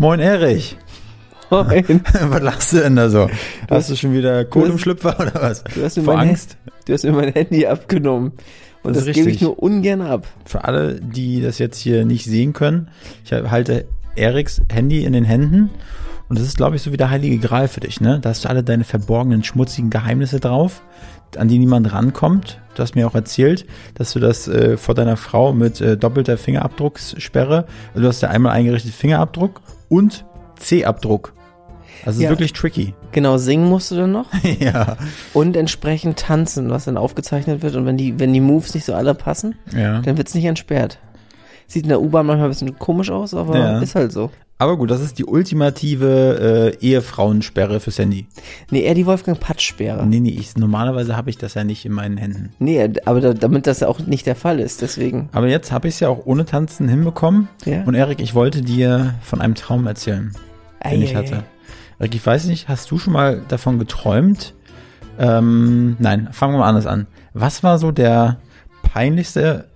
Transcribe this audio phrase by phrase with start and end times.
[0.00, 0.76] Moin Erich.
[1.50, 1.84] Moin.
[2.28, 3.28] was lachst du denn da so?
[3.68, 5.64] hast du schon wieder Kohle im Schlüpfer oder was?
[5.64, 6.56] Du hast, mir Vor mein Angst?
[6.56, 8.30] Handy, du hast mir mein Handy abgenommen.
[8.84, 10.28] Und Das das, gebe ich nur ungern ab.
[10.44, 12.90] Für alle, die das jetzt hier nicht sehen können,
[13.24, 15.70] ich halte Eriks Handy in den Händen
[16.28, 18.20] und das ist, glaube ich, so wie der heilige Gral für dich, ne?
[18.20, 20.82] Da hast du alle deine verborgenen, schmutzigen Geheimnisse drauf,
[21.36, 22.60] an die niemand rankommt.
[22.74, 26.38] Du hast mir auch erzählt, dass du das äh, vor deiner Frau mit äh, doppelter
[26.38, 30.24] Fingerabdruckssperre, also du hast ja einmal eingerichtet Fingerabdruck und
[30.58, 31.32] C-Abdruck.
[32.04, 32.30] Also es ist Ja.
[32.30, 32.94] wirklich tricky.
[33.10, 34.26] Genau, singen musst du dann noch.
[34.60, 34.96] ja.
[35.34, 37.74] Und entsprechend tanzen, was dann aufgezeichnet wird.
[37.74, 40.00] Und wenn die, wenn die Moves nicht so alle passen, Ja.
[40.02, 40.98] dann wird's nicht entsperrt.
[41.66, 43.78] Sieht in der U-Bahn manchmal ein bisschen komisch aus, aber Ja.
[43.80, 44.30] ist halt so.
[44.60, 48.26] Aber gut, das ist die ultimative äh, Ehefrauensperre fürs Handy.
[48.70, 50.04] Nee, eher die Wolfgang Patsch-Sperre.
[50.04, 52.52] Nee, nee, ich, normalerweise habe ich das ja nicht in meinen Händen.
[52.58, 55.28] Nee, aber da, damit das auch nicht der Fall ist, deswegen.
[55.30, 57.48] Aber jetzt habe ich es ja auch ohne Tanzen hinbekommen.
[57.66, 57.84] Ja.
[57.84, 60.32] Und Erik, ich wollte dir von einem Traum erzählen,
[60.84, 61.44] den ich Ei, ei, hatte.
[62.00, 64.54] Erik, ich weiß nicht, hast du schon mal davon geträumt?
[65.20, 67.06] Ähm, nein, fangen wir mal anders an.
[67.32, 68.38] Was war so der
[68.82, 69.68] peinlichste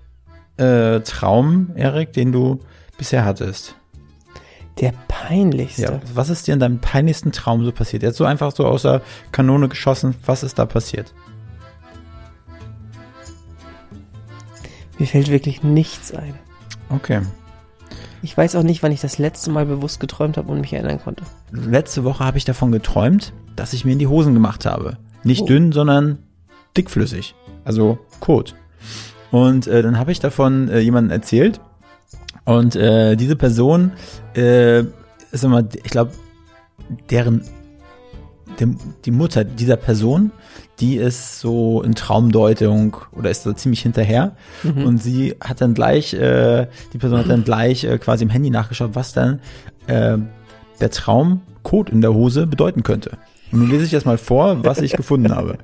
[0.56, 2.58] äh, Traum, Erik, den du
[2.98, 3.76] bisher hattest?
[4.80, 5.82] Der peinlichste.
[5.82, 8.02] Ja, was ist dir in deinem peinlichsten Traum so passiert?
[8.02, 11.12] Jetzt so einfach so aus der Kanone geschossen, was ist da passiert?
[14.98, 16.34] Mir fällt wirklich nichts ein.
[16.90, 17.22] Okay.
[18.22, 21.00] Ich weiß auch nicht, wann ich das letzte Mal bewusst geträumt habe und mich erinnern
[21.02, 21.24] konnte.
[21.50, 24.96] Letzte Woche habe ich davon geträumt, dass ich mir in die Hosen gemacht habe.
[25.24, 25.46] Nicht Oh.
[25.46, 26.18] dünn, sondern
[26.76, 27.34] dickflüssig.
[27.64, 28.54] Also Kot.
[29.32, 31.60] Und äh, dann habe ich davon äh, jemandem erzählt.
[32.44, 33.92] Und äh, diese Person
[34.34, 34.80] äh,
[35.30, 36.12] ist immer, ich glaube,
[37.10, 37.42] deren
[38.60, 40.30] dem, die Mutter dieser Person,
[40.80, 44.36] die ist so in Traumdeutung oder ist so ziemlich hinterher.
[44.84, 48.50] Und sie hat dann gleich, äh, die Person hat dann gleich äh, quasi im Handy
[48.50, 49.40] nachgeschaut, was dann
[49.86, 50.18] äh,
[50.80, 53.18] der Traum Code in der Hose bedeuten könnte.
[53.52, 55.58] Und nun lese ich jetzt mal vor, was ich gefunden habe.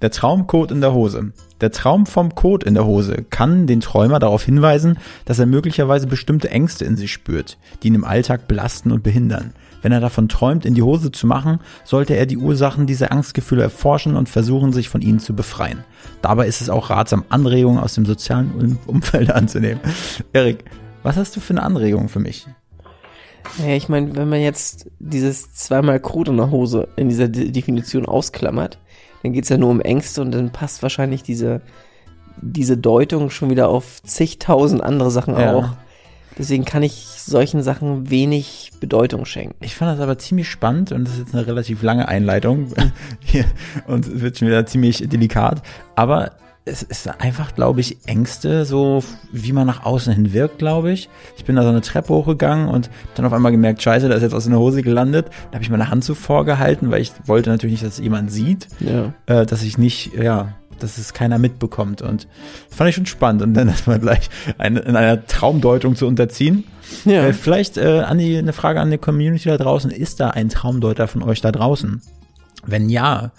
[0.00, 1.32] Der Traumcode in der Hose.
[1.60, 6.06] Der Traum vom Code in der Hose kann den Träumer darauf hinweisen, dass er möglicherweise
[6.06, 9.52] bestimmte Ängste in sich spürt, die ihn im Alltag belasten und behindern.
[9.82, 13.62] Wenn er davon träumt, in die Hose zu machen, sollte er die Ursachen dieser Angstgefühle
[13.62, 15.84] erforschen und versuchen, sich von ihnen zu befreien.
[16.22, 19.80] Dabei ist es auch ratsam, Anregungen aus dem sozialen Um- Umfeld anzunehmen.
[20.32, 20.64] Erik,
[21.02, 22.46] was hast du für eine Anregung für mich?
[23.58, 27.50] Naja, ich meine, wenn man jetzt dieses zweimal Krut in der Hose in dieser De
[27.50, 28.78] Definition ausklammert,
[29.22, 31.60] dann geht's ja nur um Ängste und dann passt wahrscheinlich diese,
[32.40, 35.54] diese Deutung schon wieder auf zigtausend andere Sachen Ja.
[35.54, 35.68] auch.
[36.36, 39.54] Deswegen kann ich solchen Sachen wenig Bedeutung schenken.
[39.64, 42.72] Ich fand das aber ziemlich spannend und das ist jetzt eine relativ lange Einleitung
[43.20, 43.44] hier
[43.86, 45.62] und wird schon wieder ziemlich delikat.
[45.94, 46.32] Aber
[46.66, 51.10] es ist einfach, glaube ich, Ängste, so wie man nach außen hin wirkt, glaube ich.
[51.36, 54.22] Ich bin da so eine Treppe hochgegangen und dann auf einmal gemerkt, scheiße, da ist
[54.22, 55.26] jetzt aus einer Hose gelandet.
[55.50, 58.32] Da habe ich meine Hand so vorgehalten, weil ich wollte natürlich nicht, dass es jemand
[58.32, 59.12] sieht, Ja.
[59.26, 62.00] äh, dass ich nicht, ja, dass es keiner mitbekommt.
[62.00, 62.28] Und
[62.70, 63.42] das fand ich schon spannend.
[63.42, 66.64] Und dann erstmal gleich eine, in einer Traumdeutung zu unterziehen.
[67.04, 67.26] Ja.
[67.26, 69.90] Äh, vielleicht äh, an die, eine Frage an die Community da draußen.
[69.90, 72.00] Ist da ein Traumdeuter von euch da draußen?
[72.66, 73.32] Wenn ja,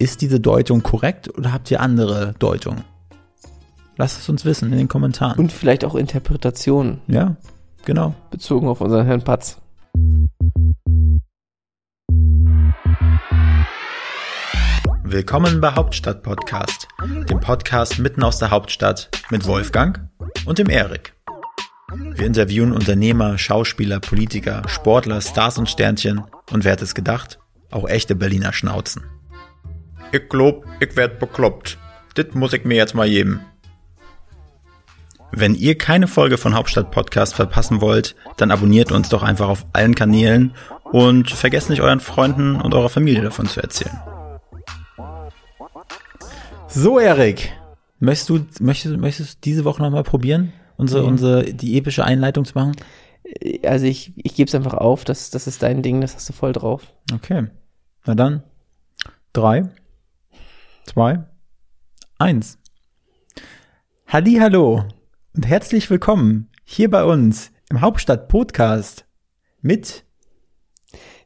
[0.00, 2.84] ist diese Deutung korrekt oder habt ihr andere Deutungen?
[3.98, 5.38] Lasst es uns wissen in den Kommentaren.
[5.38, 7.36] Und vielleicht auch Interpretationen ja,
[7.84, 8.14] genau.
[8.30, 9.58] bezogen auf unseren Herrn Patz.
[15.04, 16.88] Willkommen bei Hauptstadt Podcast,
[17.28, 20.08] dem Podcast mitten aus der Hauptstadt mit Wolfgang
[20.46, 21.12] und dem Erik.
[21.92, 27.38] Wir interviewen Unternehmer, Schauspieler, Politiker, Sportler, Stars und Sternchen und wer hätte es gedacht,
[27.70, 29.02] auch echte Berliner Schnauzen.
[30.12, 31.78] Ich glaub, ich werd bekloppt.
[32.16, 33.40] Dit muss ich mir jetzt mal geben.
[35.32, 39.64] Wenn ihr keine Folge von Hauptstadt Podcast verpassen wollt, dann abonniert uns doch einfach auf
[39.72, 43.96] allen Kanälen und vergesst nicht euren Freunden und eurer Familie davon zu erzählen.
[46.68, 47.52] So, Erik.
[48.00, 50.52] Möchtest du, möchtest, möchtest du diese Woche nochmal probieren?
[50.76, 51.08] Unsere, Ja.
[51.08, 52.74] unsere, die epische Einleitung zu machen?
[53.64, 56.32] Also ich, ich gebe es einfach auf, das, das ist dein Ding, das hast du
[56.32, 56.82] voll drauf.
[57.12, 57.46] Okay.
[58.06, 58.42] Na dann.
[59.32, 59.68] Drei,
[60.84, 61.24] zwei,
[62.18, 62.58] eins.
[64.06, 64.84] Halli, hallo
[65.34, 69.06] und herzlich willkommen hier bei uns im Hauptstadt Podcast
[69.60, 70.04] mit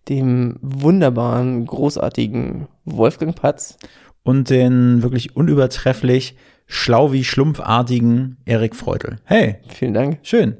[0.08, 3.78] Dem wunderbaren, großartigen Wolfgang Patz.
[4.22, 6.36] und den wirklich unübertrefflich
[6.66, 9.18] schlau wie schlumpfartigen Erik Freutel.
[9.24, 10.18] Hey, Vielen Dank.
[10.22, 10.56] schön.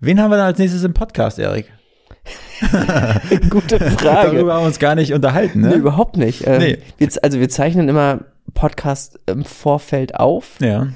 [0.00, 1.72] Wen haben wir da als nächstes im Podcast, Erik?
[3.50, 4.30] Gute Frage.
[4.32, 5.68] Darüber haben wir uns gar nicht unterhalten, ne?
[5.70, 6.46] Nee, überhaupt nicht.
[6.46, 6.78] Ähm, Nee.
[6.98, 8.20] wir, also wir zeichnen immer
[8.54, 10.86] Podcast im Vorfeld auf ja.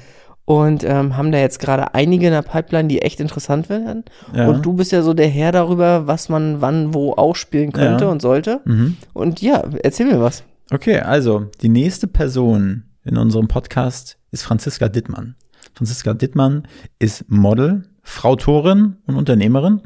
[0.45, 4.03] und ähm, haben da jetzt gerade einige in der Pipeline, die echt interessant werden.
[4.35, 4.47] Ja.
[4.47, 8.09] Und du bist ja so der Herr darüber, was man wann wo ausspielen könnte Ja.
[8.11, 8.61] und sollte.
[8.65, 8.97] Mhm.
[9.13, 10.43] Und ja, erzähl mir was.
[10.73, 15.35] Okay, also die nächste Person in unserem Podcast ist Franziska Dittmann.
[15.75, 16.67] Franziska Dittmann
[16.99, 19.81] ist Model, Frautorin und Unternehmerin.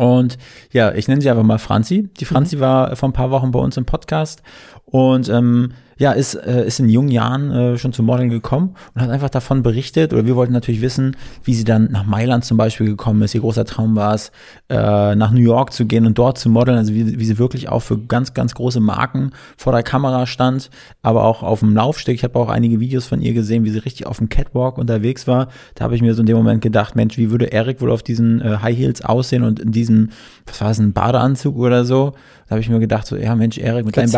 [0.00, 0.38] Und
[0.72, 2.08] ja, ich nenne sie einfach mal Franzi.
[2.18, 4.42] Die Franzi war vor ein paar Wochen bei uns im Podcast
[4.86, 9.02] und ähm, ja, ist, äh, ist in jungen Jahren äh, schon zum Modeln gekommen und
[9.02, 10.14] hat einfach davon berichtet.
[10.14, 11.14] Oder wir wollten natürlich wissen,
[11.44, 13.34] wie sie dann nach Mailand zum Beispiel gekommen ist.
[13.34, 14.32] Ihr großer Traum war es,
[14.70, 16.78] äh, nach New York zu gehen und dort zu modeln.
[16.78, 20.70] Also wie, wie sie wirklich auch für ganz, ganz große Marken vor der Kamera stand,
[21.02, 22.14] aber auch auf dem Laufsteg.
[22.14, 25.26] Ich habe auch einige Videos von ihr gesehen, wie sie richtig auf dem Catwalk unterwegs
[25.26, 25.48] war.
[25.74, 28.02] Da habe ich mir so in dem Moment gedacht, Mensch, wie würde Erik wohl auf
[28.02, 30.08] diesen äh, High Heels aussehen und in diesem,
[30.46, 32.14] was war es, ein Badeanzug oder so?
[32.46, 34.10] Da habe ich mir gedacht, so, ja Mensch, Erik, mit deinem,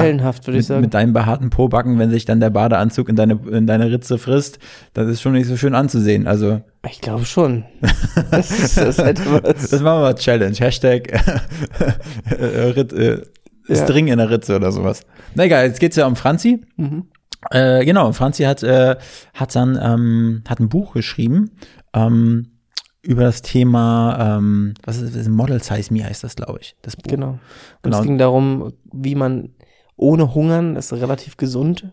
[0.46, 4.18] mit, mit deinem behaarten Pobacken, wenn sich dann der Badeanzug in deine, in deine Ritze
[4.18, 4.58] frisst,
[4.92, 6.26] das ist schon nicht so schön anzusehen.
[6.26, 7.64] Also, Ich glaube schon.
[8.30, 9.40] Das ist, das etwas.
[9.70, 10.54] das machen wir mal Challenge.
[10.54, 11.10] Hashtag
[12.30, 13.22] äh, Rit, äh,
[13.68, 13.76] Ja.
[13.76, 15.00] String in der Ritze oder sowas.
[15.34, 16.60] Na egal, jetzt geht's ja um Franzi.
[16.76, 17.04] Mhm.
[17.50, 18.96] Äh, genau, Franzi hat, äh,
[19.34, 21.52] hat dann ähm, hat ein Buch geschrieben
[21.94, 22.48] ähm,
[23.00, 25.26] über das Thema, ähm, was ist das?
[25.28, 26.76] Model Size Me heißt das, glaube ich.
[26.82, 27.10] Das Buch.
[27.10, 27.30] Genau.
[27.30, 27.38] Und
[27.82, 27.98] Genau.
[27.98, 29.48] es ging darum, wie man
[29.96, 31.92] ohne Hungern es relativ gesund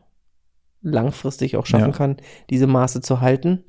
[0.82, 1.98] langfristig auch schaffen Ja.
[1.98, 2.18] kann,
[2.50, 3.64] diese Maße zu halten.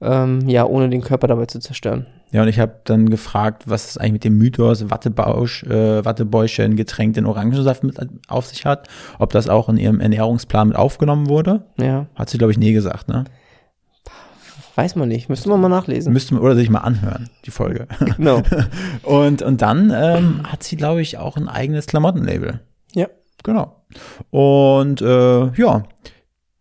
[0.00, 2.06] Ähm, ja, ohne den Körper dabei zu zerstören.
[2.32, 6.74] Ja, und ich habe dann gefragt, was es eigentlich mit dem Mythos Wattebausch, äh, Wattebäuschen
[6.76, 7.96] getränkt in Orangensaft mit
[8.28, 8.88] auf sich hat,
[9.18, 11.64] ob das auch in ihrem Ernährungsplan mit aufgenommen wurde.
[11.78, 13.24] Ja, Hat sie, glaube ich, nie gesagt, ne?
[14.74, 15.28] weiß man nicht.
[15.28, 16.12] Müsste man mal nachlesen.
[16.12, 17.86] Müsste man oder sich mal anhören, die Folge.
[18.16, 18.42] Genau.
[19.04, 22.60] Und, und dann ähm, hat sie, glaube ich, auch ein eigenes Klamottenlabel.
[22.94, 23.06] Ja.
[23.44, 23.76] Genau.
[24.30, 25.84] Und äh, ja,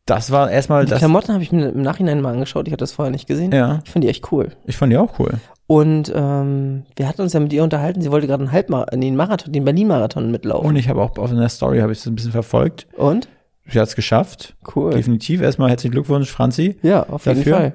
[0.06, 1.00] das war erstmal Die das.
[1.00, 2.68] Klamotten habe ich mir im Nachhinein mal angeschaut.
[2.68, 3.52] Ich hatte das vorher nicht gesehen.
[3.52, 4.50] Ja, Ich fand die echt cool.
[4.66, 5.32] ich fand die auch cool.
[5.66, 8.02] Und ähm, wir hatten uns ja mit ihr unterhalten.
[8.02, 10.68] Sie wollte gerade einen Halbmarathon, den Marathon, den Berlin-Marathon mitlaufen.
[10.68, 12.86] Und ich habe auch auf einer Story habe ich das ein bisschen verfolgt.
[12.98, 13.30] Und?
[13.66, 14.56] Sie hat es geschafft.
[14.76, 14.92] Cool.
[14.92, 15.42] Definitiv.
[15.42, 16.78] Erstmal herzlichen Glückwunsch, Franzi.
[16.84, 17.56] Ja, auf jeden Dafür?
[17.56, 17.74] Fall.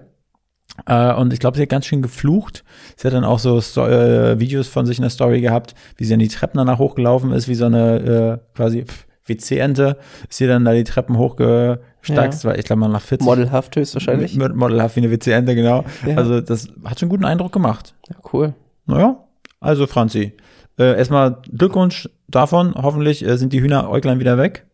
[0.86, 2.64] Äh, und ich glaube, sie hat ganz schön geflucht.
[2.96, 6.04] Sie hat dann auch so Sto äh, Videos von sich in der Story gehabt, wie
[6.04, 8.84] sie an die Treppen danach hochgelaufen ist, wie so eine äh, quasi
[9.26, 9.96] WC-Ente.
[10.28, 13.26] Ist sie dann da die Treppen hochgestackst, weil ich glaube mal nach 40.
[13.26, 14.36] Modelhaft höchstwahrscheinlich.
[14.36, 15.84] Mod- Modelhaft wie eine WC-Ente, genau.
[16.06, 16.16] Ja.
[16.16, 17.94] Also das hat schon einen guten Eindruck gemacht.
[18.08, 18.54] Ja, cool.
[18.86, 19.16] Naja,
[19.60, 20.32] also Franzi,
[20.78, 22.74] äh, erstmal Glückwunsch davon.
[22.76, 24.64] Hoffentlich äh, sind die Hühneräuglein wieder weg,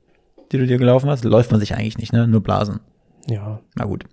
[0.53, 1.25] die du dir gelaufen hast.
[1.25, 2.29] Läuft man sich eigentlich nicht, ne?
[2.29, 2.81] Nur Blasen.
[3.27, 3.61] Ja.
[3.75, 4.05] Na gut.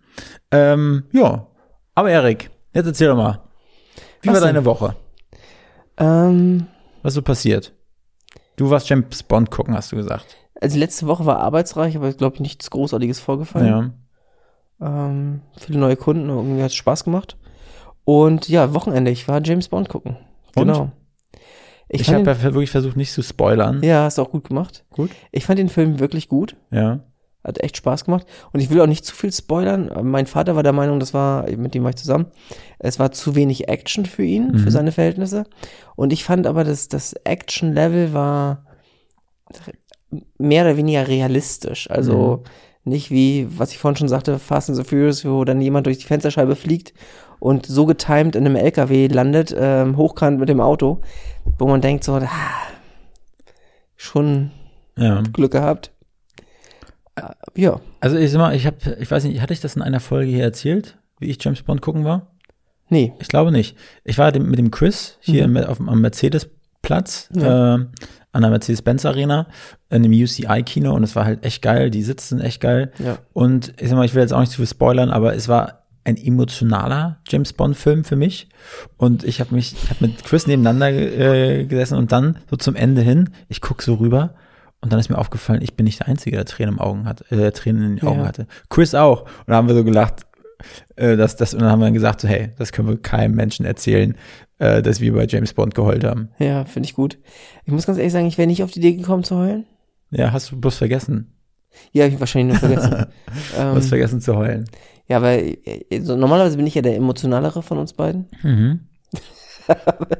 [0.51, 1.47] Ähm, ja,
[1.95, 3.39] aber Erik, jetzt erzähl doch mal.
[4.21, 4.55] Wie Was war denn?
[4.55, 4.95] deine Woche?
[5.97, 6.67] Ähm,
[7.01, 7.73] Was ist so passiert?
[8.55, 10.37] Du warst James Bond gucken, hast du gesagt.
[10.59, 13.93] also letzte Woche war arbeitsreich, aber glaube ich nichts Großartiges vorgefallen.
[14.79, 15.05] Ja.
[15.05, 17.37] Ähm, viele neue Kunden, irgendwie hat es Spaß gemacht.
[18.03, 20.17] Und ja, Wochenende, ich war James Bond gucken.
[20.55, 20.67] Und?
[20.67, 20.91] Genau.
[21.93, 23.83] Ich, fand habe ja wirklich versucht, nicht zu spoilern.
[23.83, 24.85] ja, hast du auch gut gemacht.
[24.91, 25.11] Gut.
[25.31, 26.55] Ich fand den Film wirklich gut.
[26.71, 27.01] Ja.
[27.43, 28.25] Hat echt Spaß gemacht.
[28.53, 29.89] Und ich will auch nicht zu viel spoilern.
[30.03, 32.27] Mein Vater war der Meinung, das war, mit dem war ich zusammen,
[32.77, 34.57] es war zu wenig Action für ihn, Mhm.
[34.59, 35.45] für seine Verhältnisse.
[35.95, 38.65] Und ich fand aber, dass das Action-Level war
[40.37, 41.89] mehr oder weniger realistisch.
[41.89, 42.43] Also
[42.83, 45.97] nicht wie, was ich vorhin schon sagte, Fast and the Furious, wo dann jemand durch
[45.99, 46.93] die Fensterscheibe fliegt
[47.39, 50.99] und so getimed in einem LKW landet, ähm, hochkant mit dem Auto,
[51.57, 52.27] wo man denkt so, ah,
[53.95, 54.51] schon
[54.97, 55.21] Ja.
[55.33, 55.91] Glück gehabt.
[57.15, 57.21] Äh,
[57.55, 59.99] Ja, Also ich sag mal, ich habe, ich weiß nicht, hatte ich das in einer
[59.99, 62.27] Folge hier erzählt, wie ich James Bond gucken war?
[62.89, 63.13] nee.
[63.19, 63.77] Ich glaube nicht.
[64.03, 67.75] Ich war mit dem Chris hier im, auf, dem- am Mercedes-Platz, Ja.
[67.75, 67.85] äh,
[68.33, 69.47] an der Mercedes-Benz Arena,
[69.89, 71.89] in dem UCI-Kino und es war halt echt geil.
[71.89, 72.91] Die Sitze sind echt geil.
[72.99, 73.19] Ja.
[73.33, 75.85] Und ich sag mal, ich will jetzt auch nicht zu viel spoilern, aber es war
[76.03, 78.49] ein emotionaler James Bond-Film für mich.
[78.97, 82.75] Und ich habe mich, ich habe mit Chris nebeneinander äh, gesessen und dann so zum
[82.75, 84.33] Ende hin, ich guck so rüber
[84.81, 87.31] und dann ist mir aufgefallen, ich bin nicht der Einzige, der Tränen im Augen hat,
[87.31, 88.25] äh, Tränen in den Augen Ja.
[88.27, 88.47] hatte.
[88.69, 89.21] Chris auch.
[89.21, 90.25] Und da haben wir so gelacht,
[90.95, 93.65] äh, dass das, und dann haben wir gesagt, so, hey, das können wir keinem Menschen
[93.65, 94.15] erzählen,
[94.59, 96.29] äh, dass wir bei James Bond geheult haben.
[96.39, 97.17] Ja, finde ich gut.
[97.65, 99.65] Ich muss ganz ehrlich sagen, ich wäre nicht auf die Idee gekommen zu heulen.
[100.11, 101.33] Ja, hast du bloß vergessen.
[101.93, 103.05] Ja, ich wahrscheinlich nur vergessen.
[103.55, 104.65] Du ähm, hast vergessen zu heulen.
[105.07, 108.27] ja, weil äh, so, normalerweise bin ich ja der emotionalere von uns beiden.
[108.43, 108.81] Mhm.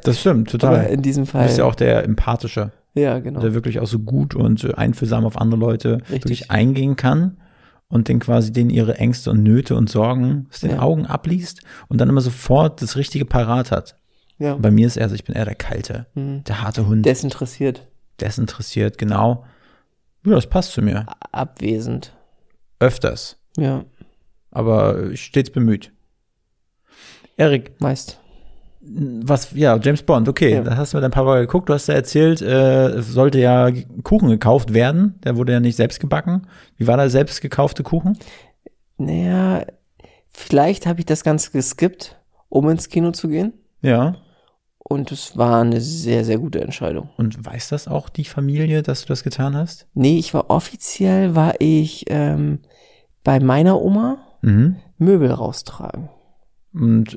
[0.03, 0.85] Das stimmt, Aber total.
[0.85, 1.45] in diesem Du Fall.
[1.45, 2.71] bist ja auch der empathische.
[2.93, 3.39] Ja, genau.
[3.41, 6.11] der wirklich auch so gut und einfühlsam auf andere Leute Richtig.
[6.11, 7.37] wirklich eingehen kann
[7.87, 10.79] und den quasi denen ihre Ängste und Nöte und Sorgen aus den Ja.
[10.79, 13.97] Augen abliest und dann immer sofort das Richtige parat hat.
[14.39, 14.55] ja.
[14.55, 16.43] Bei mir ist er so, ich bin eher der kalte, Mhm.
[16.45, 17.87] der harte Hund, Desinteressiert.
[18.19, 19.45] desinteressiert, genau.
[20.25, 21.05] Ja, das passt zu mir.
[21.31, 22.13] Abwesend.
[22.79, 23.37] Öfters.
[23.57, 23.83] Ja.
[24.51, 25.91] aber stets bemüht.
[27.37, 28.19] Erik, Meist.
[28.83, 30.61] Was, ja, James Bond, okay, Ja.
[30.63, 33.69] da hast du mit deinem Papa geguckt, du hast ja erzählt, äh, es sollte ja
[34.03, 36.47] Kuchen gekauft werden, der wurde ja nicht selbst gebacken.
[36.77, 38.17] Wie war der selbst gekaufte Kuchen?
[38.97, 39.65] Naja,
[40.29, 42.17] vielleicht habe ich das Ganze geskippt,
[42.49, 43.53] um ins Kino zu gehen.
[43.81, 44.15] Ja.
[44.79, 47.09] Und es war eine sehr, sehr gute Entscheidung.
[47.17, 49.87] Und weiß das auch die Familie, dass du das getan hast?
[49.93, 52.59] Nee, ich war offiziell, war ich ähm,
[53.23, 54.77] bei meiner Oma Mhm.
[54.97, 56.09] Möbel raustragen.
[56.73, 57.15] Und,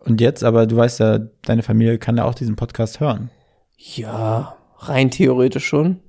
[0.00, 3.30] und jetzt, aber du weißt ja, deine Familie kann ja auch diesen Podcast hören.
[3.76, 6.00] Ja, rein theoretisch schon.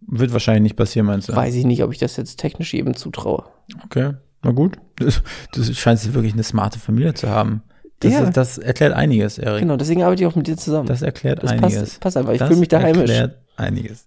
[0.00, 1.36] Wird wahrscheinlich nicht passieren, meinst du?
[1.36, 3.44] Weiß ich nicht, ob ich das jetzt technisch jedem zutraue.
[3.84, 4.78] Okay, na gut.
[4.96, 7.62] Du, scheinst wirklich eine smarte Familie zu haben.
[8.00, 8.20] Das, Ja.
[8.20, 9.60] ist, das erklärt einiges, Erik.
[9.60, 10.86] Genau, deswegen arbeite ich auch mit dir zusammen.
[10.86, 11.74] Das erklärt Das einiges.
[11.80, 12.32] passt, passt einfach.
[12.32, 13.10] Ich Das fühle mich da heimisch.
[13.10, 14.06] erklärt einiges.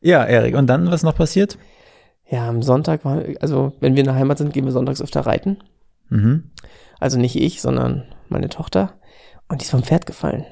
[0.00, 1.58] Ja, Erik, und dann, was noch passiert?
[2.28, 5.20] Ja, am Sonntag war, also wenn wir in der Heimat sind, gehen wir sonntags öfter
[5.20, 5.58] reiten.
[6.08, 6.44] Mhm.
[6.98, 8.94] Also nicht ich, sondern meine Tochter.
[9.48, 10.44] Und die ist vom Pferd gefallen.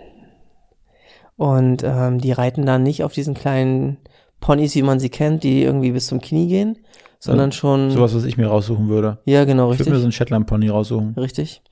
[1.36, 3.98] Und ähm, die reiten dann nicht auf diesen kleinen
[4.40, 6.78] Ponys, wie man sie kennt, die irgendwie bis zum Knie gehen,
[7.18, 7.90] sondern schon.
[7.90, 9.18] Sowas, was ich mir raussuchen würde.
[9.24, 10.00] Ja, genau, Ich würde mir richtig.
[10.00, 11.14] so einen Shetland-Pony raussuchen.
[11.16, 11.62] Richtig.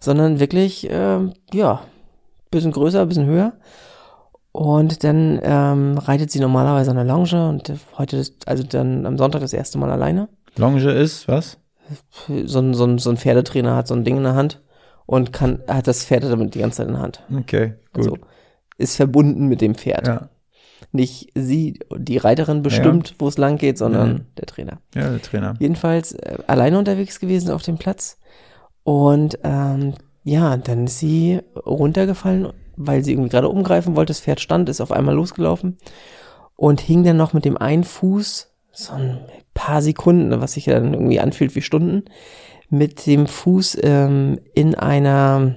[0.00, 1.82] Sondern wirklich, ähm, ja,
[2.50, 3.52] bisschen größer, bisschen höher.
[4.50, 9.18] Und dann ähm, reitet sie normalerweise an der Longe und heute, ist, also dann am
[9.18, 10.28] Sonntag das erste Mal alleine.
[10.56, 11.58] Longe ist, was?
[12.28, 14.62] So ein, so ein, so ein Pferdetrainer hat so ein Ding in der Hand
[15.06, 17.22] und kann, hat das Pferd damit die ganze Zeit in der Hand.
[17.36, 18.04] Okay, gut.
[18.04, 18.18] Also
[18.78, 20.06] ist verbunden mit dem Pferd.
[20.06, 20.28] ja.
[20.92, 24.20] Nicht sie, die Reiterin bestimmt, wo es lang geht, sondern Mhm.
[24.38, 24.78] der Trainer.
[24.94, 25.54] ja, der Trainer.
[25.58, 28.18] Jedenfalls äh, alleine unterwegs gewesen auf dem Platz.
[28.84, 29.94] Und ähm,
[30.24, 34.10] ja, dann ist sie runtergefallen, weil sie irgendwie gerade umgreifen wollte.
[34.10, 35.78] Das Pferd stand, ist auf einmal losgelaufen
[36.54, 39.18] und hing dann noch mit dem einen Fuß so ein
[39.54, 42.04] paar Sekunden, was sich ja dann irgendwie anfühlt wie Stunden,
[42.70, 45.54] mit dem Fuß ähm, in einer,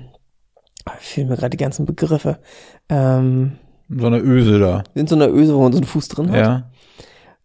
[0.85, 2.39] ah, fehlen mir gerade die ganzen Begriffe,
[2.89, 3.57] ähm,
[3.89, 4.83] So eine Öse da.
[4.93, 6.37] in so einer Öse, wo man so einen Fuß drin hat.
[6.37, 6.71] Ja.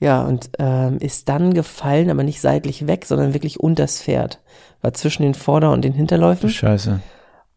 [0.00, 4.40] Ja, und ähm, ist dann gefallen, aber nicht seitlich weg, sondern wirklich unters Pferd.
[4.81, 6.50] War zwischen den Vorder- und den Hinterläufen.
[6.50, 6.99] Scheiße.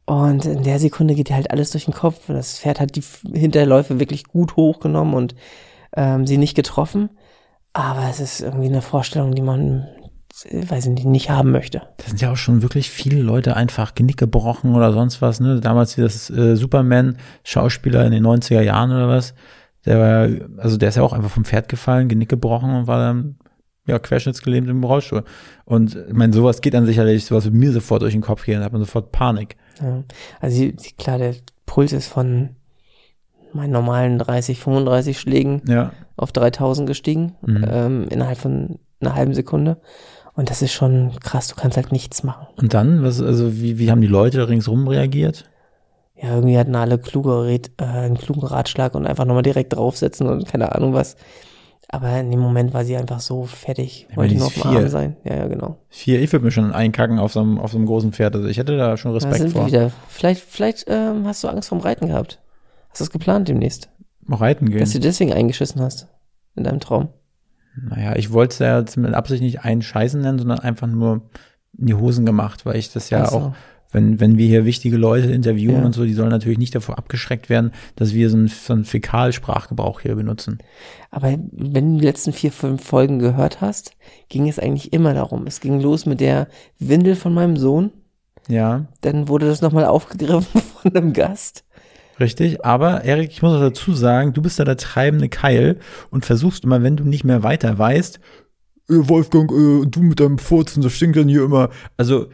[0.05, 2.19] Und in der Sekunde geht ihr halt alles durch den Kopf.
[2.27, 5.33] Das Pferd hat die Hinterläufe wirklich gut hochgenommen und
[5.97, 7.09] ähm, sie nicht getroffen.
[7.73, 9.87] Aber es ist irgendwie eine Vorstellung, die man,
[10.51, 11.83] weiß ich nicht, nicht haben möchte.
[11.97, 15.59] Da sind ja auch schon wirklich viele Leute einfach Genick gebrochen oder sonst was, ne?
[15.61, 19.33] Damals wie das äh, Superman-Schauspieler in den 90er Jahren oder was.
[19.85, 22.87] Der war, ja- also der ist ja auch einfach vom Pferd gefallen, Genick gebrochen und
[22.87, 23.37] war dann,
[23.87, 25.23] ja, querschnittsgelähmt im Rollstuhl.
[25.63, 28.59] Und ich meine, sowas geht dann sicherlich, sowas wird mir sofort durch den Kopf gehen,
[28.59, 29.55] da hat man sofort Panik.
[29.81, 30.03] Ja.
[30.41, 32.49] Also klar, der Puls ist von
[33.53, 35.91] meinen normalen 30, 35 Schlägen Ja.
[36.17, 37.65] auf 3000 gestiegen, Mhm.
[37.69, 39.77] ähm, innerhalb von einer halben Sekunde.
[40.35, 42.47] Und das ist schon krass, du kannst halt nichts machen.
[42.57, 45.45] Und dann, was, also wie, wie haben die Leute ringsrum reagiert?
[46.21, 50.27] Ja, irgendwie hatten alle kluge Red, äh, einen klugen Ratschlag und einfach nochmal direkt draufsetzen
[50.27, 51.15] und keine Ahnung was.
[51.87, 54.79] Aber in dem Moment war sie einfach so fertig, Ja, wollte nur auf dem vier.
[54.79, 55.17] Arm sein.
[55.23, 55.77] Ja, ja, genau.
[55.89, 58.35] Vier, ich würde mir schon einkacken auf so einem, auf so einem großen Pferd.
[58.35, 59.67] Also ich hätte da schon Da Respekt sind wir vor.
[59.67, 59.91] wieder.
[60.09, 62.41] Vielleicht, vielleicht ähm, hast du Angst vorm Reiten gehabt.
[62.89, 63.89] Hast du das geplant demnächst?
[64.29, 64.79] Auch reiten gehen.
[64.79, 66.07] Dass du deswegen eingeschissen hast
[66.55, 67.09] in deinem Traum.
[67.81, 71.21] Naja, ich wollte es ja jetzt mit Absicht nicht einscheißen nennen, sondern einfach nur
[71.77, 73.37] in die Hosen gemacht, weil ich das ja Ach so.
[73.37, 73.53] auch,
[73.91, 75.85] wenn, wenn wir hier wichtige Leute interviewen Ja.
[75.85, 78.85] und so, die sollen natürlich nicht davor abgeschreckt werden, dass wir so einen, so einen
[78.85, 80.57] Fäkalsprachgebrauch hier benutzen.
[81.11, 83.91] Aber wenn du die letzten vier, fünf Folgen gehört hast,
[84.29, 85.47] ging es eigentlich immer darum.
[85.47, 86.47] Es ging los mit der
[86.79, 87.91] Windel von meinem Sohn.
[88.47, 91.64] Ja, Dann wurde das nochmal aufgegriffen von einem Gast.
[92.19, 92.65] Richtig.
[92.65, 95.79] Aber Erik, ich muss auch dazu sagen, du bist da der treibende Keil
[96.09, 98.19] und versuchst immer, wenn du nicht mehr weiter weißt,
[98.89, 101.69] äh, Wolfgang, äh, du mit deinem Furzen, das stinkt dann hier immer.
[101.97, 102.27] Also,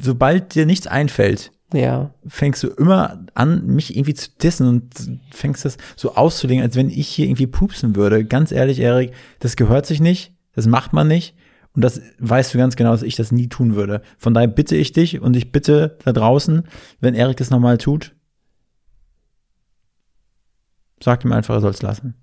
[0.00, 2.14] sobald dir nichts einfällt, Ja.
[2.26, 4.84] fängst du immer an, mich irgendwie zu dissen und
[5.30, 8.24] fängst das so auszulegen, als wenn ich hier irgendwie pupsen würde.
[8.24, 11.34] Ganz ehrlich, Erik, das gehört sich nicht, das macht man nicht.
[11.74, 14.00] Und das weißt du ganz genau, dass ich das nie tun würde.
[14.16, 16.64] Von daher bitte ich dich und ich bitte da draußen,
[17.00, 18.16] wenn Erik das nochmal tut,
[21.02, 22.14] sag ihm einfach, er soll es lassen.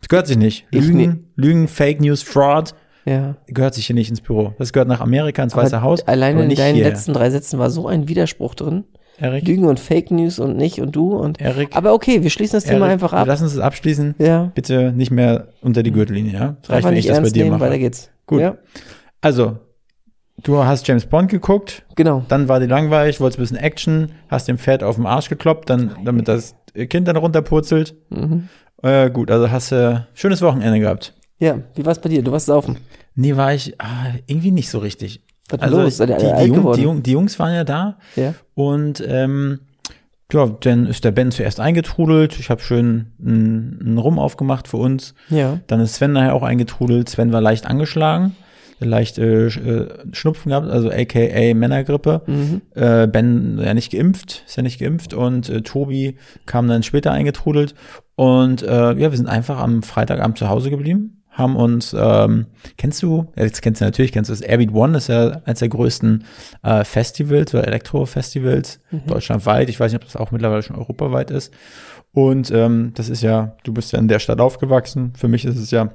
[0.00, 0.66] Das gehört sich nicht.
[0.70, 3.36] Ich Lügen, Lügen, Fake News, Fraud, Ja.
[3.46, 4.54] gehört sich hier nicht ins Büro.
[4.58, 6.06] Das gehört nach Amerika, ins Aber Weiße Haus.
[6.06, 6.92] Alleine in deinen hierher.
[6.92, 8.84] letzten drei Sätzen war so ein Widerspruch drin.
[9.18, 11.40] Erik, Lügen und Fake News und nicht und du und.
[11.40, 13.26] Erik, Aber okay, wir schließen das Thema Erik, einfach ab.
[13.26, 14.14] lassen es abschließen.
[14.18, 14.52] Ja.
[14.54, 16.56] Bitte nicht mehr unter die Gürtellinie, ja?
[16.60, 17.68] Das reicht, wenn ich das bei dir nehmen, mache.
[17.70, 18.10] weiter geht's.
[18.26, 18.42] Gut.
[18.42, 18.58] Ja,
[19.22, 19.56] Also,
[20.42, 22.24] du hast James Bond geguckt, genau.
[22.28, 25.70] dann war die langweilig, wolltest ein bisschen Action, hast dem Pferd auf den Arsch gekloppt,
[25.70, 26.54] dann, damit das
[26.88, 27.94] Kind dann runterpurzelt.
[28.10, 28.48] Mhm.
[28.82, 31.14] Äh, gut, also hast du schönes Wochenende gehabt.
[31.38, 32.22] Ja, wie war's bei dir?
[32.22, 32.78] Du warst saufen.
[33.14, 35.22] Nee, war ich ah, irgendwie nicht so richtig.
[35.48, 35.96] Was Also los?
[35.98, 38.34] Die, die, Jung, die, Jung, die Jungs waren ja da Ja.
[38.54, 39.60] und ähm,
[40.32, 42.38] ja, dann ist der Ben zuerst eingetrudelt.
[42.40, 45.14] Ich habe schön einen, einen Rum aufgemacht für uns.
[45.30, 45.60] Ja.
[45.68, 47.08] Dann ist Sven nachher auch eingetrudelt.
[47.08, 48.34] Sven war leicht angeschlagen,
[48.78, 52.22] leicht äh, äh, Schnupfen gehabt, also aka Männergrippe.
[52.26, 52.62] Mhm.
[52.74, 57.12] Äh, ben ja nicht geimpft, ist ja nicht geimpft und äh, Tobi kam dann später
[57.12, 57.74] eingetrudelt.
[58.14, 62.46] Und äh, ja, wir sind einfach am Freitagabend zu Hause geblieben, haben uns, ähm,
[62.78, 65.68] kennst du, jetzt kennst du natürlich, kennst du das Airbeat One, ist ja eines der
[65.68, 66.24] größten
[66.62, 69.68] äh, Festivals oder Elektro-Festivals deutschlandweit.
[69.68, 71.52] Ich weiß nicht, ob das auch mittlerweile schon europaweit ist.
[72.12, 75.12] Und ähm, das ist ja, du bist ja in der Stadt aufgewachsen.
[75.14, 75.90] Für mich ist es ja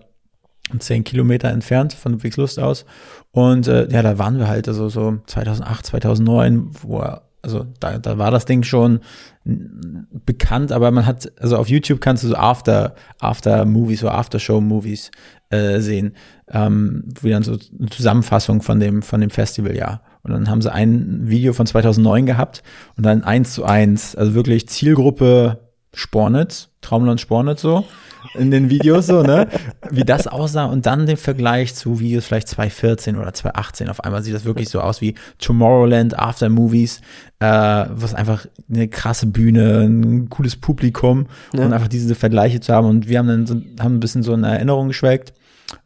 [0.80, 2.86] zehn Kilometer entfernt von Ludwigslust aus.
[3.32, 7.98] Und äh, ja, da waren wir halt, also so 2008, 2009, wo er, also da,
[7.98, 9.00] da war das Ding schon
[9.44, 14.38] bekannt, aber man hat, also auf YouTube kannst du so After, After Movies oder After
[14.40, 15.10] Show Movies
[15.50, 16.13] äh, sehen,
[16.51, 20.01] ähm, wo dann so eine Zusammenfassung von dem, von dem Festivaljahr.
[20.24, 22.62] Und dann haben sie ein Video von 2009 gehabt
[22.96, 27.86] und dann eins zu eins, also wirklich Zielgruppe Spornitz, Traumland Spornitz so,
[28.33, 29.47] in den Videos so, ne,
[29.91, 33.89] wie das aussah und dann den Vergleich zu Videos vielleicht 2014 oder 2018.
[33.89, 37.01] Auf einmal sieht das wirklich so aus wie Tomorrowland After Movies,
[37.39, 37.45] äh,
[37.89, 41.65] was einfach eine krasse Bühne, ein cooles Publikum Ja.
[41.65, 42.88] und einfach diese Vergleiche zu haben.
[42.88, 45.33] Und wir haben dann so, haben ein bisschen so eine Erinnerung geschwelgt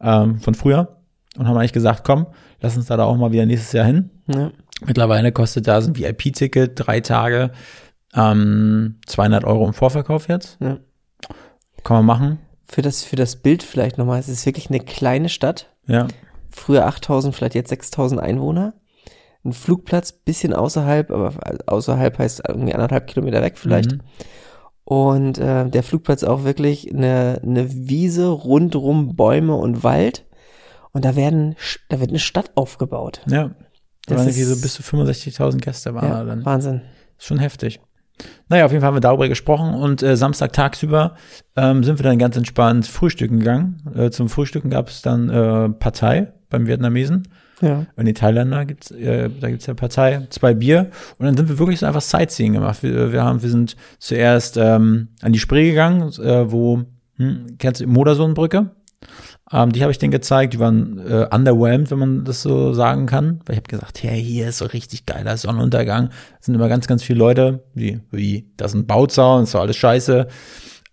[0.01, 0.97] ähm, von früher
[1.37, 2.27] und haben eigentlich gesagt, komm,
[2.61, 4.09] lass uns da, da auch mal wieder nächstes Jahr hin.
[4.27, 4.51] Ja.
[4.85, 7.51] Mittlerweile kostet da so ein VIP-Ticket, drei Tage,
[8.13, 10.57] ähm, 200 Euro im Vorverkauf jetzt.
[10.61, 10.77] Ja.
[11.85, 12.39] Kann man machen.
[12.67, 14.19] Für das, für das Bild vielleicht nochmal.
[14.19, 15.69] Es ist wirklich eine kleine Stadt.
[15.87, 16.07] Ja.
[16.49, 18.73] Früher 8000, vielleicht jetzt 6000 Einwohner.
[19.45, 21.33] Ein Flugplatz, bisschen außerhalb, aber
[21.67, 23.91] außerhalb heißt irgendwie anderthalb Kilometer weg vielleicht.
[23.93, 24.01] Mhm.
[24.83, 30.25] Und äh, der Flugplatz auch wirklich eine, eine Wiese, rundrum Bäume und Wald.
[30.91, 31.55] Und da werden,
[31.89, 33.21] da wird eine Stadt aufgebaut.
[33.27, 33.49] Ja.
[33.49, 33.53] Da
[34.07, 36.45] Das waren irgendwie ist- so bis zu 65.000 Gäste waren da Ja, dann.
[36.45, 36.81] Wahnsinn.
[37.17, 37.79] Schon heftig.
[38.47, 41.15] Naja, auf jeden Fall haben wir darüber gesprochen und äh, Samstag tagsüber
[41.55, 43.81] ähm, sind wir dann ganz entspannt frühstücken gegangen.
[43.95, 47.27] Äh, zum Frühstücken gab es dann äh, Partei beim Vietnamesen.
[47.61, 47.85] Ja.
[47.95, 50.91] Und die Thailänder gibt's, äh, da gibt's ja Partei, zwei Bier.
[51.17, 52.83] Und dann sind wir wirklich so einfach Sightseeing gemacht.
[52.83, 56.83] Wir, wir haben, wir sind zuerst ähm, an die Spree gegangen, äh, wo,
[57.17, 58.71] hm, kennst du die Modersohnbrücke?
[59.51, 63.05] Ähm, die habe ich denen gezeigt, die waren äh, underwhelmed, wenn man das so sagen
[63.05, 63.41] kann.
[63.45, 66.09] Weil ich habe gesagt, hey, hier ist so richtig geiler Sonnenuntergang.
[66.39, 69.61] Es sind immer ganz, ganz viele Leute, wie, wie, das ist ein Bauzaun, ist doch
[69.61, 70.27] alles scheiße.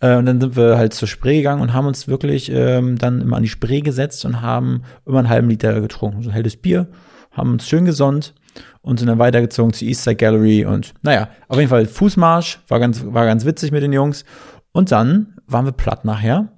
[0.00, 3.22] Äh, und dann sind wir halt zur Spree gegangen und haben uns wirklich ähm, dann
[3.22, 6.22] immer an die Spree gesetzt und haben immer einen halben Liter getrunken.
[6.22, 6.88] So ein helles Bier,
[7.30, 8.34] haben uns schön gesonnt
[8.82, 13.02] und sind dann weitergezogen zur Eastside Gallery und naja, auf jeden Fall Fußmarsch, war ganz,
[13.06, 14.26] war ganz witzig mit den Jungs.
[14.72, 16.48] Und dann waren wir platt nachher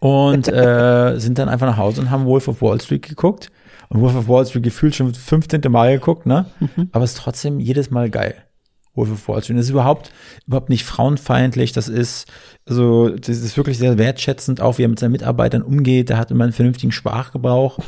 [0.00, 3.50] und äh, sind dann einfach nach Hause und haben Wolf of Wall Street geguckt.
[3.88, 5.60] Und Wolf of Wall Street gefühlt schon 15.
[5.68, 6.46] Mal geguckt, ne?
[6.92, 8.34] Aber es ist trotzdem jedes Mal geil.
[8.94, 9.58] Wolf of Wall Street.
[9.58, 10.12] Das ist überhaupt,
[10.46, 11.72] überhaupt nicht frauenfeindlich.
[11.72, 12.26] Das ist,
[12.66, 16.08] also, das ist wirklich sehr wertschätzend, auch wie er mit seinen Mitarbeitern umgeht.
[16.08, 17.78] Der hat immer einen vernünftigen Sprachgebrauch.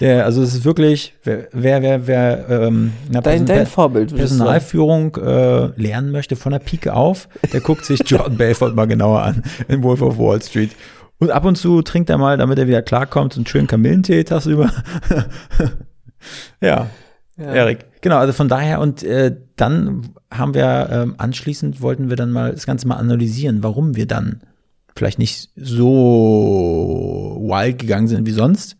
[0.00, 4.14] Der, also es ist wirklich, wer, wer, wer, wer ähm, na, Dein, dein Vorbild.
[4.14, 9.22] Personalführung äh, lernen möchte von der Pike auf, der guckt sich Jordan Belfort mal genauer
[9.22, 10.70] an in Wolf of Wall Street.
[11.18, 14.70] Und ab und zu trinkt er mal, damit er wieder klarkommt, einen schönen Kamillentee tagsüber.
[16.60, 16.88] ja,
[17.38, 17.54] Ja.
[17.54, 17.86] Erik.
[18.00, 22.52] Genau, also von daher und äh, dann haben wir ähm, anschließend wollten wir dann mal
[22.52, 24.40] das Ganze mal analysieren, warum wir dann
[24.94, 28.76] vielleicht nicht so wild gegangen sind wie sonst.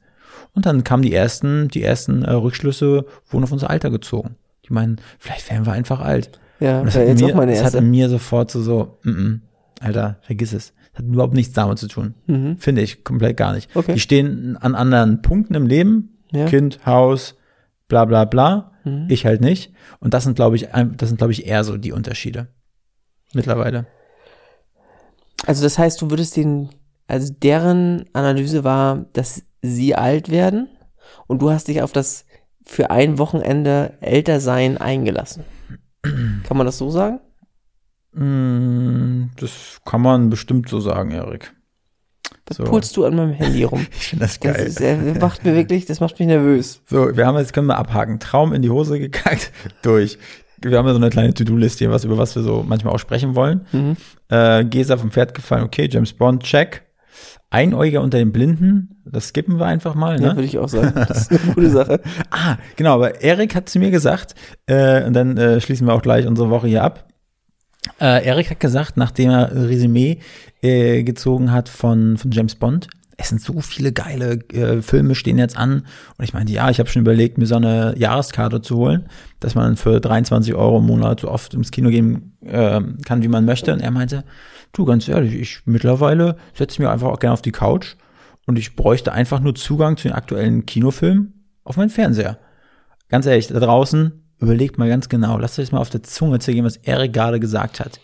[0.54, 4.34] Und dann kamen die ersten, die ersten äh, Rückschlüsse wurden auf unser Alter gezogen.
[4.68, 6.40] Die meinen, vielleicht wären wir einfach alt.
[6.58, 9.10] Ja, Und das hat, jetzt mir, auch meine das hat mir sofort so, so mm
[9.10, 9.38] -mm,
[9.80, 10.72] Alter, vergiss es.
[10.98, 12.14] Hat überhaupt nichts damit zu tun.
[12.26, 12.58] Mhm.
[12.58, 13.74] Finde ich komplett gar nicht.
[13.76, 13.94] Okay.
[13.94, 16.18] Die stehen an anderen Punkten im Leben.
[16.32, 16.46] Ja.
[16.46, 17.36] Kind, Haus,
[17.86, 18.72] bla bla bla.
[18.82, 19.06] Mhm.
[19.08, 19.72] Ich halt nicht.
[20.00, 22.48] Und das sind, glaube ich, das sind, glaube ich, eher so die Unterschiede.
[23.32, 23.86] Mittlerweile.
[25.46, 26.70] Also das heißt, du würdest den,
[27.06, 30.68] also deren Analyse war, dass sie alt werden
[31.28, 32.24] und du hast dich auf das
[32.64, 35.44] für ein Wochenende älter sein eingelassen.
[36.02, 37.20] Kann man das so sagen?
[38.18, 41.52] Mm, Das kann man bestimmt so sagen, Erik.
[42.46, 42.64] Was So.
[42.64, 43.86] pulst du an meinem Handy rum?
[43.98, 44.66] Ich finde das Das, geil.
[44.66, 46.80] ist, äh, macht mir wirklich, das macht mich nervös.
[46.86, 48.20] So, wir haben jetzt, können wir abhaken.
[48.20, 49.52] Traum in die Hose gekackt,
[49.82, 50.18] durch.
[50.60, 52.98] Wir haben ja so eine kleine To-Do-Liste, hier, was, über was wir so manchmal auch
[52.98, 53.66] sprechen wollen.
[53.72, 53.96] Mhm.
[54.28, 56.82] Äh, Gesa vom Pferd gefallen, okay, James Bond, check.
[57.50, 60.36] Einäuger unter den Blinden, das skippen wir einfach mal, Ja, ne?
[60.36, 60.92] würde ich auch sagen.
[61.08, 62.00] Das ist eine gute Sache.
[62.30, 64.34] Ah, genau, aber Erik hat zu mir gesagt,
[64.66, 67.07] äh, und dann äh, schließen wir auch gleich unsere Woche hier ab.
[68.00, 70.18] Äh, Erik hat gesagt, nachdem er ein Resümee
[70.62, 72.88] äh, gezogen hat von, von James Bond,
[73.20, 75.84] es sind so viele geile äh, Filme stehen jetzt an.
[76.16, 79.08] Und ich meinte, ja, ich habe schon überlegt, mir so eine Jahreskarte zu holen,
[79.40, 83.28] dass man für 23 Euro im Monat so oft ins Kino gehen äh, kann, wie
[83.28, 83.72] man möchte.
[83.72, 84.22] Und er meinte,
[84.72, 87.96] du, ganz ehrlich, ich mittlerweile setze mir einfach auch gerne auf die Couch
[88.46, 92.38] und ich bräuchte einfach nur Zugang zu den aktuellen Kinofilmen auf meinen Fernseher.
[93.08, 96.64] Ganz ehrlich, da draußen, überlegt mal ganz genau, lasst euch mal auf der Zunge zergehen,
[96.64, 98.00] was Eric gerade gesagt hat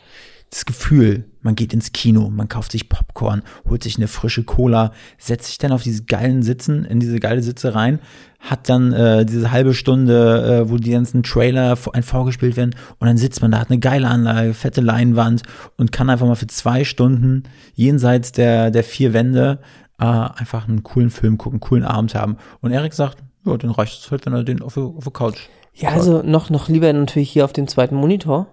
[0.55, 4.93] das Gefühl, man geht ins Kino, man kauft sich Popcorn, holt sich eine frische Cola,
[5.19, 7.99] setzt sich dann auf diese geilen Sitzen, in diese geile Sitze rein,
[8.39, 13.09] hat dann äh, diese halbe Stunde, äh, wo die ganzen Trailer ein vorgespielt werden und
[13.09, 15.43] dann sitzt man da, hat eine geile Anlage, fette Leinwand
[15.77, 17.43] und kann einfach mal für zwei Stunden
[17.75, 19.59] jenseits der, der vier Wände
[19.99, 22.37] äh, einfach einen coolen Film gucken, einen coolen Abend haben.
[22.61, 25.49] Und Erik sagt, ja, dann reicht es halt, wenn er den auf, auf der Couch.
[25.75, 28.47] Ja, also noch, noch lieber natürlich hier auf dem zweiten Monitor.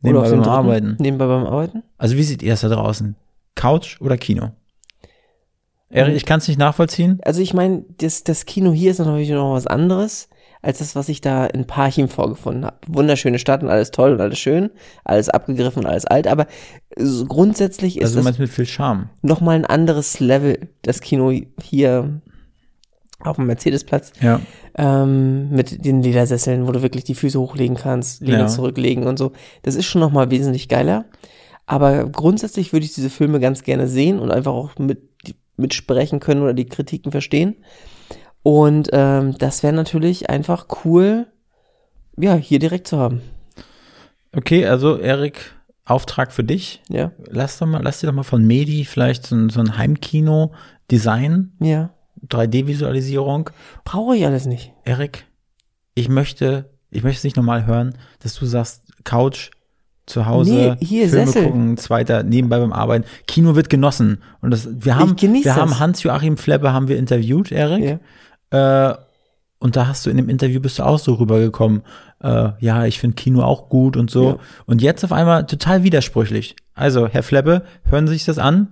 [0.00, 0.56] Nebenbei oder auf dem beim dritten?
[0.58, 0.96] Arbeiten.
[1.00, 1.82] Nebenbei beim Arbeiten?
[1.98, 3.16] Also wie seht ihr es da draußen?
[3.54, 4.50] Couch oder Kino?
[5.88, 6.16] Erik, Mhm.
[6.16, 7.20] ich kann es nicht nachvollziehen.
[7.22, 10.28] Also ich meine, das, das Kino hier ist natürlich noch was anderes
[10.62, 12.76] als das, was ich da in Parchim vorgefunden habe.
[12.88, 14.70] Wunderschöne Stadt und alles toll und alles schön,
[15.04, 16.46] alles abgegriffen und alles alt, aber
[17.28, 19.10] grundsätzlich ist Also das mit viel Charme.
[19.22, 22.20] noch mal ein anderes Level, das Kino hier
[23.20, 24.40] auf dem Mercedesplatz Ja.
[24.76, 28.46] Ähm, mit den Ledersesseln, wo du wirklich die Füße hochlegen kannst, Lehne Ja.
[28.46, 29.32] zurücklegen und so.
[29.62, 31.06] Das ist schon noch mal wesentlich geiler.
[31.66, 35.00] Aber grundsätzlich würde ich diese Filme ganz gerne sehen und einfach auch mit,
[35.56, 37.56] mitsprechen können oder die Kritiken verstehen.
[38.42, 41.26] Und ähm, das wäre natürlich einfach cool,
[42.16, 43.20] ja, hier direkt zu haben.
[44.36, 46.82] Okay, also Erik, Auftrag für dich.
[46.88, 49.78] Ja, Lass doch mal, lass dir doch mal von Medi vielleicht so ein, so ein
[49.78, 50.52] Heimkino
[50.90, 51.90] Design, ja.
[52.28, 53.50] 3D-Visualisierung.
[53.84, 54.72] Brauche ich alles nicht.
[54.84, 55.26] Erik,
[55.94, 59.50] ich möchte, ich möchte es nicht normal hören, dass du sagst, Couch
[60.06, 61.44] zu Hause, Nee, hier, Filme Sessel.
[61.46, 63.04] gucken, zweiter, nebenbei beim Arbeiten.
[63.26, 64.18] Kino wird genossen.
[64.40, 65.56] Und das, wir haben, wir das.
[65.56, 68.00] haben Hans-Joachim Fleppe haben wir interviewt, Erik.
[68.52, 68.90] Ja.
[68.90, 68.96] Äh,
[69.58, 71.82] und da hast du in dem Interview bist du auch so rübergekommen.
[72.22, 74.24] Äh, ja, ich finde Kino auch gut und so.
[74.30, 74.38] Ja.
[74.66, 76.54] Und jetzt auf einmal total widersprüchlich.
[76.74, 78.68] Also, Herr Fleppe, hören Sie sich das an?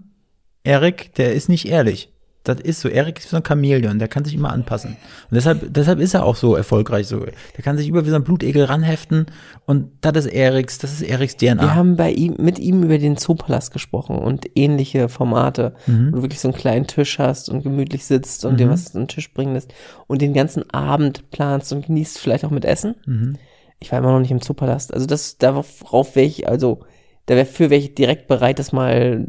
[0.62, 2.12] Erik, der ist nicht ehrlich.
[2.44, 2.88] Das ist so.
[2.88, 4.90] Erik ist so ein Chamäleon, der kann sich immer anpassen.
[5.30, 7.20] Und deshalb, deshalb ist er auch so erfolgreich so.
[7.20, 9.26] Der kann sich über wie so ein Blutegel ranheften
[9.64, 11.62] und das ist Eriks, das ist Eriks DNA.
[11.62, 16.08] Wir haben bei ihm, mit ihm über den Zoopalast gesprochen und ähnliche Formate, Mhm.
[16.12, 19.02] wo du wirklich so einen kleinen Tisch hast und gemütlich sitzt und dir was an
[19.02, 19.72] den Tisch bringen lässt
[20.06, 22.94] und den ganzen Abend planst und genießt vielleicht auch mit Essen.
[23.06, 23.36] Mhm.
[23.80, 24.92] Ich war immer noch nicht im Zoopalast.
[24.92, 25.82] Also das, darauf
[26.14, 26.80] wäre ich, also
[27.26, 29.26] dafür wäre ich direkt bereit, das mal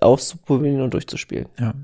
[0.00, 1.46] auszuprobieren und durchzuspielen.
[1.58, 1.74] ja.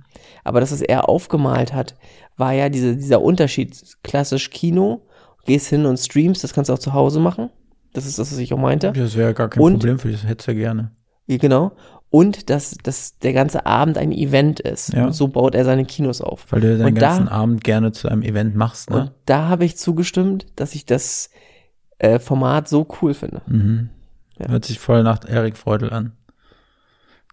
[0.44, 1.94] Aber das, was er aufgemalt hat,
[2.36, 3.76] war ja diese, dieser Unterschied.
[4.02, 5.02] Klassisch Kino,
[5.44, 7.50] gehst hin und streamst, das kannst du auch zu Hause machen.
[7.92, 8.92] Das ist das, was ich auch meinte.
[8.92, 10.92] Das wäre gar kein Und- Problem für dich, das hättest du ja gerne.
[11.26, 11.72] Ja, Genau.
[12.10, 14.94] Und dass, dass der ganze Abend ein Event ist.
[14.94, 15.04] Ja.
[15.06, 16.46] Und so baut er seine Kinos auf.
[16.50, 19.14] Weil du deinen Und da- ganzen Abend gerne zu einem Event machst, Und ne?
[19.26, 21.28] da habe ich zugestimmt, dass ich das
[21.98, 23.42] äh, Format so cool finde.
[23.46, 23.90] Mhm.
[24.38, 24.48] Ja.
[24.48, 26.12] Hört sich voll nach Erik Freudel an.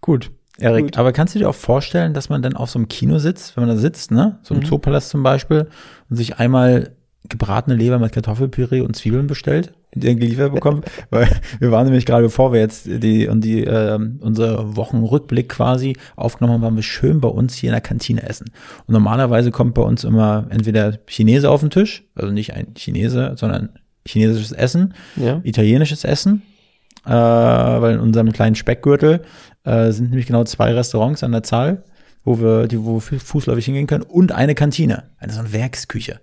[0.02, 0.32] Gut.
[0.60, 0.98] Erik, Gut.
[0.98, 3.66] aber kannst du dir auch vorstellen, dass man dann auf so einem Kino sitzt, wenn
[3.66, 4.40] man da sitzt, ne?
[4.42, 4.66] So im Mhm.
[4.66, 5.68] Zoopalast zum Beispiel,
[6.10, 6.92] und sich einmal
[7.28, 10.86] gebratene Leber mit Kartoffelpüree und Zwiebeln bestellt, die er geliefert bekommt?
[11.10, 11.28] Weil
[11.60, 16.54] wir waren nämlich gerade, bevor wir jetzt die und die ähm, unser Wochenrückblick quasi aufgenommen
[16.56, 18.46] haben, waren wir schön bei uns hier in der Kantine essen.
[18.86, 23.34] Und normalerweise kommt bei uns immer entweder Chinese auf den Tisch, also nicht ein Chinese,
[23.38, 23.70] sondern
[24.08, 25.40] chinesisches Essen Ja.
[25.44, 26.44] italienisches Essen,
[27.06, 29.22] äh, weil in unserem kleinen Speckgürtel
[29.64, 31.84] äh, sind nämlich genau zwei Restaurants an der Zahl,
[32.24, 35.54] wo wir, die, wo wir fu- fußläufig hingehen können und eine Kantine, eine so eine
[35.54, 36.20] Werksküche.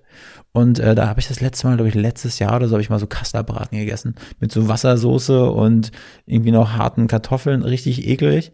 [0.54, 2.82] Und äh, da habe ich das letzte Mal, glaube ich, letztes Jahr oder so, habe
[2.82, 5.92] ich mal so Kasterbraten gegessen mit so Wassersoße und
[6.26, 8.52] irgendwie noch harten Kartoffeln, richtig eklig.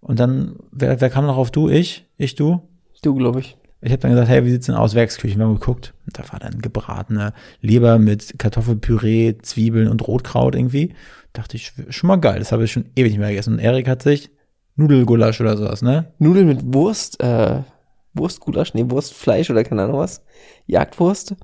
[0.00, 1.68] Und dann, wer, wer kam noch auf du?
[1.68, 2.06] Ich?
[2.16, 2.60] Ich, du?
[3.02, 3.56] Du, glaube ich.
[3.82, 5.36] Ich habe dann gesagt, hey, wie sieht's denn aus, Werksküche?
[5.36, 5.94] Wir haben geguckt.
[6.06, 10.94] Und da war dann gebratene Leber mit Kartoffelpüree, Zwiebeln und Rotkraut irgendwie.
[11.32, 12.38] Dachte ich, schon mal geil.
[12.40, 13.54] Das habe ich schon ewig nicht mehr gegessen.
[13.54, 14.30] Und Erik hat sich
[14.76, 16.12] Nudelgulasch oder sowas, ne?
[16.18, 17.60] Nudeln mit Wurst, äh,
[18.14, 20.22] Wurstgulasch, nee, Wurstfleisch oder keine Ahnung was.
[20.66, 21.36] Jagdwurst.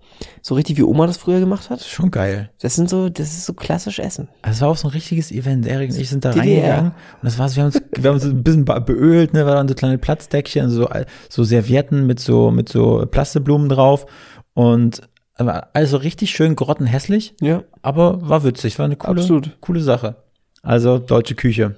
[0.43, 1.81] So richtig wie Oma das früher gemacht Das hat.
[1.87, 2.51] schon geil.
[2.61, 4.29] Das sind so, das ist so klassisch Essen.
[4.43, 5.67] Also es war auch so ein richtiges Event.
[5.67, 6.45] Erik und ich sind da DDR.
[6.63, 6.91] reingegangen.
[6.91, 9.47] Und das war so, wir haben uns, wir haben uns ein bisschen be- beölt, ne?
[9.47, 10.89] War dann so kleine Platzdeckchen, so,
[11.29, 14.07] so Servietten mit so, mit so Plasteblumen drauf.
[14.55, 15.03] Und
[15.39, 17.35] also richtig schön grottenhässlich.
[17.41, 17.63] Ja.
[17.83, 19.57] aber war witzig, war eine coole, Absolut.
[19.61, 20.17] coole Sache.
[20.63, 21.77] Also deutsche Küche.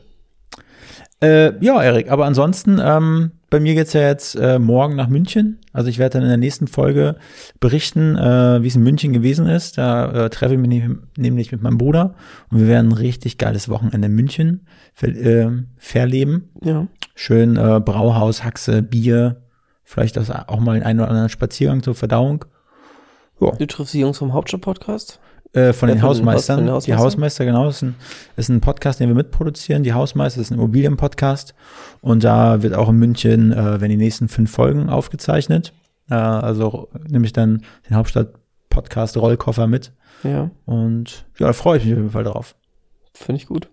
[1.21, 5.59] Äh, ja, Erik, aber ansonsten, ähm, bei mir geht's ja jetzt äh, morgen nach München.
[5.73, 7.17] Also ich werde dann in der nächsten Folge
[7.59, 9.79] berichten, äh, wie es in München gewesen ist.
[9.79, 12.15] Da äh, treffe ich mich ne- nämlich mit meinem Bruder
[12.51, 16.51] und wir werden ein richtig geiles Wochenende in München ver äh, verleben.
[16.63, 16.87] Ja.
[17.17, 19.43] Schön äh, Brauhaus, Haxe, Bier,
[19.83, 22.45] Vielleicht auch mal einen oder anderen Spaziergang zur Verdauung.
[23.41, 25.21] Du triffst die Jungs vom Hauptstadt-Podcast?
[25.53, 26.67] Äh, von Ja, den von Hausmeistern.
[26.67, 26.95] Von den Die.
[26.95, 27.65] Hausmeister, genau.
[27.65, 27.95] Das ist ein,
[28.37, 29.83] ist ein Podcast, den wir mitproduzieren.
[29.83, 31.55] Die Hausmeister ist ein Immobilienpodcast.
[32.01, 35.73] Und da wird auch in München, äh, wenn die nächsten fünf Folgen aufgezeichnet.
[36.11, 39.93] Äh, also nehme ich dann den Hauptstadt-Podcast Rollkoffer mit.
[40.25, 42.57] Ja, Und ja, da freue ich mich auf jeden Fall drauf.
[43.15, 43.69] finde ich gut.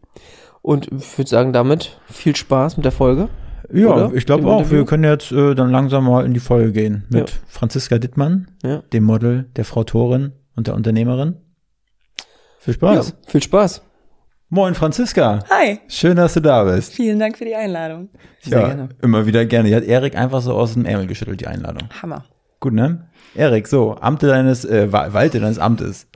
[0.61, 3.29] Und ich würde sagen, damit viel Spaß mit der Folge.
[3.73, 4.13] Ja, Oder?
[4.13, 4.59] ich glaube auch.
[4.59, 4.77] Interview?
[4.79, 7.35] Wir können jetzt äh, dann langsam mal in die Folge gehen mit Ja.
[7.47, 8.83] Franziska Dittmann, Ja.
[8.93, 11.35] dem Model, der Frau Torin und der Unternehmerin.
[12.59, 13.09] Viel Spaß.
[13.09, 13.81] Ja, viel Spaß.
[14.49, 15.39] Moin, Franziska.
[15.49, 16.93] Hi, Schön, dass du da bist.
[16.93, 18.09] vielen Dank für die Einladung.
[18.41, 18.89] Sehr ja, gerne.
[19.01, 19.69] immer wieder gerne.
[19.69, 21.89] Die hat Erik einfach so aus dem Ärmel geschüttelt, die Einladung.
[22.01, 22.25] Hammer.
[22.59, 23.09] Gut, ne?
[23.33, 26.07] Erik, so, Amte deines, äh, Wa- Walte deines Amtes.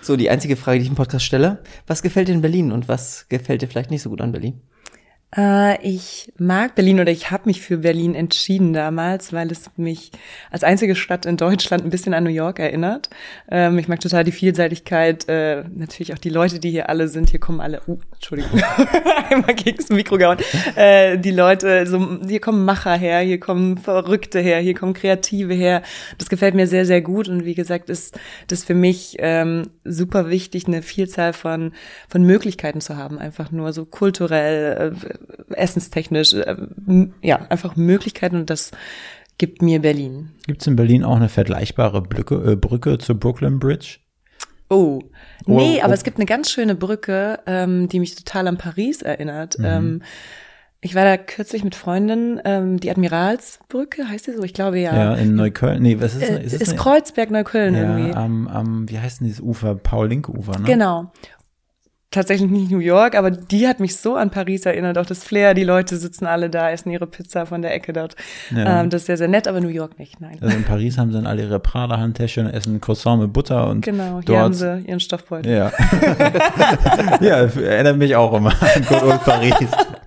[0.00, 1.58] So, die einzige Frage, die ich im Podcast stelle.
[1.86, 4.62] Was gefällt dir in Berlin und was gefällt dir vielleicht nicht so gut an Berlin?
[5.36, 10.10] Äh, ich mag Berlin oder ich habe mich für Berlin entschieden damals, weil es mich
[10.50, 13.10] als einzige Stadt in Deutschland ein bisschen an New York erinnert.
[13.50, 17.30] Ähm, ich mag total die Vielseitigkeit, äh, natürlich auch die Leute, die hier alle sind.
[17.30, 18.62] Hier kommen alle, uh, Entschuldigung,
[19.30, 20.38] einmal gegen das Mikro gehauen.
[20.74, 25.52] Äh, die Leute, so, hier kommen Macher her, hier kommen Verrückte her, hier kommen Kreative
[25.52, 25.82] her.
[26.18, 28.18] Das gefällt mir sehr, sehr gut und wie gesagt, ist
[28.48, 31.72] das für mich ähm, super wichtig, eine Vielzahl von,
[32.08, 34.94] von Möglichkeiten zu haben, einfach nur so kulturell,
[35.50, 36.56] essenstechnisch, äh,
[37.22, 38.70] ja, einfach Möglichkeiten und das
[39.38, 40.30] gibt mir Berlin.
[40.46, 43.98] Gibt es in Berlin auch eine vergleichbare Brücke, äh, Brücke zur Brooklyn Bridge?
[44.68, 45.00] Oh,
[45.46, 45.94] nee, Oh, aber oh.
[45.94, 49.58] es gibt eine ganz schöne Brücke, ähm, die mich total an Paris erinnert.
[49.58, 49.64] Mhm.
[49.64, 50.02] Ähm,
[50.80, 54.42] ich war da kürzlich mit Freundinnen, ähm, die Admiralsbrücke, heißt sie so?
[54.42, 54.94] Ich glaube ja.
[54.94, 55.82] Ja, in Neukölln.
[55.82, 58.10] Nee, was ist, Äh, ist, ist Kreuzberg-Neukölln irgendwie.
[58.10, 59.74] Ja, am, am, wie heißt denn dieses Ufer?
[59.74, 60.64] Paul-Linke-Ufer, ne?
[60.64, 61.12] Genau.
[62.16, 65.52] Tatsächlich nicht New York, aber die hat mich so an Paris erinnert, auch das Flair,
[65.52, 68.16] die Leute sitzen alle da, essen ihre Pizza von der Ecke dort.
[68.56, 68.80] Ja.
[68.80, 70.38] Ähm, das ist sehr, sehr nett, aber New York nicht, nein.
[70.40, 73.82] Also in Paris haben sie dann alle ihre Prada-Handtäschchen und essen Croissant mit Butter und
[73.82, 75.52] Genau, hier dort haben sie ihren Stoffbeutel.
[75.52, 75.70] Ja.
[77.20, 79.52] ja, erinnert mich auch immer an Paris.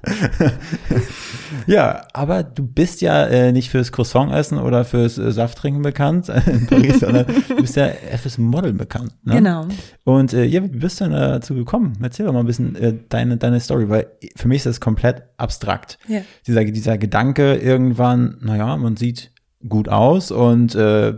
[1.68, 6.30] ja, aber du bist ja äh, nicht fürs Croissant essen oder fürs äh, Safttrinken bekannt
[6.46, 7.90] in Paris, sondern du bist ja
[8.22, 9.14] fürs Model bekannt.
[9.24, 9.36] Ne?
[9.36, 9.68] Genau.
[10.04, 11.94] Und äh, ja, wie bist du denn dazu gekommen?
[12.02, 15.24] Erzähl doch mal ein bisschen äh, deine, deine Story, weil für mich ist das komplett
[15.38, 15.98] abstrakt.
[16.08, 16.22] Ja.
[16.48, 19.32] Dieser, dieser Gedanke irgendwann, naja, man sieht
[19.68, 21.14] gut aus und äh,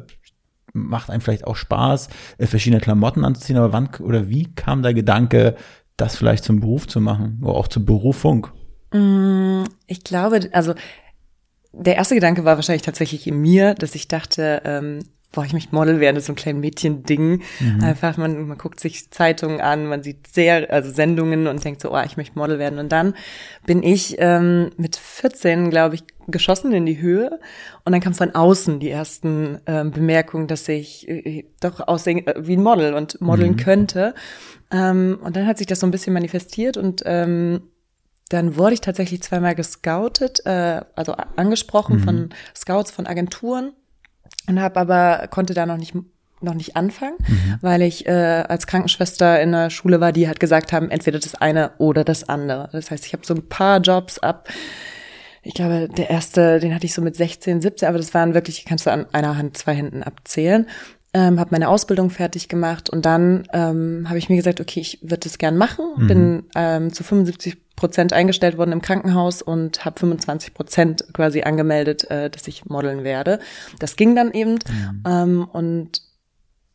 [0.73, 4.93] macht einem vielleicht auch Spaß, äh, verschiedene Klamotten anzuziehen, aber wann oder wie kam der
[4.93, 5.55] Gedanke,
[5.97, 8.47] das vielleicht zum Beruf zu machen oder auch zur Berufung?
[8.91, 10.73] Mm, Ich glaube, also
[11.73, 14.99] der erste Gedanke war wahrscheinlich tatsächlich in mir, dass ich dachte, ähm,
[15.31, 17.41] boah, ich möchte Model werden, das ist so ein kleines Mädchen-Ding.
[17.81, 21.93] Einfach, man, man guckt sich Zeitungen an, man sieht sehr, also Sendungen und denkt so,
[21.93, 22.79] oh, ich möchte Model werden.
[22.79, 23.13] Und dann
[23.65, 27.39] bin ich ähm, mit 14, glaube ich, geschossen in die Höhe.
[27.85, 32.45] Und dann kam von außen die ersten ähm, Bemerkungen, dass ich äh, doch aussehe äh,
[32.45, 34.13] wie ein Model und modeln könnte.
[34.69, 37.61] Ähm, und dann hat sich das so ein bisschen manifestiert und ähm,
[38.33, 43.73] dann wurde ich tatsächlich zweimal gescoutet, äh, also angesprochen von Scouts von Agenturen
[44.47, 45.93] und habe aber konnte da noch nicht
[46.43, 47.17] noch nicht anfangen,
[47.61, 51.35] weil ich äh, als Krankenschwester in der Schule war, die halt gesagt haben, entweder das
[51.35, 52.67] eine oder das andere.
[52.71, 54.49] Das heißt, ich habe so ein paar Jobs ab.
[55.43, 58.65] Ich glaube, der erste, den hatte ich so mit 16, 17, aber das waren wirklich,
[58.65, 60.67] kannst du an einer Hand zwei Händen abzählen.
[61.13, 64.99] Ähm, habe meine Ausbildung fertig gemacht und dann ähm, habe ich mir gesagt, okay, ich
[65.01, 65.85] würde das gern machen.
[66.07, 72.09] Bin ähm, zu 75 Prozent eingestellt worden im Krankenhaus und habe 25 Prozent quasi angemeldet,
[72.11, 73.39] äh, dass ich modeln werde.
[73.79, 74.59] Das ging dann eben
[75.07, 76.03] ähm, und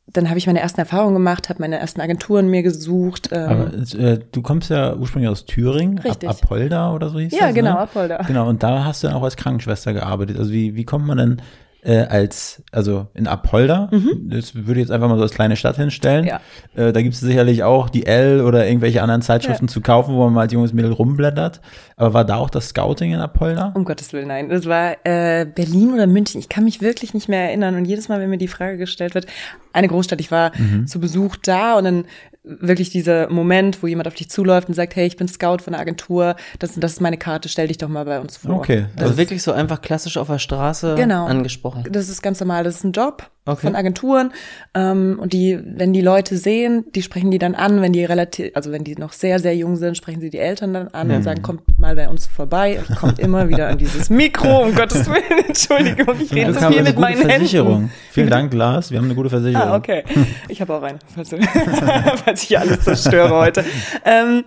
[0.08, 3.28] dann habe ich meine ersten Erfahrungen gemacht, habe meine ersten Agenturen mir gesucht.
[3.30, 6.28] Ähm, Aber äh, du kommst ja ursprünglich aus Thüringen, Richtig.
[6.28, 7.78] Ap Apolda oder so hieß ja, das, genau, ne?
[7.80, 8.22] Apolda.
[8.22, 10.38] Genau, und da hast du dann auch als Krankenschwester gearbeitet.
[10.38, 11.42] Also wie, wie kommt man denn
[11.86, 13.88] äh, als, also in Apolda,
[14.28, 16.24] das würde ich jetzt einfach mal so als kleine Stadt hinstellen.
[16.24, 16.28] Mhm.
[16.28, 16.40] Ja.
[16.74, 20.24] Äh, da gibt es sicherlich auch die L oder irgendwelche anderen Zeitschriften zu kaufen, wo
[20.24, 21.60] man mal als junges Mädel rumblättert.
[21.96, 23.72] Aber war da auch das Scouting in Apolda?
[23.74, 24.48] Um Gottes Willen, nein.
[24.48, 26.40] Das war äh, Berlin oder München.
[26.40, 27.76] Ich kann mich wirklich nicht mehr erinnern.
[27.76, 29.26] Und jedes Mal, wenn mir die Frage gestellt wird,
[29.72, 30.86] eine Großstadt, ich war Mhm.
[30.86, 32.04] zu Besuch da und dann
[32.46, 35.72] wirklich dieser Moment, wo jemand auf dich zuläuft und sagt, hey, ich bin Scout von
[35.72, 38.54] der Agentur, das, das ist meine Karte, stell dich doch mal bei uns vor.
[38.54, 38.86] Okay.
[38.96, 41.26] Also wirklich so einfach klassisch auf der Straße Genau.
[41.26, 41.84] angesprochen.
[41.90, 43.68] Das ist ganz normal, das ist ein Job Okay.
[43.68, 44.32] von Agenturen.
[44.74, 48.50] Ähm, und die, wenn die Leute sehen, die sprechen die dann an, wenn die relativ,
[48.54, 51.22] also wenn die noch sehr, sehr jung sind, sprechen sie die Eltern dann an und
[51.22, 52.80] sagen, kommt mal bei uns vorbei.
[52.80, 56.58] Und kommt immer wieder an dieses Mikro, um Gottes Willen, Entschuldigung, ich rede Du so
[56.58, 57.74] viel eine mit gute meinen Versicherung.
[57.74, 57.92] Händen.
[58.10, 58.90] Vielen Dank, Lars.
[58.90, 59.68] Wir haben eine gute Versicherung.
[59.68, 60.02] Ah, okay.
[60.48, 61.30] Ich habe auch eine, falls,
[62.24, 63.64] falls ich alles zerstöre heute.
[64.04, 64.42] Ähm,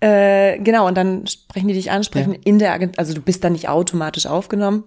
[0.00, 3.42] äh, genau, und dann sprechen die dich an, sprechen in der Agentur, also du bist
[3.42, 4.84] dann nicht automatisch aufgenommen.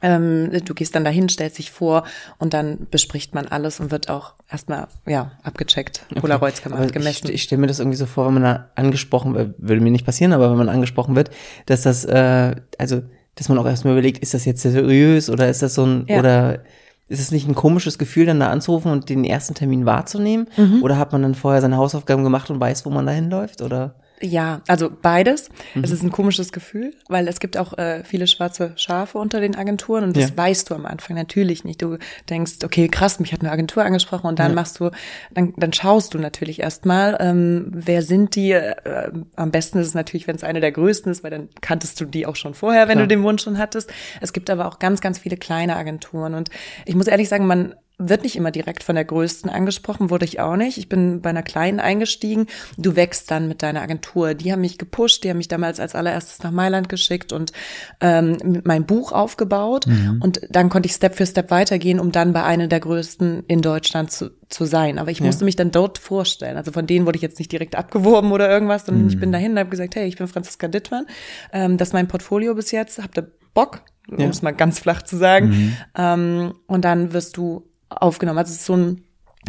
[0.00, 2.04] Ähm, du gehst dann dahin, stellst dich vor
[2.38, 7.28] und dann bespricht man alles und wird auch erstmal ja abgecheckt, Polaroids Aber gemacht, gemessen.
[7.28, 9.90] Ich, ich stelle mir das irgendwie so vor, wenn man da angesprochen wird, würde mir
[9.90, 11.30] nicht passieren, aber wenn man angesprochen wird,
[11.66, 13.02] dass das, äh, also,
[13.34, 16.18] dass man auch erstmal überlegt, ist das jetzt seriös oder ist das so ein, Ja.
[16.20, 16.60] oder
[17.08, 20.46] ist es nicht ein komisches Gefühl, dann da anzurufen und den ersten Termin wahrzunehmen?
[20.56, 20.82] Mhm.
[20.82, 23.62] Oder hat man dann vorher seine Hausaufgaben gemacht und weiß, wo man da hinläuft?
[23.62, 23.94] Oder?
[24.20, 25.48] Ja, also beides.
[25.74, 25.84] Mhm.
[25.84, 29.54] Es ist ein komisches Gefühl, weil es gibt auch äh, viele schwarze Schafe unter den
[29.54, 30.36] Agenturen und das Ja.
[30.36, 31.80] weißt du am Anfang natürlich nicht.
[31.82, 34.90] Du denkst, okay, krass, mich hat eine Agentur angesprochen und dann machst du,
[35.32, 38.52] dann, dann schaust du natürlich erstmal, ähm, wer sind die?
[38.52, 42.00] Äh, am besten ist es natürlich, wenn es eine der größten ist, weil dann kanntest
[42.00, 43.04] du die auch schon vorher, wenn Klar.
[43.06, 43.92] du den Wunsch schon hattest.
[44.20, 46.50] Es gibt aber auch ganz, ganz viele kleine Agenturen und
[46.86, 50.38] ich muss ehrlich sagen, man wird nicht immer direkt von der größten angesprochen, wurde ich
[50.38, 50.78] auch nicht.
[50.78, 52.46] Ich bin bei einer kleinen eingestiegen.
[52.76, 54.34] Du wächst dann mit deiner Agentur.
[54.34, 57.52] Die haben mich gepusht, die haben mich damals als allererstes nach Mailand geschickt und
[58.00, 59.86] ähm, mein Buch aufgebaut.
[60.20, 63.62] Und dann konnte ich Step für Step weitergehen, um dann bei einer der größten in
[63.62, 64.98] Deutschland zu, zu sein.
[64.98, 66.56] Aber ich musste mich dann dort vorstellen.
[66.56, 69.52] Also von denen wurde ich jetzt nicht direkt abgeworben oder irgendwas, sondern ich bin dahin
[69.52, 71.06] und habe gesagt, hey, ich bin Franziska Dittmann.
[71.52, 73.02] Ähm, das ist mein Portfolio bis jetzt.
[73.02, 73.82] Habt ihr Bock?
[74.08, 74.28] Um Ja.
[74.28, 75.76] es mal ganz flach zu sagen.
[75.96, 78.38] Ähm, und dann wirst du aufgenommen.
[78.38, 79.02] Also es ist so ein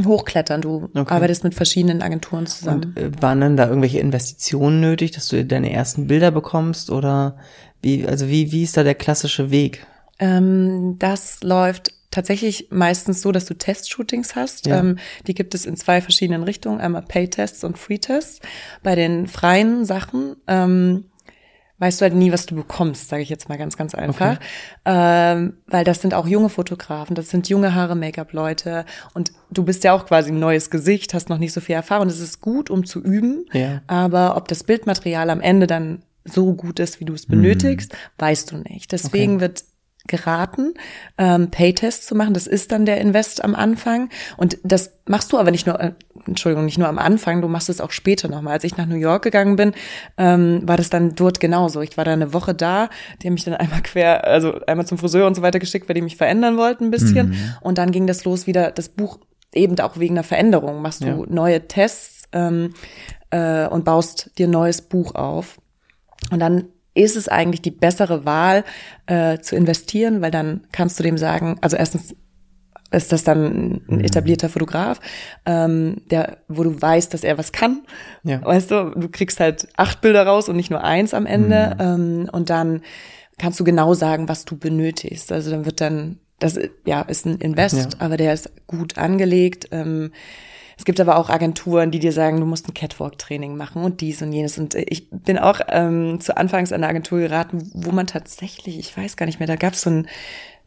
[0.06, 0.62] Hochklettern.
[0.62, 1.14] Du Okay.
[1.14, 2.94] arbeitest mit verschiedenen Agenturen zusammen.
[2.96, 6.90] Und äh, waren dann da irgendwelche Investitionen nötig, dass du deine ersten Bilder bekommst?
[6.90, 7.38] Oder
[7.82, 9.86] wie, also wie, wie ist da der klassische Weg?
[10.20, 14.66] Ähm, das läuft tatsächlich meistens so, dass du Testshootings hast.
[14.66, 14.80] Ja.
[14.80, 14.98] Ähm,
[15.28, 18.40] die gibt es in zwei verschiedenen Richtungen, einmal Pay-Tests und Free-Tests.
[18.84, 21.06] Bei den freien Sachen ähm,
[21.80, 24.38] weißt du halt nie, was du bekommst, sage ich jetzt mal ganz, ganz einfach.
[24.86, 29.84] Ähm, weil das sind auch junge Fotografen, das sind junge Haare, Make-up-Leute und du bist
[29.84, 32.08] ja auch quasi ein neues Gesicht, hast noch nicht so viel Erfahrung.
[32.08, 33.82] Das ist gut, um zu üben, Ja.
[33.88, 38.52] aber ob das Bildmaterial am Ende dann so gut ist, wie du es benötigst, weißt
[38.52, 38.92] du nicht.
[38.92, 39.64] Deswegen wird
[40.08, 40.74] geraten,
[41.18, 42.34] ähm, Paytests zu machen.
[42.34, 44.10] Das ist dann der Invest am Anfang.
[44.38, 45.92] Und das machst du aber nicht nur, äh,
[46.26, 48.54] Entschuldigung, nicht nur am Anfang, du machst es auch später nochmal.
[48.54, 49.74] Als ich nach New York gegangen bin,
[50.18, 51.82] ähm, war das dann dort genauso.
[51.82, 52.90] Ich war da eine Woche da,
[53.22, 55.96] die haben mich dann einmal quer, also einmal zum Friseur und so weiter geschickt, weil
[55.96, 57.36] die mich verändern wollten ein bisschen.
[57.62, 59.20] Und dann ging das los wieder, das Buch
[59.54, 60.82] eben auch wegen einer Veränderung.
[60.82, 61.18] Machst du Ja.
[61.28, 62.74] neue Tests ähm,
[63.32, 65.60] äh, und baust dir neues Buch auf.
[66.32, 66.66] Und dann
[67.00, 68.64] ist es eigentlich die bessere Wahl
[69.08, 72.16] äh, zu investieren, weil dann kannst du dem sagen, also erstens
[72.92, 75.00] ist das dann ein etablierter Fotograf,
[75.46, 77.82] ähm, der, wo du weißt, dass er was kann.
[78.24, 78.44] Ja.
[78.44, 81.78] Weißt du, du kriegst halt acht Bilder raus und nicht nur eins am Ende.
[81.80, 82.82] Ähm, und dann
[83.38, 85.32] kannst du genau sagen, was du benötigst.
[85.32, 88.00] Also dann wird dann, das ja ist ein Invest, Ja.
[88.00, 89.68] aber der ist gut angelegt.
[89.72, 90.12] Ähm,
[90.80, 94.22] es gibt aber auch Agenturen, die dir sagen, du musst ein Catwalk-Training machen und dies
[94.22, 94.58] und jenes.
[94.58, 98.96] Und ich bin auch ähm, zu Anfangs an eine Agentur geraten, wo man tatsächlich, ich
[98.96, 100.08] weiß gar nicht mehr, da gab es so ein,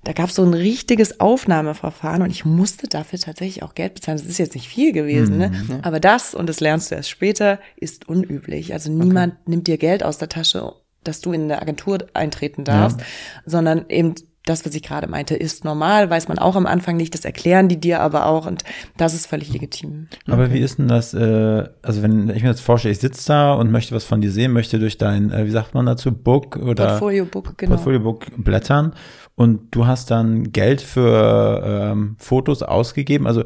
[0.05, 4.18] da gab es so ein richtiges Aufnahmeverfahren und ich musste dafür tatsächlich auch Geld bezahlen.
[4.18, 5.51] Das ist jetzt nicht viel gewesen, ne?
[5.81, 8.75] Aber das, und das lernst du erst später, ist unüblich.
[8.75, 13.01] Also niemand nimmt dir Geld aus der Tasche, dass du in eine Agentur eintreten darfst,
[13.46, 17.14] sondern eben das, was ich gerade meinte, ist normal, weiß man auch am Anfang nicht,
[17.14, 18.64] das erklären die dir aber auch und
[18.96, 20.09] das ist völlig legitim.
[20.28, 23.52] Aber wie ist denn das, äh, also wenn ich mir jetzt vorstelle, ich sitze da
[23.52, 26.57] und möchte was von dir sehen, möchte durch dein, äh, wie sagt man dazu, Book
[26.57, 27.74] oder Portfolio-Book, genau.
[27.74, 28.94] Portfolio-Book blättern
[29.35, 33.27] und du hast dann Geld für ähm, Fotos ausgegeben.
[33.27, 33.45] Also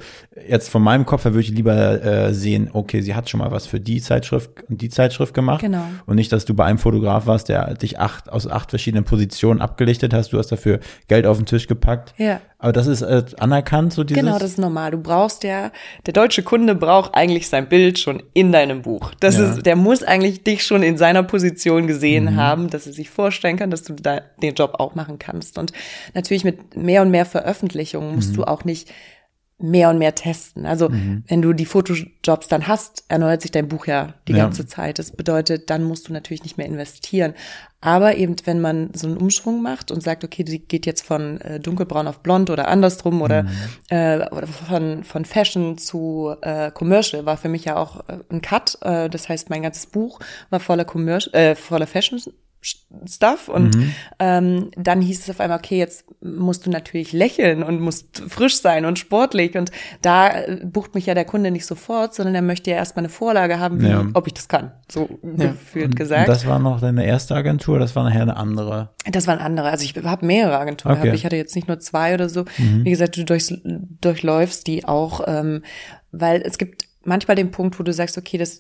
[0.49, 3.53] jetzt von meinem Kopf her würde ich lieber äh, sehen, okay, sie hat schon mal
[3.53, 5.61] was für die Zeitschrift und die Zeitschrift gemacht.
[5.61, 5.85] Genau.
[6.07, 9.61] Und nicht, dass du bei einem Fotograf warst, der dich acht aus acht verschiedenen Positionen
[9.61, 10.33] abgelichtet hast.
[10.33, 12.15] Du hast dafür Geld auf den Tisch gepackt.
[12.19, 12.41] Ja.
[12.59, 14.23] Aber das ist äh, anerkannt, so dieses.
[14.23, 14.91] Genau, das ist normal.
[14.91, 15.71] Du brauchst ja,
[16.07, 19.13] der deutsche Kunde braucht eigentlich sein Bild schon in deinem Buch.
[19.21, 19.53] Das Ja.
[19.53, 23.57] ist, der muss eigentlich dich schon in seiner Position gesehen haben, dass er sich vorstellen
[23.59, 25.59] kann, dass du da den Job auch machen kannst.
[25.59, 25.73] Und
[26.15, 28.93] natürlich mit mehr und mehr Veröffentlichungen musst du auch nicht
[29.59, 30.67] mehr und mehr testen.
[30.67, 30.91] Also
[31.29, 34.45] wenn du die Fotojobs dann hast, erneuert sich dein Buch ja die Ja.
[34.45, 34.99] ganze Zeit.
[34.99, 37.33] Das bedeutet, dann musst du natürlich nicht mehr investieren.
[37.81, 41.41] Aber eben, wenn man so einen Umschwung macht und sagt, okay, die geht jetzt von
[41.41, 43.47] äh, dunkelbraun auf blond oder andersrum oder,
[43.89, 48.43] äh, oder von, von Fashion zu äh, Commercial, war für mich ja auch äh, ein
[48.43, 48.77] Cut.
[48.83, 50.21] Äh, das heißt, mein ganzes Buch
[50.51, 52.21] war voller Commercial, äh, voller Fashion
[53.09, 53.77] Stuff und
[54.19, 58.61] ähm, dann hieß es auf einmal, okay, jetzt musst du natürlich lächeln und musst frisch
[58.61, 59.71] sein und sportlich und
[60.03, 63.09] da äh, bucht mich ja der Kunde nicht sofort, sondern er möchte ja erstmal eine
[63.09, 64.05] Vorlage haben, wie, Ja.
[64.15, 66.29] ob ich das kann, so gefühlt Und gesagt.
[66.29, 68.91] Das war noch deine erste Agentur, das war nachher eine andere.
[69.11, 69.69] Das waren andere.
[69.71, 71.03] Also ich habe mehrere Agenturen Okay.
[71.03, 71.19] gehabt.
[71.19, 72.45] Ich hatte jetzt nicht nur zwei oder so.
[72.57, 73.55] Wie gesagt, du durchs,
[74.01, 75.63] durchläufst die auch, ähm,
[76.11, 78.59] weil es gibt manchmal den Punkt, wo du sagst, okay, das,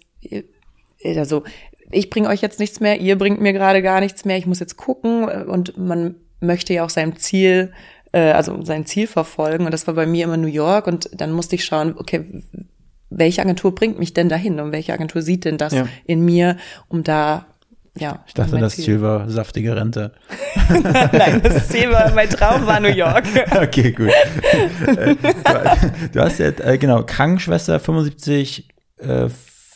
[1.04, 1.42] also
[1.90, 4.36] ich bringe euch jetzt nichts mehr, ihr bringt mir gerade gar nichts mehr.
[4.38, 7.72] Ich muss jetzt gucken und man möchte ja auch seinem Ziel,
[8.12, 9.64] äh, also sein Ziel verfolgen.
[9.66, 10.86] Und das war bei mir immer New York.
[10.86, 12.42] Und dann musste ich schauen, okay,
[13.10, 15.86] welche Agentur bringt mich denn dahin und welche Agentur sieht denn das Ja.
[16.06, 16.56] in mir,
[16.88, 17.46] um da,
[17.96, 18.24] ja.
[18.26, 20.12] Ich dachte, das Ziel war saftige Rente.
[20.68, 23.24] Nein, das Ziel war, mein Traum war New York.
[23.62, 24.10] Okay, gut.
[24.86, 28.68] Äh, du, du hast jetzt, äh, genau, Krankenschwester 75,
[28.98, 29.28] äh,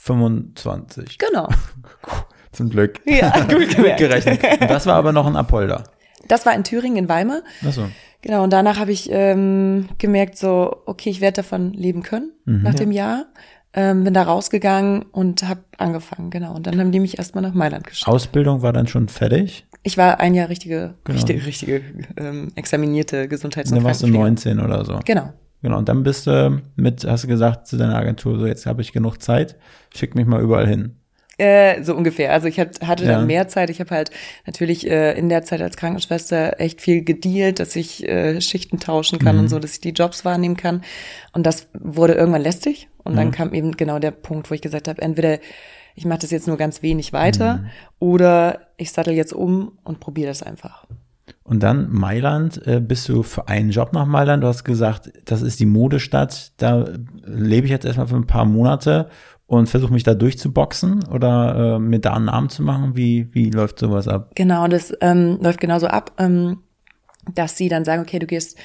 [0.02, 1.18] 25.
[1.18, 1.48] Genau.
[2.52, 3.00] Zum Glück.
[3.06, 3.98] Ja, gut gemerkt.
[3.98, 4.40] gerechnet.
[4.60, 5.84] Und das war aber noch ein Apolder.
[6.28, 7.42] Das war in Thüringen, in Weimar.
[7.66, 7.82] Achso.
[8.22, 12.74] Genau, und danach habe ich ähm, gemerkt, so, okay, ich werde davon leben können nach
[12.74, 13.26] dem Jahr.
[13.72, 16.54] Ähm, bin da rausgegangen und habe angefangen, genau.
[16.56, 18.08] Und dann haben die mich erstmal nach Mailand geschickt.
[18.08, 19.64] Ausbildung war dann schon fertig.
[19.84, 21.16] Ich war ein Jahr richtige, Genau.
[21.16, 21.82] richtige, richtige
[22.16, 24.56] ähm, examinierte Gesundheits- und Dann warst du Krankenpflegerin.
[24.58, 24.98] 19 oder so.
[25.06, 25.32] Genau.
[25.62, 25.78] Genau.
[25.78, 28.92] Und dann bist du mit, hast du gesagt zu deiner Agentur, so jetzt habe ich
[28.92, 29.56] genug Zeit,
[29.94, 30.96] schick mich mal überall hin.
[31.40, 32.32] Äh, so ungefähr.
[32.32, 33.12] Also ich hat, hatte Ja.
[33.12, 33.70] dann mehr Zeit.
[33.70, 34.10] Ich habe halt
[34.46, 39.18] natürlich äh, in der Zeit als Krankenschwester echt viel gedealt, dass ich äh, Schichten tauschen
[39.18, 39.42] kann Mhm.
[39.42, 40.82] und so, dass ich die Jobs wahrnehmen kann.
[41.32, 42.88] Und das wurde irgendwann lästig.
[43.04, 43.16] Und Mhm.
[43.16, 45.38] dann kam eben genau der Punkt, wo ich gesagt habe, entweder
[45.94, 47.66] ich mache das jetzt nur ganz wenig weiter Mhm.
[47.98, 50.84] oder ich sattel jetzt um und probiere das einfach.
[51.42, 54.42] Und dann Mailand, äh, bist du für einen Job nach Mailand?
[54.42, 56.86] Du hast gesagt, das ist die Modestadt, da
[57.24, 59.08] lebe ich jetzt erstmal für ein paar Monate
[59.50, 62.94] und versuche mich da durchzuboxen oder äh, mir da einen Namen zu machen.
[62.94, 64.30] Wie, wie läuft sowas ab?
[64.36, 66.58] Genau, das ähm, läuft genauso ab, ähm,
[67.34, 68.56] dass sie dann sagen, okay, du gehst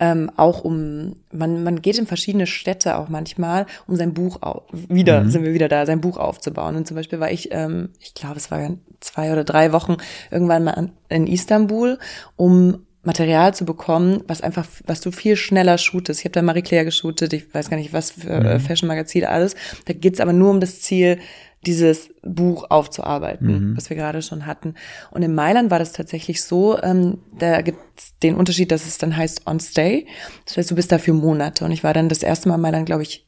[0.00, 4.62] ähm, auch um, man, man geht in verschiedene Städte auch manchmal, um sein Buch auf,
[4.72, 6.74] wieder, sind wir wieder da, sein Buch aufzubauen.
[6.74, 8.66] Und zum Beispiel war ich, ähm, ich glaube, es war
[9.00, 9.98] zwei oder drei Wochen
[10.30, 11.98] irgendwann mal in Istanbul,
[12.36, 16.20] um Material zu bekommen, was einfach, was du viel schneller shootest.
[16.20, 19.54] Ich habe da Marie Claire geshootet, ich weiß gar nicht, was für äh, Fashion-Magazin alles.
[19.86, 21.18] Da geht's aber nur um das Ziel,
[21.66, 24.74] dieses Buch aufzuarbeiten, was wir gerade schon hatten.
[25.10, 29.16] Und in Mailand war das tatsächlich so, ähm, da gibt's den Unterschied, dass es dann
[29.16, 30.06] heißt on stay.
[30.44, 31.64] Das heißt, du bist da für Monate.
[31.64, 33.26] Und ich war dann das erste Mal in Mailand, glaube ich,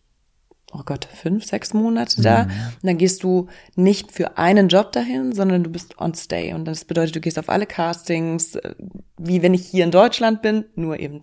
[0.73, 2.43] oh Gott, fünf, sechs Monate da.
[2.43, 2.51] Und
[2.83, 3.47] dann gehst du
[3.77, 6.53] nicht für einen Job dahin, sondern du bist on stay.
[6.53, 8.75] Und das bedeutet, du gehst auf alle Castings, äh,
[9.17, 11.23] wie wenn ich hier in Deutschland bin, nur eben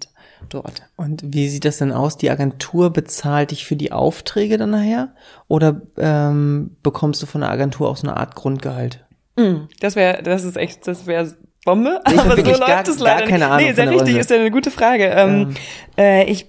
[0.50, 0.82] dort.
[0.96, 2.18] Und wie sieht das denn aus?
[2.18, 5.14] Die Agentur bezahlt dich für die Aufträge dann nachher?
[5.48, 9.06] Oder ähm, bekommst du von der Agentur auch so eine Art Grundgehalt?
[9.36, 11.34] Mm, Das wäre, das ist echt, das wäre
[11.66, 12.02] Bombe.
[12.12, 13.44] Ich aber so läuft gar- es gar leider keine nicht.
[13.52, 15.06] Ahnung Nee, sehr richtig, ist ja eine gute Frage.
[15.06, 15.54] Ähm,
[15.98, 16.48] äh, ich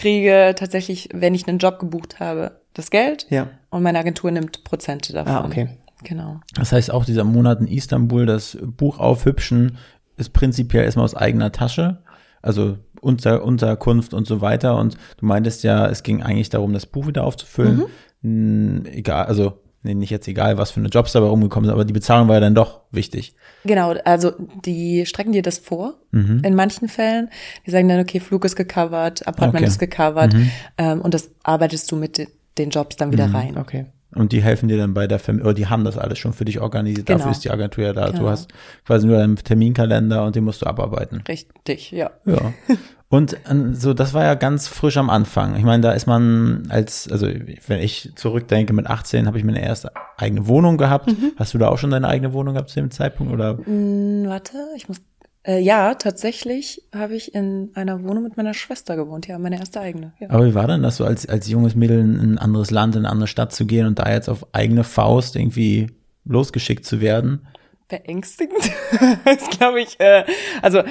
[0.00, 3.26] kriege tatsächlich, wenn ich einen Job gebucht habe, das Geld.
[3.28, 3.48] Ja.
[3.68, 5.32] Und meine Agentur nimmt Prozente davon.
[5.32, 5.68] Ah, okay.
[6.02, 6.40] Genau.
[6.54, 9.76] Das heißt auch dieser Monat in Istanbul, das Buch aufhübschen,
[10.16, 11.98] ist prinzipiell erstmal aus eigener Tasche.
[12.40, 14.78] Also unter, Unterkunft und so weiter.
[14.78, 17.84] Und du meintest ja, es ging eigentlich darum, das Buch wieder aufzufüllen.
[18.22, 21.84] Hm, egal, also nee, nicht jetzt egal, was für eine Jobs dabei rumgekommen sind, aber
[21.84, 23.34] die Bezahlung war ja dann doch wichtig.
[23.64, 24.32] Genau, also
[24.64, 27.30] die strecken dir das vor in manchen Fällen.
[27.66, 29.66] Die sagen dann, okay, Flug ist gecovert, Apartment Okay.
[29.66, 30.34] ist gecovert
[30.78, 32.28] ähm, und das arbeitest du mit de-
[32.58, 33.56] den Jobs dann wieder rein.
[33.58, 33.86] Okay.
[34.12, 36.44] Und die helfen dir dann bei der Familie, oder die haben das alles schon für
[36.44, 37.06] dich organisiert.
[37.06, 37.18] Genau.
[37.18, 38.06] Dafür ist die Agentur ja da.
[38.06, 38.30] Du Genau.
[38.30, 38.50] hast
[38.84, 41.22] quasi nur deinen Terminkalender und den musst du abarbeiten.
[41.28, 42.10] Richtig, ja.
[42.26, 42.52] Ja.
[43.12, 45.56] Und ähm, so, das war ja ganz frisch am Anfang.
[45.56, 47.26] Ich meine, da ist man als, also
[47.66, 51.08] wenn ich zurückdenke, mit 18 habe ich meine erste eigene Wohnung gehabt.
[51.08, 51.32] Mhm.
[51.36, 53.32] Hast du da auch schon deine eigene Wohnung gehabt zu dem Zeitpunkt?
[53.32, 54.98] Oder Hm, warte, ich muss.
[55.42, 59.26] Äh, ja, tatsächlich habe ich in einer Wohnung mit meiner Schwester gewohnt.
[59.26, 60.12] Ja, meine erste eigene.
[60.20, 60.30] Ja.
[60.30, 63.00] aber wie war denn das so als, als junges Mädel in ein anderes Land, in
[63.06, 65.88] eine andere Stadt zu gehen und da jetzt auf eigene Faust irgendwie
[66.26, 67.46] losgeschickt zu werden?
[67.90, 68.70] Beängstigend
[69.24, 70.24] ist, glaube ich, äh,
[70.62, 70.82] also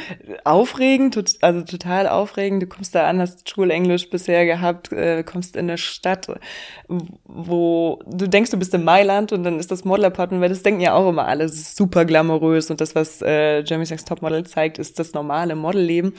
[0.44, 2.62] aufregend, tot, also total aufregend.
[2.62, 6.28] Du kommst da an, hast Schulenglisch bisher gehabt, äh, kommst in eine Stadt,
[6.88, 10.82] wo du denkst, du bist in Mailand und dann ist das Model-Apartment, weil das denken
[10.82, 14.46] ja auch immer alle, es ist super glamourös und das, was äh, Jeremy's Next Topmodel
[14.46, 16.14] zeigt, ist das normale Modelleben.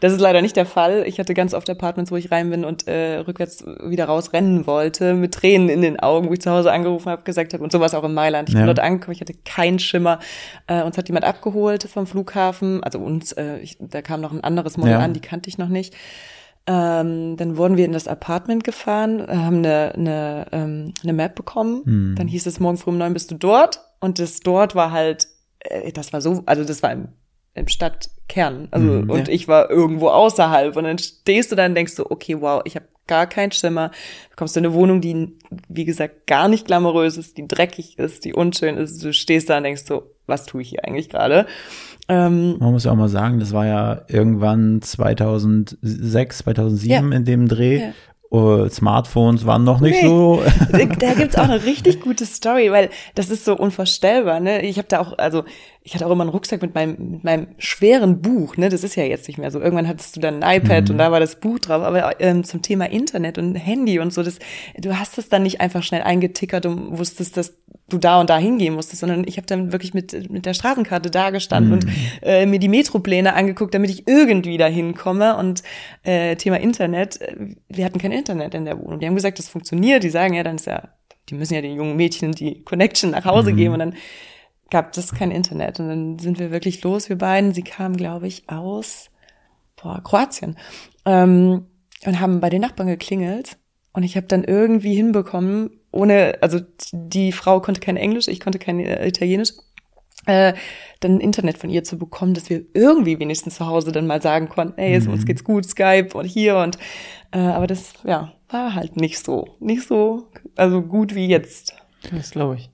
[0.00, 1.04] Das ist leider nicht der Fall.
[1.06, 4.66] Ich hatte ganz oft Apartments, wo ich rein bin und äh, rückwärts wieder raus rennen
[4.66, 7.70] wollte, mit Tränen in den Augen, wo ich zu Hause angerufen habe, gesagt habe, und
[7.70, 8.48] sowas auch in Mailand.
[8.48, 8.60] Ich Ja.
[8.60, 10.18] bin dort angekommen, ich hatte keinen Schimmer.
[10.66, 14.42] Äh, uns hat jemand abgeholt vom Flughafen, also uns, äh, ich, da kam noch ein
[14.42, 14.98] anderes Model Ja.
[15.00, 15.94] an, die kannte ich noch nicht.
[16.66, 21.82] Ähm, dann wurden wir in das Apartment gefahren, haben eine, eine, ähm, eine Map bekommen.
[21.84, 22.14] Hm.
[22.16, 23.80] Dann hieß es, morgen früh um neun bist du dort.
[23.98, 25.26] Und das dort war halt,
[25.60, 27.08] äh, das war so, also das war im,
[27.54, 28.68] im Stadtkern.
[28.70, 30.76] Also, Mhm, und ich war irgendwo außerhalb.
[30.76, 33.88] Und dann stehst du da und denkst so, okay, wow, ich habe gar keinen Schimmer.
[34.30, 35.36] Du kommst in eine Wohnung, die,
[35.68, 39.02] wie gesagt, gar nicht glamourös ist, die dreckig ist, die unschön ist.
[39.04, 41.46] Du stehst da und denkst so, was tue ich hier eigentlich gerade?
[42.08, 47.16] Ähm, Man muss ja auch mal sagen, das war ja irgendwann 2006, 2007 Ja.
[47.16, 47.78] in dem Dreh.
[47.80, 47.92] Ja.
[48.32, 50.08] Uh, Smartphones waren noch nicht Nee.
[50.08, 50.42] so.
[50.72, 54.40] da gibt's auch eine richtig gute Story, weil das ist so unvorstellbar.
[54.40, 54.62] Ne?
[54.62, 55.44] Ich habe da auch, also
[55.82, 58.56] ich hatte auch immer einen Rucksack mit meinem, mit meinem schweren Buch.
[58.56, 58.68] Ne?
[58.68, 59.60] Das ist ja jetzt nicht mehr so.
[59.60, 61.82] Irgendwann hattest du dann ein iPad und da war das Buch drauf.
[61.82, 64.38] Aber ähm, zum Thema Internet und Handy und so, das,
[64.78, 67.54] du hast es dann nicht einfach schnell eingetickert und wusstest, dass
[67.92, 71.10] du da und da hingehen musstest, sondern ich habe dann wirklich mit, mit der Straßenkarte
[71.10, 71.86] da gestanden und
[72.22, 75.36] äh, mir die Metropläne angeguckt, damit ich irgendwie da hinkomme.
[75.36, 75.62] Und
[76.02, 77.34] äh, Thema Internet, äh,
[77.68, 79.00] wir hatten kein Internet in der Wohnung.
[79.00, 80.02] Die haben gesagt, das funktioniert.
[80.02, 80.88] Die sagen ja, dann ist ja,
[81.28, 83.94] die müssen ja den jungen Mädchen die Connection nach Hause geben und dann
[84.70, 85.80] gab es kein Internet.
[85.80, 87.52] Und dann sind wir wirklich los, wir beiden.
[87.52, 89.10] Sie kamen, glaube ich, aus
[89.76, 90.56] boah, Kroatien
[91.04, 91.66] ähm,
[92.04, 93.58] und haben bei den Nachbarn geklingelt.
[93.92, 96.60] Und ich habe dann irgendwie hinbekommen, ohne, also
[96.92, 99.52] die Frau konnte kein Englisch, ich konnte kein äh, Italienisch,
[100.26, 100.52] äh,
[101.00, 104.48] dann Internet von ihr zu bekommen, dass wir irgendwie wenigstens zu Hause dann mal sagen
[104.48, 106.78] konnten, ey, es, uns geht's gut, Skype und hier und
[107.32, 111.74] äh, aber das ja war halt nicht so, nicht so, also gut wie jetzt.
[112.12, 112.70] Das glaube ich.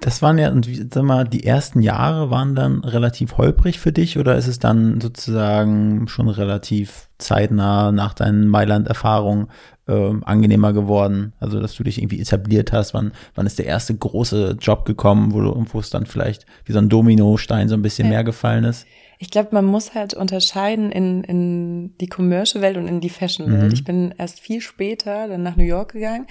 [0.00, 3.90] Das waren ja, und wie, sag mal, die ersten Jahre waren dann relativ holprig für
[3.90, 9.48] dich oder ist es dann sozusagen schon relativ zeitnah nach deinen Mailand-Erfahrungen
[9.88, 11.32] ähm, angenehmer geworden?
[11.40, 12.94] Also, dass du dich irgendwie etabliert hast?
[12.94, 16.72] Wann, wann ist der erste große Job gekommen, wo, du, wo es dann vielleicht wie
[16.72, 18.14] so ein Dominostein so ein bisschen Ja.
[18.14, 18.86] mehr gefallen ist?
[19.18, 23.68] Ich glaube, man muss halt unterscheiden in, in die Commercial-Welt und in die Fashion-Welt.
[23.68, 23.72] Mhm.
[23.72, 26.26] Ich bin erst viel später dann nach New York gegangen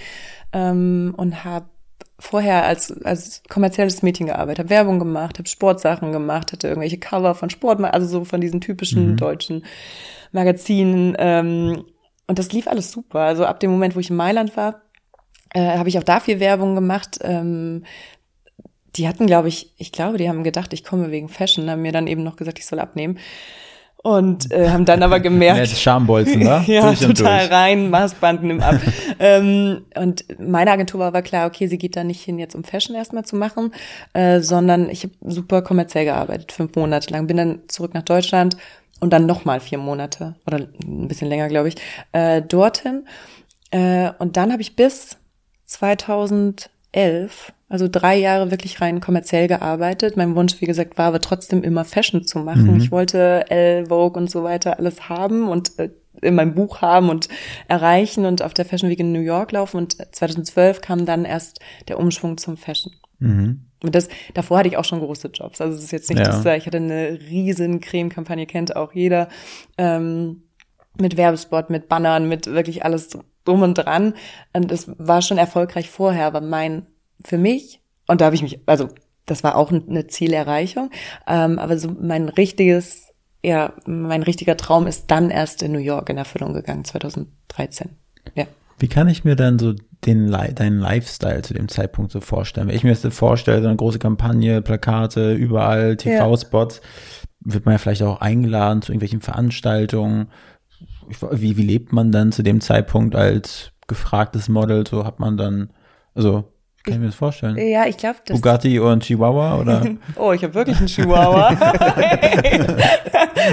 [0.53, 1.66] ähm, und habe
[2.20, 7.34] vorher als, als kommerzielles Mädchen gearbeitet, habe Werbung gemacht, habe Sportsachen gemacht, hatte irgendwelche Cover
[7.36, 9.18] von Sport, also so von diesen typischen Mhm.
[9.18, 9.64] deutschen
[10.32, 11.16] Magazinen.
[11.18, 11.84] Ähm,
[12.28, 13.19] und das lief alles super.
[13.19, 14.82] Also ab dem Moment, wo ich in Mailand war,
[15.53, 17.19] äh, habe ich auch da viel Werbung gemacht.
[17.21, 17.84] Ähm,
[18.95, 21.91] die hatten, glaube ich, ich glaube, die haben gedacht, ich komme wegen Fashion, haben mir
[21.91, 23.19] dann eben noch gesagt, ich soll abnehmen.
[23.97, 26.63] Und äh, haben dann aber gemerkt, Schambolzen, ne?
[26.67, 27.51] ja, total durch.
[27.51, 28.80] rein, Maßband nimm ab.
[29.19, 32.63] ähm, und meine Agentur war aber klar, okay, sie geht da nicht hin, jetzt um
[32.63, 33.73] Fashion erstmal zu machen,
[34.13, 38.57] äh, sondern ich habe super kommerziell gearbeitet, fünf Monate lang, bin dann zurück nach Deutschland
[39.00, 41.76] und dann nochmal vier Monate oder ein bisschen länger, glaube ich,
[42.12, 43.06] äh, dorthin.
[43.72, 45.18] Äh, und dann habe ich bis
[45.66, 50.18] 2011, also drei Jahre wirklich rein kommerziell gearbeitet.
[50.18, 52.78] Mein Wunsch, wie gesagt, war aber trotzdem immer Fashion zu machen.
[52.78, 55.89] Ich wollte Elle, Vogue und so weiter alles haben und äh,
[56.22, 57.28] in meinem Buch haben und
[57.68, 59.78] erreichen und auf der Fashion Week in New York laufen.
[59.78, 62.93] Und 2012 kam dann erst der Umschwung zum Fashion.
[63.20, 63.66] Mhm.
[63.86, 65.62] Und das, davor hatte ich auch schon große Jobs.
[65.62, 66.26] Also es ist jetzt nicht, Ja.
[66.26, 69.30] dass da, ich hatte eine riesen Creme-Kampagne, kennt auch jeder,
[69.78, 70.44] ähm,
[70.98, 73.10] mit Werbespot, mit Bannern, mit wirklich alles
[73.44, 74.14] drum und dran.
[74.54, 76.86] Und es war schon erfolgreich vorher, aber mein,
[77.24, 78.90] für mich, und da habe ich mich, also
[79.26, 80.92] das war auch eine Zielerreichung,
[81.28, 83.14] ähm, aber so mein richtiges,
[83.44, 87.90] ja, mein richtiger Traum ist dann erst in New York in Erfüllung gegangen, 2013.
[88.36, 88.46] Ja.
[88.78, 89.73] Wie kann ich mir dann so
[90.05, 92.67] den, deinen Lifestyle zu dem Zeitpunkt so vorstellen?
[92.67, 96.82] Wenn ich mir das so vorstelle, so eine große Kampagne, Plakate, überall, TV-Spots,
[97.39, 100.28] wird man ja vielleicht auch eingeladen zu irgendwelchen Veranstaltungen.
[101.32, 104.86] Wie, wie lebt man dann zu dem Zeitpunkt als gefragtes Model?
[104.88, 105.69] So hat man dann,
[106.13, 106.51] also,
[106.84, 107.57] kann ich mir das vorstellen?
[107.57, 109.86] Ja, ich glaube, das Bugatti und Chihuahua oder?
[110.17, 111.51] Oh, ich habe wirklich einen Chihuahua.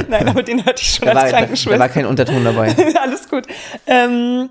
[0.08, 1.78] Nein, aber den hatte ich schon Da als war, da, da Krankenschwester.
[1.80, 2.74] war kein Unterton dabei.
[3.02, 3.46] Alles gut.
[3.86, 4.50] Ähm,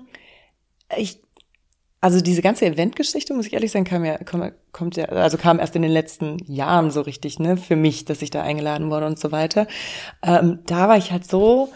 [0.96, 1.20] ich,
[2.00, 5.58] also diese ganze Eventgeschichte, muss ich ehrlich sagen, kam ja, kommt, kommt ja, also kam
[5.58, 9.06] erst in den letzten Jahren so richtig, ne, für mich, dass ich da eingeladen wurde
[9.06, 9.66] und so weiter.
[10.22, 11.72] Ähm, da war ich halt so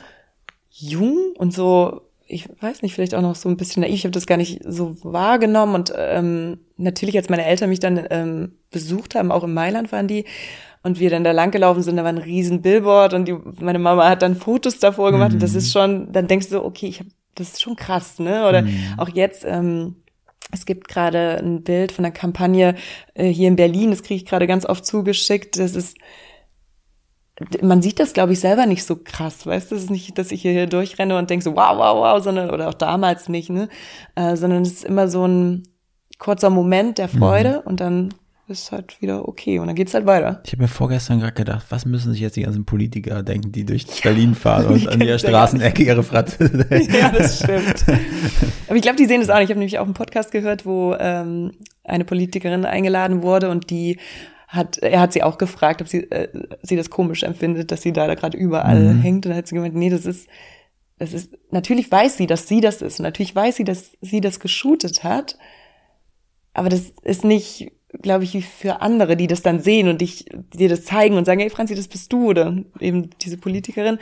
[0.71, 3.95] jung und so, ich weiß nicht, vielleicht auch noch so ein bisschen naiv.
[3.95, 8.05] Ich habe das gar nicht so wahrgenommen und ähm, natürlich, als meine Eltern mich dann
[8.11, 10.25] ähm, besucht haben, auch in Mailand waren die,
[10.87, 13.81] und wir dann da lang gelaufen sind, da war ein riesen Billboard und die, meine
[13.81, 16.87] Mama hat dann Fotos davor gemacht und das ist schon, dann denkst du so, okay,
[16.87, 18.49] ich hab, das ist schon krass, ne?
[18.49, 18.67] Oder
[18.97, 19.97] auch jetzt, ähm,
[20.53, 22.75] es gibt gerade ein Bild von einer Kampagne
[23.15, 25.59] äh, hier in Berlin, das kriege ich gerade ganz oft zugeschickt.
[25.59, 25.97] Das ist,
[27.63, 29.75] man sieht das, glaube ich, selber nicht so krass, weißt du?
[29.75, 32.69] Es ist nicht, dass ich hier durchrenne und denke so, wow, wow, wow, sondern, oder
[32.69, 33.69] auch damals nicht, ne?
[34.15, 35.63] Äh, sondern es ist immer so ein
[36.19, 38.15] kurzer Moment der Freude und dann
[38.49, 40.41] ist halt wieder okay und dann geht's halt weiter.
[40.45, 43.65] Ich habe mir vorgestern gerade gedacht, was müssen sich jetzt die ganzen Politiker denken, die
[43.65, 46.45] durch Berlin fahren und an ja Straßenecke ihre Fratze.
[47.01, 47.85] ja, das stimmt.
[48.69, 49.45] Aber ich glaube, die sehen das auch nicht.
[49.45, 53.99] Ich habe nämlich auch einen Podcast gehört, wo ähm, eine Politikerin eingeladen wurde und die
[54.47, 56.29] hat, er hat sie auch gefragt, ob sie, äh,
[56.63, 59.27] sie das komisch empfindet, dass sie da, da gerade überall hängt.
[59.27, 60.29] Und dann hat sie gemeint, nee, das ist,
[60.99, 63.01] das ist, natürlich weiß sie, dass sie das ist.
[63.01, 65.37] Und natürlich weiß sie, dass sie das geshootet hat.
[66.55, 67.73] Aber das ist nicht
[68.03, 71.25] glaube ich, wie für andere, die das dann sehen und dich, dir das zeigen und
[71.25, 73.99] sagen, hey Franzi, das bist du oder eben diese Politikerin.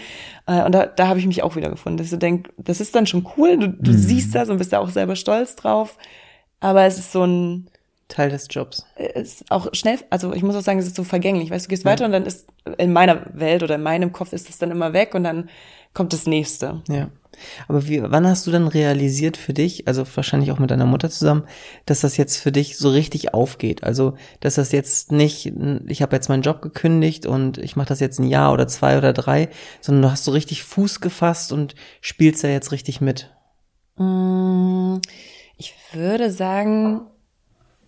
[0.47, 2.95] Äh, und da, da habe ich mich auch wieder gefunden, dass so denke, das ist
[2.95, 3.97] dann schon cool, du, du mhm.
[3.97, 5.99] siehst das und bist da auch selber stolz drauf.
[6.61, 7.69] Aber es ist so ein
[8.09, 8.87] Teil des Jobs.
[8.97, 11.51] Ist auch schnell, also ich muss auch sagen, es ist so vergänglich.
[11.51, 11.91] Weißt du, gehst ja.
[11.91, 12.47] weiter und dann ist
[12.79, 15.49] in meiner Welt oder in meinem Kopf ist es dann immer weg und dann
[15.95, 16.83] kommt das nächste.
[16.89, 17.09] Ja.
[17.69, 21.11] Aber wie, wann hast du dann realisiert für dich, also wahrscheinlich auch mit deiner Mutter
[21.11, 21.45] zusammen,
[21.87, 23.83] dass das jetzt für dich so richtig aufgeht?
[23.83, 25.53] Also, dass das jetzt nicht,
[25.87, 28.99] ich habe jetzt meinen Job gekündigt und ich mache das jetzt ein Jahr oder zwei
[28.99, 29.49] oder drei,
[29.81, 33.33] sondern du hast so richtig Fuß gefasst und spielst da jetzt richtig mit.
[33.97, 34.99] Mm,
[35.57, 37.03] ich würde sagen,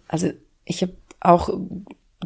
[0.09, 0.31] also
[0.65, 1.51] ich habe auch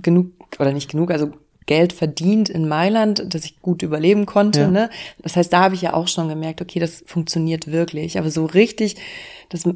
[0.03, 1.33] genug oder nicht genug, also
[1.71, 4.63] Geld verdient in Mailand, dass ich gut überleben konnte.
[4.63, 4.71] Ja.
[4.73, 4.91] Ne?
[5.23, 8.19] Das heißt, da habe ich ja auch schon gemerkt, okay, das funktioniert wirklich.
[8.19, 8.97] Aber so richtig,
[9.51, 9.69] dass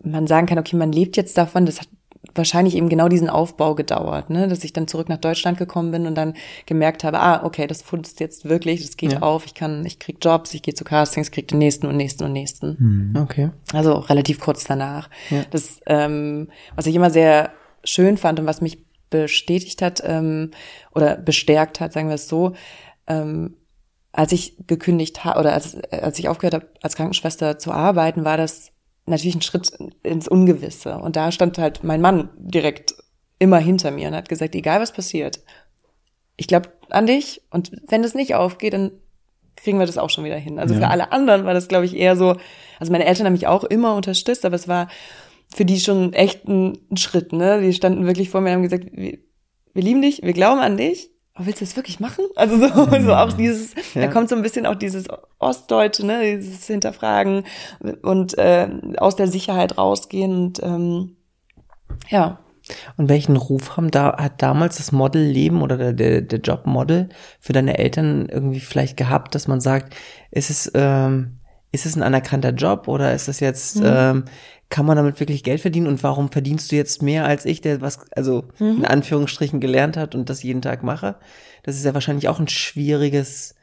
[0.00, 1.88] man sagen kann, okay, man lebt jetzt davon, das hat
[2.36, 4.46] wahrscheinlich eben genau diesen Aufbau gedauert, ne?
[4.46, 6.34] dass ich dann zurück nach Deutschland gekommen bin und dann
[6.66, 9.22] gemerkt habe, ah, okay, das funzt jetzt wirklich, das geht ja.
[9.22, 12.22] auf, ich kann, ich krieg Jobs, ich gehe zu Castings, krieg den nächsten und nächsten
[12.22, 12.78] und nächsten.
[12.78, 13.14] Hm.
[13.20, 13.50] Okay.
[13.72, 15.10] Also relativ kurz danach.
[15.30, 15.42] Ja.
[15.50, 16.46] Das, ähm,
[16.76, 17.50] was ich immer sehr
[17.82, 20.52] schön fand und was mich bestätigt hat ähm,
[20.94, 22.54] oder bestärkt hat, sagen wir es so,
[23.06, 23.56] ähm,
[24.12, 28.36] als ich gekündigt habe oder als, als ich aufgehört habe, als Krankenschwester zu arbeiten, war
[28.36, 28.72] das
[29.06, 30.98] natürlich ein Schritt ins Ungewisse.
[30.98, 32.94] Und da stand halt mein Mann direkt
[33.38, 35.40] immer hinter mir und hat gesagt, egal was passiert,
[36.36, 38.92] ich glaube an dich und wenn das nicht aufgeht, dann
[39.56, 40.58] kriegen wir das auch schon wieder hin.
[40.58, 40.80] Also ja.
[40.80, 42.36] für alle anderen war das, glaube ich, eher so,
[42.78, 44.88] also meine Eltern haben mich auch immer unterstützt, aber es war
[45.54, 47.60] für die schon echt ein, ein Schritt, ne?
[47.60, 49.18] Die standen wirklich vor mir und haben gesagt, wir,
[49.72, 52.24] wir lieben dich, wir glauben an dich, aber willst du das wirklich machen?
[52.36, 53.02] Also so, mhm.
[53.06, 54.02] so auch dieses, ja.
[54.02, 55.06] da kommt so ein bisschen auch dieses
[55.38, 57.44] Ostdeutsche, ne, dieses Hinterfragen
[58.02, 61.16] und äh, aus der Sicherheit rausgehen und ähm,
[62.08, 62.40] ja.
[62.96, 67.08] Und welchen Ruf haben da, hat damals das Modelleben oder der, der, der Jobmodel
[67.40, 69.94] für deine Eltern irgendwie vielleicht gehabt, dass man sagt,
[70.30, 71.40] ist es, ähm,
[71.72, 73.86] ist es ein anerkannter Job oder ist es jetzt, mhm.
[73.86, 74.24] ähm,
[74.70, 77.80] kann man damit wirklich Geld verdienen und warum verdienst du jetzt mehr als ich, der
[77.80, 78.78] was, also mhm.
[78.78, 81.16] in Anführungsstrichen gelernt hat und das jeden Tag mache?
[81.64, 83.56] Das ist ja wahrscheinlich auch ein schwieriges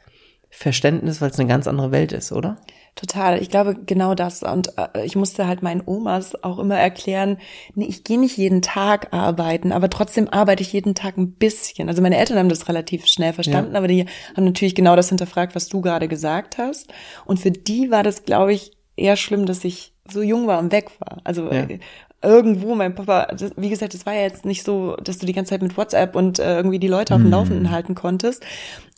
[0.50, 2.58] Verständnis, weil es eine ganz andere Welt ist, oder?
[2.96, 3.42] Total.
[3.42, 4.42] Ich glaube genau das.
[4.44, 7.38] Und äh, ich musste halt meinen Omas auch immer erklären,
[7.76, 11.90] nee, ich gehe nicht jeden Tag arbeiten, aber trotzdem arbeite ich jeden Tag ein bisschen.
[11.90, 13.78] Also meine Eltern haben das relativ schnell verstanden, ja.
[13.78, 14.06] aber die
[14.36, 16.92] haben natürlich genau das hinterfragt, was du gerade gesagt hast.
[17.26, 20.72] Und für die war das, glaube ich, eher schlimm, dass ich so jung war und
[20.72, 21.18] weg war.
[21.24, 21.64] Also ja.
[21.64, 21.80] Äh,
[22.22, 25.34] irgendwo, mein Papa, das, wie gesagt, es war ja jetzt nicht so, dass du die
[25.34, 27.32] ganze Zeit mit WhatsApp und äh, irgendwie die Leute auf dem mhm.
[27.34, 28.44] Laufenden halten konntest,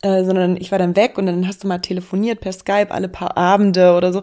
[0.02, 3.08] äh, sondern ich war dann weg und dann hast du mal telefoniert per Skype alle
[3.08, 4.22] paar Abende oder so.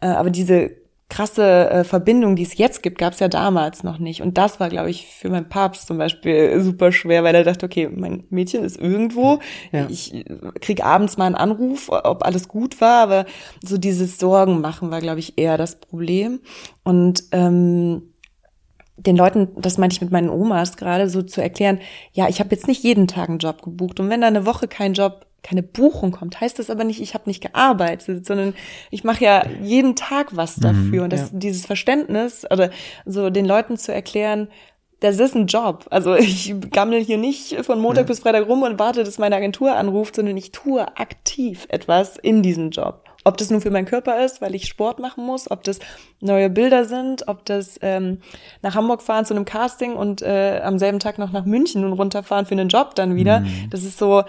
[0.00, 0.70] Äh, aber diese
[1.08, 4.22] krasse äh, Verbindung, die es jetzt gibt, gab es ja damals noch nicht.
[4.22, 7.66] Und das war, glaube ich, für meinen Papst zum Beispiel super schwer, weil er dachte,
[7.66, 9.38] okay, mein Mädchen ist irgendwo.
[9.70, 9.86] Ja.
[9.88, 10.24] Ich
[10.60, 13.26] krieg abends mal einen Anruf, ob alles gut war, aber
[13.64, 16.40] so dieses Sorgen machen war, glaube ich, eher das Problem.
[16.82, 18.02] Und ähm,
[18.96, 21.80] den Leuten, das meinte ich mit meinen Omas gerade, so zu erklären,
[22.12, 24.68] ja, ich habe jetzt nicht jeden Tag einen Job gebucht und wenn da eine Woche
[24.68, 28.54] kein Job, keine Buchung kommt, heißt das aber nicht, ich habe nicht gearbeitet, sondern
[28.90, 31.38] ich mache ja jeden Tag was mhm, dafür mhm, und das, ja.
[31.38, 32.70] dieses Verständnis oder
[33.04, 34.48] so den Leuten zu erklären,
[35.00, 35.86] das ist ein Job.
[35.90, 38.08] Also ich gammel hier nicht von Montag ja.
[38.08, 42.42] bis Freitag rum und warte, dass meine Agentur anruft, sondern ich tue aktiv etwas in
[42.42, 43.02] diesem Job.
[43.24, 45.80] Ob das nun für meinen Körper ist, weil ich Sport machen muss, ob das
[46.20, 48.20] neue Bilder sind, ob das ähm,
[48.62, 51.94] nach Hamburg fahren zu einem Casting und äh, am selben Tag noch nach München und
[51.94, 53.40] runterfahren für einen Job dann wieder.
[53.40, 53.68] Mhm.
[53.70, 54.22] Das ist so,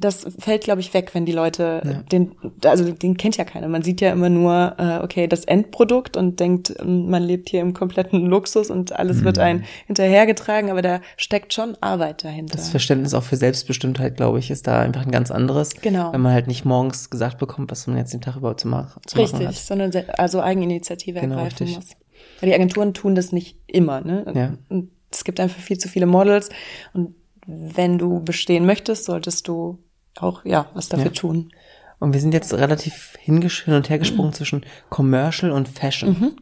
[0.00, 2.02] das fällt, glaube ich, weg, wenn die Leute ja.
[2.02, 2.32] den,
[2.64, 3.68] also den kennt ja keiner.
[3.68, 7.60] Man sieht ja immer nur, äh, okay, das Endprodukt und denkt, ähm, man lebt hier
[7.60, 9.24] im kompletten Luxus und alles mhm.
[9.24, 12.56] wird ein hinterhergetragen, aber da steckt schon Arbeit dahinter.
[12.56, 15.70] Das Verständnis auch für Selbstbestimmtheit, glaube ich, ist da einfach ein ganz anderes.
[15.80, 16.12] Genau.
[16.12, 19.00] Wenn man halt nicht morgens gesagt bekommt, was man jetzt den Tag überhaupt zu, mach,
[19.06, 19.52] zu richtig, machen hat.
[19.52, 21.76] Richtig, sondern also Eigeninitiative genau, ergreifen richtig.
[21.76, 21.96] muss.
[22.40, 24.24] Weil die Agenturen tun das nicht immer, ne?
[24.34, 24.54] Ja.
[24.68, 26.50] Und es gibt einfach viel zu viele Models
[26.92, 27.14] und
[27.48, 29.78] wenn du bestehen möchtest, solltest du
[30.22, 31.12] auch ja was dafür ja.
[31.12, 31.50] tun.
[31.98, 34.34] Und wir sind jetzt relativ hin und her gesprungen mhm.
[34.34, 36.10] zwischen Commercial und Fashion.
[36.10, 36.36] Mhm.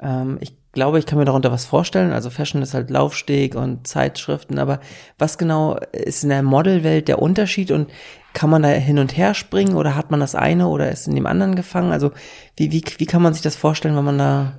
[0.00, 2.12] Ähm, ich glaube, ich kann mir darunter was vorstellen.
[2.12, 4.80] Also Fashion ist halt Laufsteg und Zeitschriften, aber
[5.18, 7.90] was genau ist in der Modelwelt der Unterschied und
[8.32, 11.14] kann man da hin und her springen oder hat man das eine oder ist in
[11.14, 11.92] dem anderen gefangen?
[11.92, 12.12] Also
[12.56, 14.58] wie, wie, wie kann man sich das vorstellen, wenn man da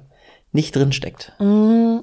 [0.51, 1.33] nicht drin steckt?
[1.39, 1.97] Mm,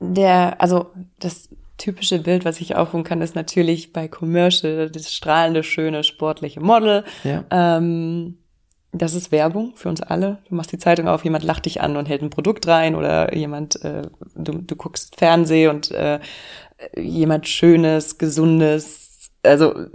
[0.00, 5.62] der, also das typische Bild, was ich aufrufen kann, ist natürlich bei Commercial das strahlende,
[5.62, 7.04] schöne, sportliche Model.
[7.24, 7.44] Ja.
[7.50, 8.38] Ähm,
[8.92, 10.38] das ist Werbung für uns alle.
[10.48, 13.34] Du machst die Zeitung auf, jemand lacht dich an und hält ein Produkt rein oder
[13.34, 14.02] jemand, äh,
[14.36, 16.20] du, du guckst Fernseh und äh,
[16.96, 19.86] jemand Schönes, Gesundes, also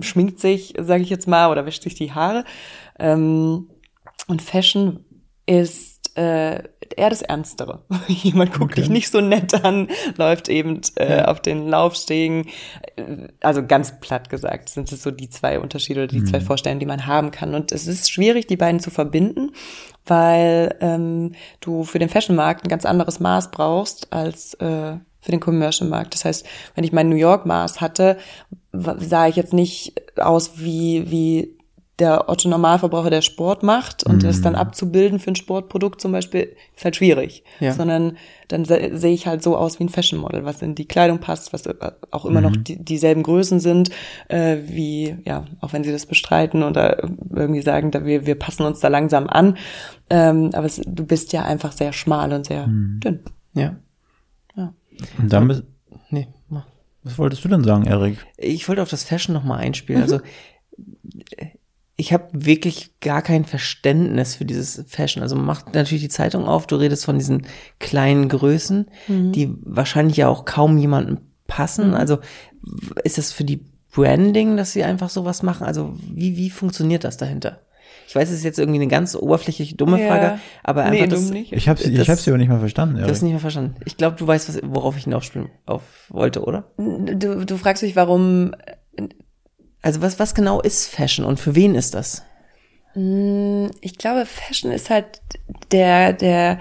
[0.00, 2.44] schminkt sich, sage ich jetzt mal, oder wäscht sich die Haare.
[2.98, 3.70] Ähm,
[4.26, 5.04] und Fashion
[5.46, 6.62] ist äh,
[6.96, 7.82] eher das Ernstere.
[8.08, 8.80] Jemand guckt Okay.
[8.82, 11.24] dich nicht so nett an, läuft eben äh, Ja.
[11.26, 12.46] auf den Laufstegen.
[13.40, 16.86] Also ganz platt gesagt sind es so die zwei Unterschiede oder die zwei Vorstellungen, die
[16.86, 17.54] man haben kann.
[17.54, 19.52] Und es ist schwierig, die beiden zu verbinden,
[20.06, 25.40] weil ähm, du für den Fashionmarkt ein ganz anderes Maß brauchst als äh, für den
[25.40, 26.14] Commercial-Markt.
[26.14, 28.16] Das heißt, wenn ich mein New York-Maß hatte,
[28.72, 31.57] sah ich jetzt nicht aus wie, wie
[31.98, 36.54] der Otto Normalverbraucher, der Sport macht und das dann abzubilden für ein Sportprodukt zum Beispiel,
[36.76, 37.42] ist halt schwierig.
[37.58, 37.72] Ja.
[37.72, 40.86] Sondern dann se- sehe ich halt so aus wie ein Fashion Model, was in die
[40.86, 41.64] Kleidung passt, was
[42.12, 43.90] auch immer noch die, dieselben Größen sind,
[44.28, 47.02] äh, wie, ja, auch wenn sie das bestreiten oder
[47.34, 49.56] irgendwie sagen, da wir, wir passen uns da langsam an.
[50.08, 53.20] Ähm, aber es, du bist ja einfach sehr schmal und sehr dünn.
[53.54, 53.76] Ja.
[55.18, 55.64] Und dann, bist-
[56.10, 56.26] Nee,
[57.04, 58.18] was wolltest du denn sagen, Erik?
[58.36, 60.02] Ich wollte auf das Fashion noch mal einspielen.
[60.02, 60.20] Also
[62.00, 65.20] ich habe wirklich gar kein Verständnis für dieses Fashion.
[65.22, 67.46] Also macht natürlich die Zeitung auf, du redest von diesen
[67.80, 71.18] kleinen Größen, die wahrscheinlich ja auch kaum jemandem
[71.48, 71.94] passen.
[71.94, 72.18] Also
[72.62, 75.66] w- ist das für die Branding, dass sie einfach sowas machen?
[75.66, 77.62] Also wie, wie funktioniert das dahinter?
[78.06, 80.06] Ich weiß, es ist jetzt irgendwie eine ganz oberflächliche, dumme Ja.
[80.06, 81.52] Frage, aber einfach Nee, das, dumm nicht.
[81.52, 83.10] Ich hab's, ich Das- hab's dir aber nicht mal verstanden, Du Erik.
[83.10, 83.74] hast nicht mehr verstanden.
[83.86, 86.70] Ich glaube, du weißt, was, worauf ich hinausspielen auf wollte, oder?
[86.78, 88.52] Du, du fragst dich, warum
[89.82, 92.22] Also was, was genau ist Fashion und für wen ist das?
[92.94, 95.20] Ich glaube, Fashion ist halt
[95.70, 96.58] der, der,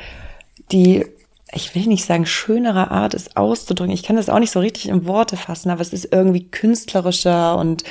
[0.71, 1.05] die,
[1.51, 3.93] ich will nicht sagen, schönere Art, es auszudrücken.
[3.93, 7.57] Ich kann das auch nicht so richtig in Worte fassen, aber es ist irgendwie künstlerischer
[7.57, 7.83] und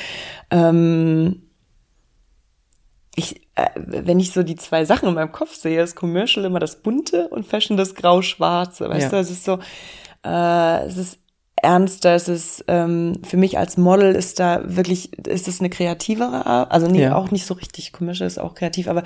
[0.50, 1.42] ähm,
[3.16, 6.60] ich, äh, wenn ich so die zwei Sachen in meinem Kopf sehe, ist Commercial immer
[6.60, 8.88] das Bunte und Fashion das Grau-Schwarze.
[8.90, 9.10] Weißt Ja.
[9.10, 9.58] du, es ist so,
[10.24, 11.18] äh, es ist
[11.66, 16.46] ernster, es ist ähm, für mich als Model ist da wirklich, ist es eine kreativere
[16.46, 17.16] Art, also nee, Ja.
[17.16, 19.02] auch nicht so richtig, Commercial ist auch kreativ, aber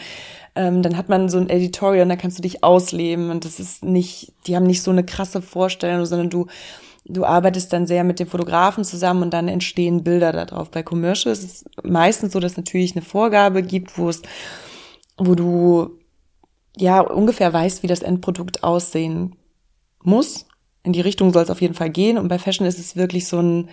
[0.54, 3.58] ähm, dann hat man so ein Editorial und da kannst du dich ausleben und das
[3.60, 6.46] ist nicht, die haben nicht so eine krasse Vorstellung, sondern du
[7.06, 10.70] du arbeitest dann sehr mit dem Fotografen zusammen und dann entstehen Bilder da drauf.
[10.70, 14.22] Bei Commercial ist es meistens so, dass es natürlich eine Vorgabe gibt, wo es,
[15.16, 15.98] wo du
[16.76, 19.34] ja ungefähr weißt, wie das Endprodukt aussehen
[20.02, 20.46] muss.
[20.82, 22.18] In die Richtung soll es auf jeden Fall gehen.
[22.18, 23.68] Und bei Fashion ist es wirklich so ein,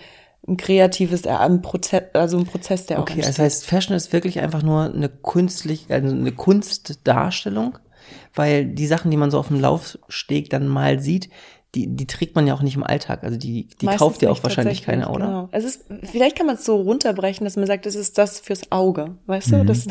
[0.46, 3.44] ein kreatives, äh, ein Prozess, also ein Prozess, der auch Okay, das entsteht.
[3.44, 7.78] heißt, Fashion ist wirklich einfach nur eine kunstlich, also eine Kunstdarstellung,
[8.34, 11.28] weil die Sachen, die man so auf dem Laufsteg dann mal sieht,
[11.74, 13.22] die, die trägt man ja auch nicht im Alltag.
[13.24, 15.26] Also die, die Meistens kauft ja auch wahrscheinlich keiner, oder?
[15.26, 15.48] Genau.
[15.52, 18.72] Es ist, vielleicht kann man es so runterbrechen, dass man sagt, es ist das fürs
[18.72, 19.64] Auge, weißt du?
[19.66, 19.86] Das,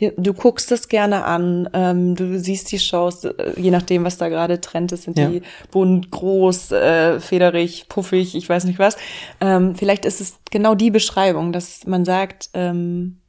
[0.00, 4.18] die, du guckst es gerne an, ähm, du siehst die Shows, äh, je nachdem, was
[4.18, 5.28] da gerade Trend ist, sind Ja.
[5.30, 8.96] die bunt, groß, äh, federig, puffig, ich weiß nicht was.
[9.40, 13.20] Ähm, vielleicht ist es genau die Beschreibung, dass man sagt, ähm,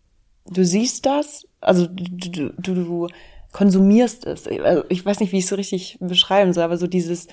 [0.48, 3.08] du siehst das, also du, du, du, du
[3.52, 4.48] konsumierst es.
[4.48, 7.28] Also ich weiß nicht, wie ich es so richtig beschreiben soll, aber so dieses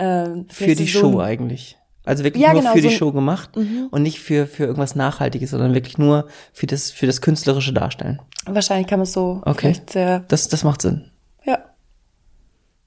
[0.00, 1.76] ähm, Für die so Show ein- eigentlich.
[2.04, 4.64] Also wirklich Ja, nur genau, für so die ein- Show gemacht und nicht für, für
[4.64, 8.20] irgendwas Nachhaltiges, sondern wirklich nur für das, für das künstlerische Darstellen.
[8.46, 9.76] Wahrscheinlich kann man es so Okay.
[9.88, 11.10] sehr, Das, das macht Sinn.
[11.46, 11.58] ja.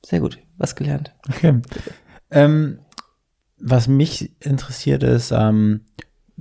[0.05, 0.39] Sehr gut.
[0.57, 1.13] Was gelernt.
[1.29, 1.61] Okay.
[2.31, 2.79] Ähm,
[3.59, 5.81] was mich interessiert ist, ähm,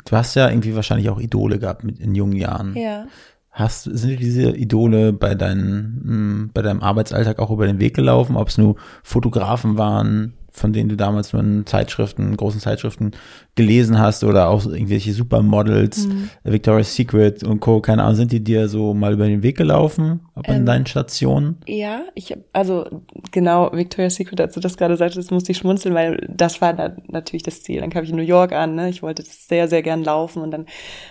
[0.06, 2.74] du hast ja irgendwie wahrscheinlich auch Idole gehabt mit, in jungen Jahren.
[2.76, 3.06] Ja.
[3.50, 6.00] Hast, sind diese Idole bei deinen,
[6.46, 8.34] mh, bei deinem Arbeitsalltag auch über den Weg gelaufen?
[8.36, 13.12] Ob es nur Fotografen waren, von denen du damals nur in Zeitschriften, großen Zeitschriften
[13.54, 16.08] gelesen hast oder auch irgendwelche Supermodels,
[16.44, 17.80] Victoria's Secret und Co.
[17.80, 20.20] Keine Ahnung, sind die dir so mal über den Weg gelaufen?
[20.34, 21.56] Ob an deinen Stationen?
[21.66, 22.86] Ja, ich hab, also
[23.30, 26.94] genau, Victoria's Secret, als du das gerade sagtest, musste ich schmunzeln, weil das war da
[27.08, 27.80] natürlich das Ziel.
[27.80, 28.90] Dann kam ich in New York an, ne?
[28.90, 30.66] Ich wollte das sehr, sehr gern laufen und dann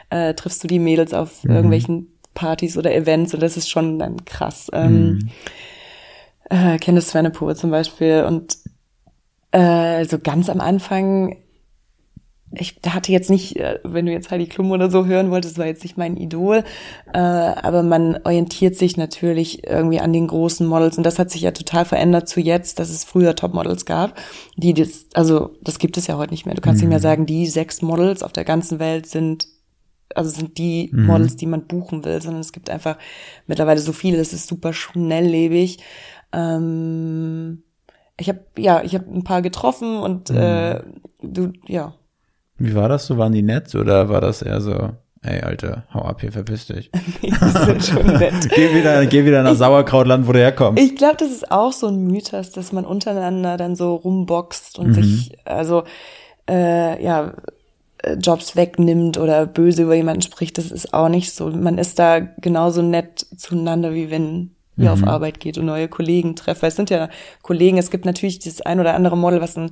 [0.10, 4.24] äh, triffst du die Mädels auf irgendwelchen Partys oder Events und das ist schon dann
[4.26, 4.70] krass.
[4.74, 5.30] Ähm,
[6.50, 8.58] äh, Candice Swanepoel zum Beispiel und
[9.52, 11.38] äh, so ganz am Anfang
[12.54, 15.66] ich hatte jetzt nicht, äh, wenn du jetzt Heidi Klum oder so hören wolltest, war
[15.66, 16.64] jetzt nicht mein Idol,
[17.14, 20.98] äh, aber man orientiert sich natürlich irgendwie an den großen Models.
[20.98, 24.18] Und das hat sich ja total verändert zu jetzt, dass es früher Topmodels gab,
[24.58, 26.56] die das, also das gibt es ja heute nicht mehr.
[26.56, 29.48] Du kannst nicht mehr sagen, die sechs Models auf der ganzen Welt sind
[30.14, 32.98] also sind die Models, die man buchen will, sondern es gibt einfach
[33.48, 35.78] mittlerweile so viele, das ist super schnelllebig.
[36.34, 37.64] Ähm,
[38.22, 40.82] ich habe ja, ich habe ein paar getroffen und äh,
[41.22, 41.94] du ja,
[42.58, 43.18] Wie war das so?
[43.18, 44.92] Waren die nett oder war das eher so
[45.24, 46.90] ey, Alter, hau ab hier, verpiss dich.
[47.40, 48.50] Das ist schon nett.
[48.56, 50.82] geh, wieder, geh wieder nach Sauerkrautland, wo du herkommst.
[50.82, 54.94] Ich glaube, das ist auch so ein Mythos, dass man untereinander dann so rumboxt und
[54.94, 55.84] sich, also
[56.50, 57.34] äh, ja,
[58.00, 60.58] äh, Jobs wegnimmt oder böse über jemanden spricht.
[60.58, 61.50] Das ist auch nicht so.
[61.50, 66.36] Man ist da genauso nett zueinander, wie wenn ihr auf Arbeit geht und neue Kollegen
[66.36, 66.62] trefft.
[66.62, 67.10] Weil es sind ja
[67.42, 69.72] Kollegen, es gibt natürlich dieses ein oder andere Model, was ein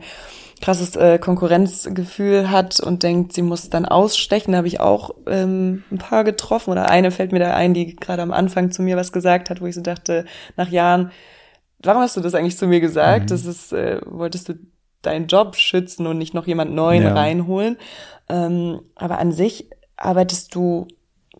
[0.61, 4.51] krasses äh, Konkurrenzgefühl hat und denkt, sie muss dann ausstechen.
[4.51, 7.95] Da habe ich auch ähm, ein paar getroffen oder eine fällt mir da ein, die
[7.95, 10.25] gerade am Anfang zu mir was gesagt hat, wo ich so dachte,
[10.57, 11.11] nach Jahren,
[11.81, 13.31] warum hast du das eigentlich zu mir gesagt?
[13.31, 14.55] Das ist, äh, wolltest du
[15.01, 17.13] deinen Job schützen und nicht noch jemand Neuen Ja.
[17.13, 17.77] reinholen.
[18.27, 20.87] Ähm, aber an sich arbeitest du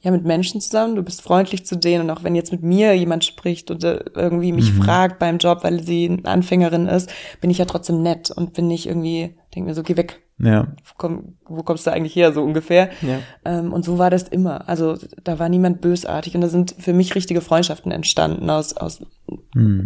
[0.01, 2.93] ja mit Menschen zusammen, du bist freundlich zu denen und auch wenn jetzt mit mir
[2.95, 7.09] jemand spricht oder irgendwie mich fragt beim Job, weil sie eine Anfängerin ist,
[7.41, 10.67] bin ich ja trotzdem nett und bin nicht irgendwie, denk mir so, geh weg, Ja.
[10.85, 12.89] wo, komm, wo kommst du eigentlich her, so ungefähr.
[13.01, 13.19] Ja.
[13.43, 14.69] Ähm, und so war das immer.
[14.69, 19.01] Also da war niemand bösartig und da sind für mich richtige Freundschaften entstanden aus, aus,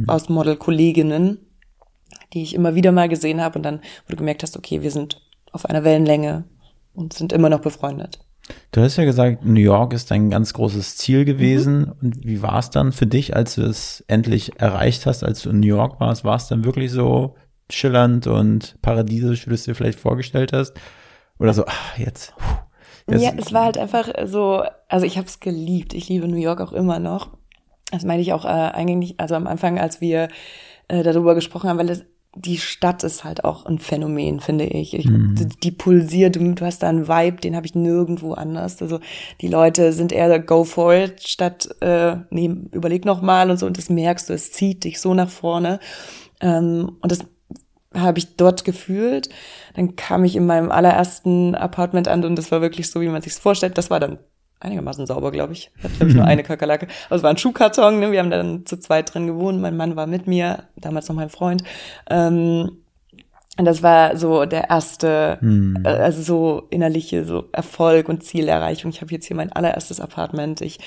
[0.08, 1.40] aus Model-Kolleginnen,
[2.34, 4.92] die ich immer wieder mal gesehen habe und dann, wo du gemerkt hast, okay, wir
[4.92, 6.44] sind auf einer Wellenlänge
[6.94, 8.20] und sind immer noch befreundet.
[8.72, 11.92] Du hast ja gesagt, New York ist dein ganz großes Ziel gewesen.
[12.02, 15.50] Und wie war es dann für dich, als du es endlich erreicht hast, als du
[15.50, 16.26] in New York warst?
[16.26, 17.36] War es dann wirklich so
[17.70, 20.74] schillernd und paradiesisch, wie du es dir vielleicht vorgestellt hast?
[21.40, 22.36] Oder so, ach, jetzt.
[22.36, 25.94] puh, jetzt ja, es war halt einfach so, also ich habe es geliebt.
[25.94, 27.38] Ich liebe New York auch immer noch.
[27.92, 30.28] Das meine ich auch äh, eigentlich, also am Anfang, als wir
[30.88, 32.06] äh, darüber gesprochen haben, weil es,
[32.36, 34.94] die Stadt ist halt auch ein Phänomen, finde ich.
[34.96, 38.82] ich die, die pulsiert, du, du hast da einen Vibe, den habe ich nirgendwo anders.
[38.82, 39.00] Also
[39.42, 43.66] die Leute sind eher go for it, statt äh, nee, überleg noch mal und so.
[43.66, 45.80] Und das merkst du, es zieht dich so nach vorne.
[46.42, 47.20] Ähm, und das
[47.94, 49.30] habe ich dort gefühlt.
[49.76, 53.22] Dann kam ich in meinem allerersten Apartment an und das war wirklich so, wie man
[53.22, 53.78] sich vorstellt.
[53.78, 54.18] Das war dann
[54.64, 55.72] einigermaßen sauber, glaube ich.
[55.78, 56.88] Ich hatte, glaube ich, nur eine Kakerlake.
[57.08, 58.12] Aber es war ein Schuhkarton, ne?
[58.12, 59.62] wir haben dann zu zweit drin gewohnt.
[59.62, 61.64] Mein Mann war mit mir, damals noch mein Freund.
[62.10, 62.78] Ähm,
[63.56, 65.38] und das war so der erste,
[65.84, 68.90] äh, also so innerliche so Erfolg und Zielerreichung.
[68.90, 70.62] Ich habe jetzt hier mein allererstes Apartment.
[70.62, 70.80] Ich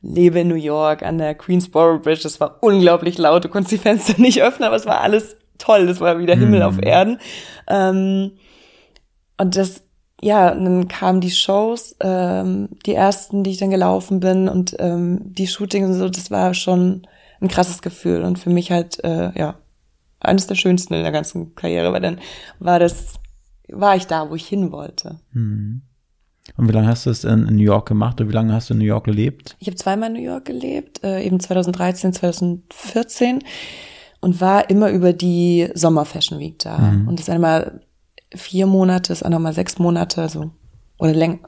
[0.00, 2.22] lebe in New York an der Queensboro Bridge.
[2.22, 3.44] Das war unglaublich laut.
[3.44, 5.86] Du konntest die Fenster nicht öffnen, aber es war alles toll.
[5.86, 7.18] Das war wieder Himmel auf Erden.
[7.68, 8.32] Ähm,
[9.36, 9.82] und das,
[10.24, 14.74] ja, und dann kamen die Shows, ähm, die ersten, die ich dann gelaufen bin und
[14.78, 16.08] ähm, die Shootings und so.
[16.08, 17.06] Das war schon
[17.42, 19.56] ein krasses Gefühl und für mich halt, äh, ja,
[20.20, 22.18] eines der schönsten in der ganzen Karriere, weil dann
[22.58, 23.20] war das,
[23.68, 25.20] war ich da, wo ich hin wollte.
[26.56, 28.70] Und wie lange hast du es in, in New York gemacht oder wie lange hast
[28.70, 29.56] du in New York gelebt?
[29.58, 33.40] Ich habe zweimal in New York gelebt, äh, eben 2013, 2014
[34.20, 36.94] und war immer über die Sommer Fashion Week da.
[37.06, 37.82] Und das einmal
[38.36, 40.50] vier Monate, das andere mal sechs Monate, so
[40.98, 41.38] oder länger.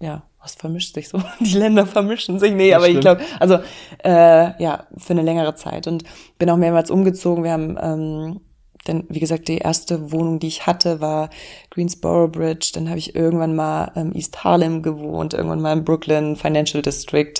[0.00, 1.20] Ja, was vermischt sich so?
[1.40, 2.52] Die Länder vermischen sich.
[2.52, 3.58] Nee, aber ich glaube, also
[4.04, 5.86] äh, ja, für eine längere Zeit.
[5.86, 6.04] Und
[6.38, 7.44] bin auch mehrmals umgezogen.
[7.44, 8.40] Wir haben ähm,
[8.84, 11.30] dann, wie gesagt, die erste Wohnung, die ich hatte, war
[11.70, 12.72] Greensboro Bridge.
[12.74, 17.34] Dann habe ich irgendwann mal ähm, East Harlem gewohnt, irgendwann mal im Brooklyn Financial District.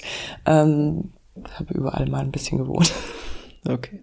[0.46, 1.12] Ähm,
[1.58, 2.92] habe überall mal ein bisschen gewohnt.
[3.66, 4.02] Okay.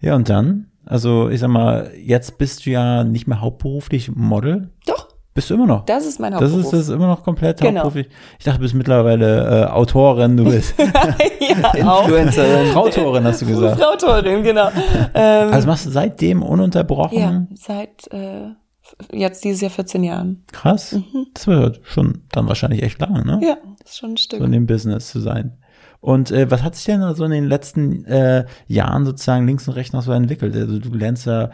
[0.00, 0.69] Ja, und dann?
[0.90, 4.70] Also, ich sag mal, jetzt bist du ja nicht mehr hauptberuflich Model.
[4.86, 5.84] Doch, Bist du immer noch?
[5.86, 6.64] das ist mein Das Hauptberuf.
[6.64, 7.84] ist das ist immer noch komplett Genau.
[7.84, 8.08] hauptberuflich.
[8.38, 11.72] Ich dachte, du bist mittlerweile äh, Autorin, du bist ja.
[11.74, 12.74] Influencerin.
[12.76, 13.80] Autorin, hast du gesagt.
[13.80, 14.68] Frau Torin, genau.
[15.14, 17.18] Ähm, Also machst du seitdem ununterbrochen?
[17.18, 18.48] ja, seit äh,
[19.12, 20.42] jetzt dieses Jahr 14 Jahren.
[20.50, 20.96] Krass.
[21.34, 23.36] Das wird schon dann wahrscheinlich echt lange, ne?
[23.36, 23.42] Mhm.
[23.42, 24.40] Ja, ist schon ein Stück.
[24.40, 25.56] So in dem Business zu sein.
[26.00, 29.74] Und äh, was hat sich denn so in den letzten äh, Jahren sozusagen links und
[29.74, 30.56] rechts noch so entwickelt?
[30.56, 31.50] Also du lernst ja,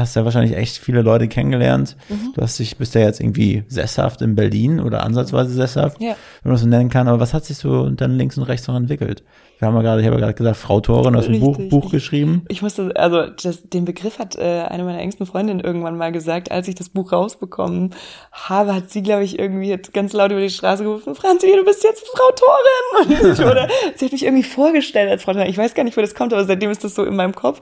[0.00, 1.96] hast ja wahrscheinlich echt viele Leute kennengelernt.
[2.08, 2.32] Mhm.
[2.34, 6.16] Du hast dich, bist ja jetzt irgendwie sesshaft in Berlin oder ansatzweise sesshaft, Ja.
[6.42, 7.06] wenn man das so nennen kann.
[7.06, 9.22] Aber was hat sich so dann links und rechts noch entwickelt?
[9.58, 11.58] Wir haben ja gerade, ich habe ja gerade gesagt, Frau Torin, du hast ein Buch.
[11.68, 12.44] Buch geschrieben.
[12.48, 16.50] Ich musste, also das, den Begriff hat äh, eine meiner engsten Freundinnen irgendwann mal gesagt,
[16.50, 17.90] als ich das Buch rausbekommen
[18.32, 21.64] habe, hat sie, glaube ich, irgendwie hat ganz laut über die Straße gerufen, Franzi, du
[21.64, 22.30] bist jetzt Frau.
[23.02, 25.48] Und ich, oder sie hat mich irgendwie vorgestellt als Frau Torin.
[25.48, 27.60] Ich weiß gar nicht, wo das kommt, aber seitdem ist das so in meinem Kopf.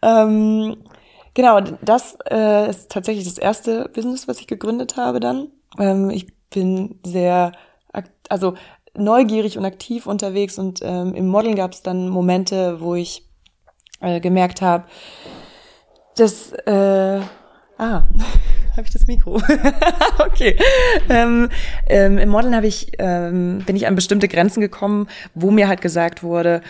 [0.00, 0.76] Ähm,
[1.34, 5.48] genau, das äh, ist tatsächlich das erste Business, was ich gegründet habe dann.
[5.78, 7.52] Ähm, ich bin sehr,
[8.28, 8.54] also
[8.94, 13.26] neugierig und aktiv unterwegs und ähm, im Modeln gab es dann Momente, wo ich
[14.00, 14.84] äh, gemerkt habe,
[16.16, 17.20] dass äh,
[17.78, 18.04] ah,
[18.72, 19.40] habe ich das Mikro?
[20.18, 20.56] okay.
[21.08, 21.48] Ähm,
[21.88, 25.80] ähm, Im Modeln habe ich ähm, bin ich an bestimmte Grenzen gekommen, wo mir halt
[25.80, 26.62] gesagt wurde,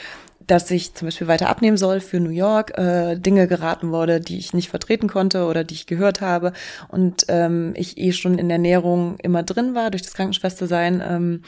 [0.46, 4.38] dass ich zum Beispiel weiter abnehmen soll für New York, äh, Dinge geraten wurde, die
[4.38, 6.52] ich nicht vertreten konnte oder die ich gehört habe
[6.88, 11.42] und ähm, ich eh schon in der Ernährung immer drin war durch das Krankenschwestersein ähm,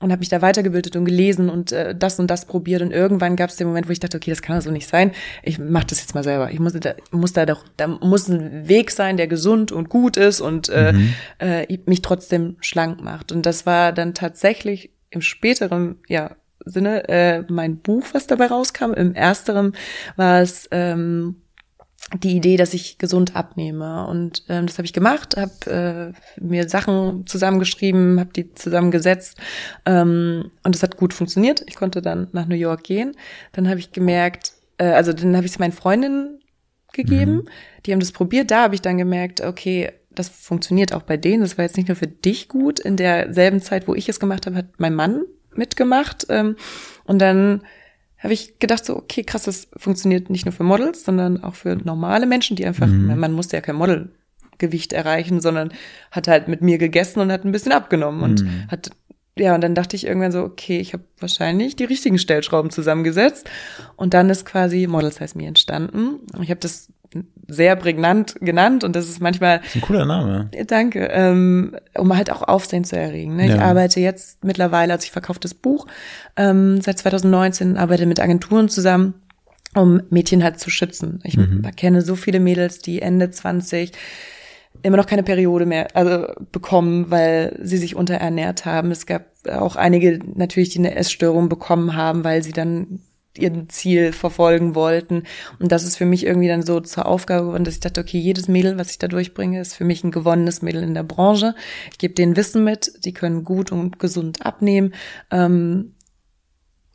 [0.00, 3.36] und habe mich da weitergebildet und gelesen und äh, das und das probiert und irgendwann
[3.36, 5.12] gab es den Moment, wo ich dachte, okay, das kann doch so nicht sein.
[5.42, 6.50] Ich mache das jetzt mal selber.
[6.50, 10.16] Ich muss da muss da doch da muss ein Weg sein, der gesund und gut
[10.16, 11.14] ist und äh, mhm.
[11.38, 13.30] äh, mich trotzdem schlank macht.
[13.30, 18.92] Und das war dann tatsächlich im späteren ja Sinne äh, mein Buch, was dabei rauskam.
[18.92, 19.74] Im ersteren
[20.16, 21.36] war es ähm,
[22.18, 24.06] die Idee, dass ich gesund abnehme.
[24.06, 29.38] Und ähm, das habe ich gemacht, habe äh, mir Sachen zusammengeschrieben, habe die zusammengesetzt
[29.86, 31.62] ähm, und es hat gut funktioniert.
[31.66, 33.16] Ich konnte dann nach New York gehen.
[33.52, 36.40] Dann habe ich gemerkt, äh, also dann habe ich es meinen Freundinnen
[36.92, 37.48] gegeben, mhm.
[37.86, 38.50] die haben das probiert.
[38.50, 41.42] Da habe ich dann gemerkt, okay, das funktioniert auch bei denen.
[41.42, 42.80] Das war jetzt nicht nur für dich gut.
[42.80, 45.22] In derselben Zeit, wo ich es gemacht habe, hat mein Mann
[45.54, 46.26] mitgemacht.
[46.28, 46.56] Ähm,
[47.04, 47.62] und dann
[48.18, 51.76] habe ich gedacht so, okay, krass, das funktioniert nicht nur für Models, sondern auch für
[51.76, 53.18] normale Menschen, die einfach, mhm.
[53.18, 55.72] man musste ja kein Modelgewicht erreichen, sondern
[56.10, 58.66] hat halt mit mir gegessen und hat ein bisschen abgenommen und mhm.
[58.70, 58.90] hat
[59.38, 63.48] ja, und dann dachte ich irgendwann so, okay, ich habe wahrscheinlich die richtigen Stellschrauben zusammengesetzt.
[63.96, 66.18] Und dann ist quasi Model Size Me entstanden.
[66.42, 66.92] Ich habe das
[67.48, 69.58] sehr prägnant genannt und das ist manchmal.
[69.58, 70.50] Das ist ein cooler Name.
[70.66, 71.08] Danke.
[71.10, 73.36] Ähm, um halt auch Aufsehen zu erregen.
[73.36, 73.48] Ne?
[73.48, 73.54] Ja.
[73.54, 75.86] Ich arbeite jetzt mittlerweile, also ich verkaufe das Buch
[76.36, 79.14] ähm, seit 2019, arbeite mit Agenturen zusammen
[79.74, 81.20] um Mädchen halt zu schützen.
[81.22, 81.62] Ich mhm.
[81.76, 83.92] kenne so viele Mädels, die Ende 20
[84.82, 88.90] immer noch keine Periode mehr also bekommen, weil sie sich unterernährt haben.
[88.90, 93.00] Es gab auch einige natürlich, die eine Essstörung bekommen haben, weil sie dann
[93.38, 95.24] ihr Ziel verfolgen wollten.
[95.58, 98.18] Und das ist für mich irgendwie dann so zur Aufgabe geworden, dass ich dachte, okay,
[98.18, 101.54] jedes Mädel, was ich da durchbringe, ist für mich ein gewonnenes Mädel in der Branche.
[101.92, 104.94] Ich gebe denen Wissen mit, die können gut und gesund abnehmen.
[105.30, 105.94] Ähm,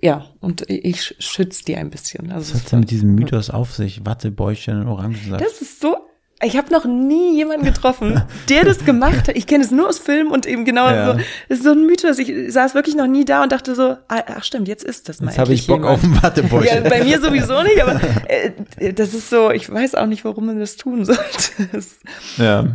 [0.01, 2.31] ja, und ich schütze die ein bisschen.
[2.31, 4.05] Also Was hat denn mit diesem Mythos auf sich?
[4.05, 5.43] Wattebäuchchen, Orangensaft.
[5.43, 5.97] Das ist so
[6.43, 9.35] ich habe noch nie jemanden getroffen, der das gemacht hat.
[9.35, 11.13] Ich kenne es nur aus Filmen und eben genau ja.
[11.13, 11.19] so.
[11.47, 12.19] Das ist so ein Mythos.
[12.19, 15.21] Ich saß wirklich noch nie da und dachte so, ah, ach stimmt, jetzt ist das
[15.21, 15.31] mal.
[15.31, 15.97] Jetzt habe ich Bock jemand.
[15.97, 16.83] auf ein Wattebäuchchen.
[16.83, 20.47] Ja, bei mir sowieso nicht, aber äh, das ist so, ich weiß auch nicht, warum
[20.47, 21.69] man das tun sollte.
[21.71, 21.99] Das,
[22.37, 22.67] ja.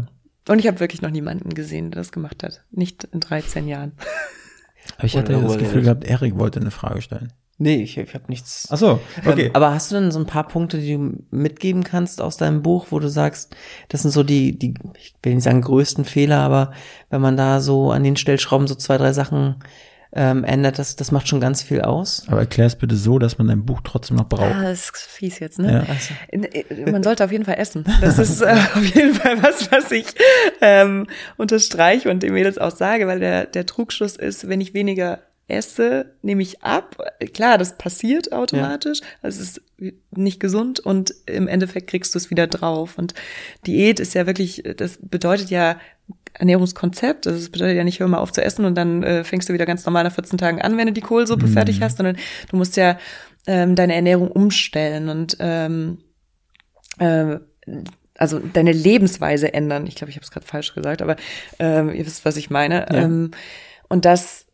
[0.49, 2.65] Und ich habe wirklich noch niemanden gesehen, der das gemacht hat.
[2.71, 3.93] Nicht in 13 Jahren.
[4.97, 7.33] Aber ich hatte das Gefühl gehabt, Erik wollte eine Frage stellen.
[7.63, 8.69] Nee, ich, ich habe nichts.
[8.71, 9.47] Ach so, okay.
[9.49, 12.63] Ähm, aber hast du denn so ein paar Punkte, die du mitgeben kannst aus deinem
[12.63, 13.55] Buch, wo du sagst,
[13.91, 16.73] das sind so die, die, ich will nicht sagen größten Fehler, aber
[17.11, 19.57] wenn man da so an den Stellschrauben so zwei, drei Sachen
[20.15, 22.25] ähm, ändert, das, das macht schon ganz viel aus.
[22.29, 24.55] Aber erklär es bitte so, dass man dein Buch trotzdem noch braucht.
[24.55, 25.85] Ah, das ist fies jetzt, ne?
[25.87, 25.93] Ja.
[25.93, 26.91] Also.
[26.91, 27.85] Man sollte auf jeden Fall essen.
[28.01, 30.07] Das ist äh, auf jeden Fall was, was ich
[30.63, 31.07] ähm,
[31.37, 35.21] unterstreiche und den Mädels auch sage, weil der, der Trugschluss ist, wenn ich weniger
[35.51, 36.97] esse, nehme ich ab.
[37.35, 39.01] Klar, das passiert automatisch.
[39.01, 39.29] Ja.
[39.29, 39.63] Es ist
[40.11, 42.99] nicht gesund und im Endeffekt kriegst du es wieder drauf.
[42.99, 43.15] Und
[43.67, 45.79] Diät ist ja wirklich, das bedeutet ja
[46.35, 47.27] Ernährungskonzept.
[47.27, 49.53] Also es bedeutet ja nicht, hör mal auf zu essen und dann äh, fängst du
[49.53, 51.53] wieder ganz normal nach 14 Tagen an, wenn du die Kohlsuppe mhm.
[51.53, 52.17] fertig hast, sondern
[52.51, 52.99] du musst ja
[53.47, 55.99] ähm, deine Ernährung umstellen und ähm,
[56.99, 57.39] äh,
[58.17, 59.87] also deine Lebensweise ändern.
[59.87, 61.17] Ich glaube, ich habe es gerade falsch gesagt, aber
[61.59, 62.87] ähm, ihr wisst, was ich meine.
[62.91, 63.03] Ja.
[63.03, 63.31] Ähm,
[63.89, 64.47] und das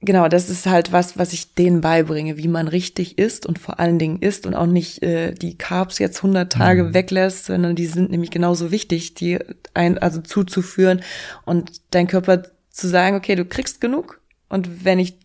[0.00, 3.80] genau, das ist halt was, was ich denen beibringe, wie man richtig isst und vor
[3.80, 6.94] allen Dingen isst und auch nicht äh, die Carbs jetzt 100 Tage mhm.
[6.94, 9.38] weglässt, sondern die sind nämlich genauso wichtig, die
[9.74, 11.02] ein, also zuzuführen
[11.44, 15.16] und dein Körper zu sagen, okay, du kriegst genug und wenn ich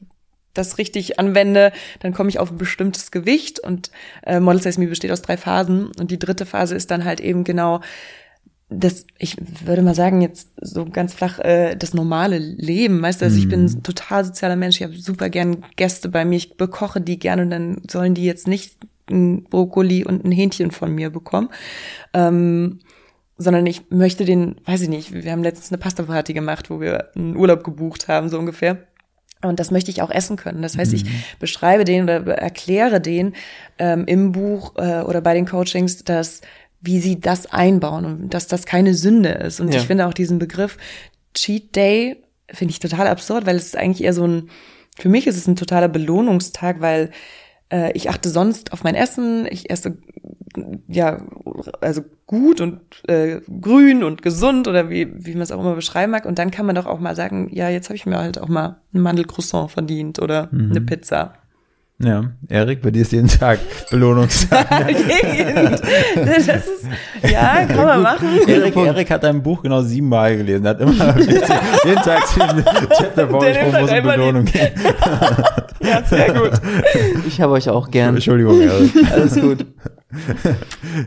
[0.54, 3.92] das richtig anwende, dann komme ich auf ein bestimmtes Gewicht und
[4.26, 7.20] äh, Model Size Me besteht aus drei Phasen und die dritte Phase ist dann halt
[7.20, 7.82] eben genau
[8.78, 13.26] das, ich würde mal sagen, jetzt so ganz flach, äh, das normale Leben, weißt du,
[13.26, 13.84] also ich bin ein mhm.
[13.84, 17.50] total sozialer Mensch, ich habe super gern Gäste bei mir, ich bekoche die gerne und
[17.50, 18.78] dann sollen die jetzt nicht
[19.10, 21.50] ein Brokkoli und ein Hähnchen von mir bekommen,
[22.14, 22.80] ähm,
[23.38, 27.10] sondern ich möchte den, weiß ich nicht, wir haben letztens eine Pasta-Party gemacht, wo wir
[27.16, 28.88] einen Urlaub gebucht haben, so ungefähr.
[29.42, 30.62] Und das möchte ich auch essen können.
[30.62, 31.10] Das heißt, ich mhm.
[31.40, 33.34] beschreibe den oder erkläre den
[33.78, 36.42] ähm, im Buch äh, oder bei den Coachings, dass
[36.82, 39.60] wie sie das einbauen und dass das keine Sünde ist.
[39.60, 39.80] Und ja.
[39.80, 40.78] ich finde auch diesen Begriff
[41.34, 44.50] Cheat Day finde ich total absurd, weil es ist eigentlich eher so ein,
[44.98, 47.12] für mich ist es ein totaler Belohnungstag, weil
[47.72, 49.98] äh, ich achte sonst auf mein Essen, ich esse
[50.88, 51.22] ja
[51.82, 56.14] also gut und äh, grün und gesund oder wie wie man es auch immer beschreiben
[56.14, 58.40] mag und dann kann man doch auch mal sagen, ja jetzt habe ich mir halt
[58.40, 60.72] auch mal ein Mandelcroissant verdient oder mhm.
[60.72, 61.34] eine Pizza.
[61.98, 63.58] Ja, Erik, bei dir ist jeden Tag
[63.90, 64.68] Belohnungstag.
[66.16, 66.88] das ist,
[67.24, 68.28] ja, kann man machen.
[68.46, 70.66] Erik, Erik hat dein Buch genau siebenmal gelesen.
[70.66, 71.18] Er hat immer
[71.86, 72.66] jeden Tag zehn
[72.98, 74.74] Chapter vorgesprochen, wo es um Belohnung geht.
[75.82, 76.54] Ja, sehr gut.
[77.28, 78.16] Ich habe euch auch gern.
[78.16, 78.92] Entschuldigung, Erik.
[79.12, 79.66] Alles gut.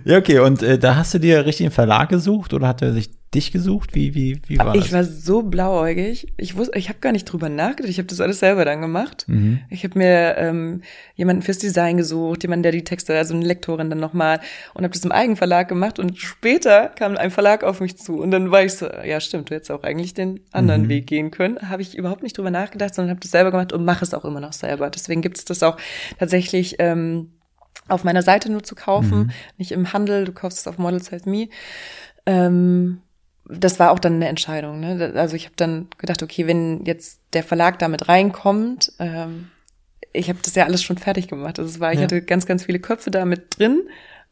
[0.04, 2.92] Ja, okay, und äh, da hast du dir richtig einen Verlag gesucht oder hat er
[2.92, 3.94] sich dich gesucht?
[3.94, 4.92] Wie, wie, wie war Ich das?
[4.92, 6.32] war so blauäugig.
[6.38, 7.90] Ich wusste, ich habe gar nicht drüber nachgedacht.
[7.90, 9.26] Ich habe das alles selber dann gemacht.
[9.28, 9.60] Mhm.
[9.68, 10.80] Ich habe mir ähm,
[11.14, 14.40] jemanden fürs Design gesucht, jemanden, der die Texte, also eine Lektorin dann nochmal
[14.72, 18.30] und habe das im Eigenverlag gemacht und später kam ein Verlag auf mich zu und
[18.30, 20.88] dann war ich so, ja stimmt, du hättest auch eigentlich den anderen Mhm.
[20.88, 21.58] Weg gehen können.
[21.68, 24.24] Habe ich überhaupt nicht drüber nachgedacht, sondern habe das selber gemacht und mache es auch
[24.24, 24.88] immer noch selber.
[24.90, 25.76] Deswegen gibt es das auch
[26.18, 27.32] tatsächlich ähm,
[27.86, 29.30] auf meiner Seite nur zu kaufen, Mhm.
[29.56, 30.24] nicht im Handel.
[30.24, 31.48] Du kaufst es auf Models Size Me.
[32.26, 33.00] Ähm,
[33.46, 34.80] das war auch dann eine Entscheidung.
[34.80, 35.12] Ne?
[35.14, 39.48] Also ich habe dann gedacht, okay, wenn jetzt der Verlag damit reinkommt, ähm,
[40.12, 41.58] ich habe das ja alles schon fertig gemacht.
[41.58, 42.04] Also es war, ich Ja.
[42.04, 43.82] hatte ganz, ganz viele Köpfe da mit drin,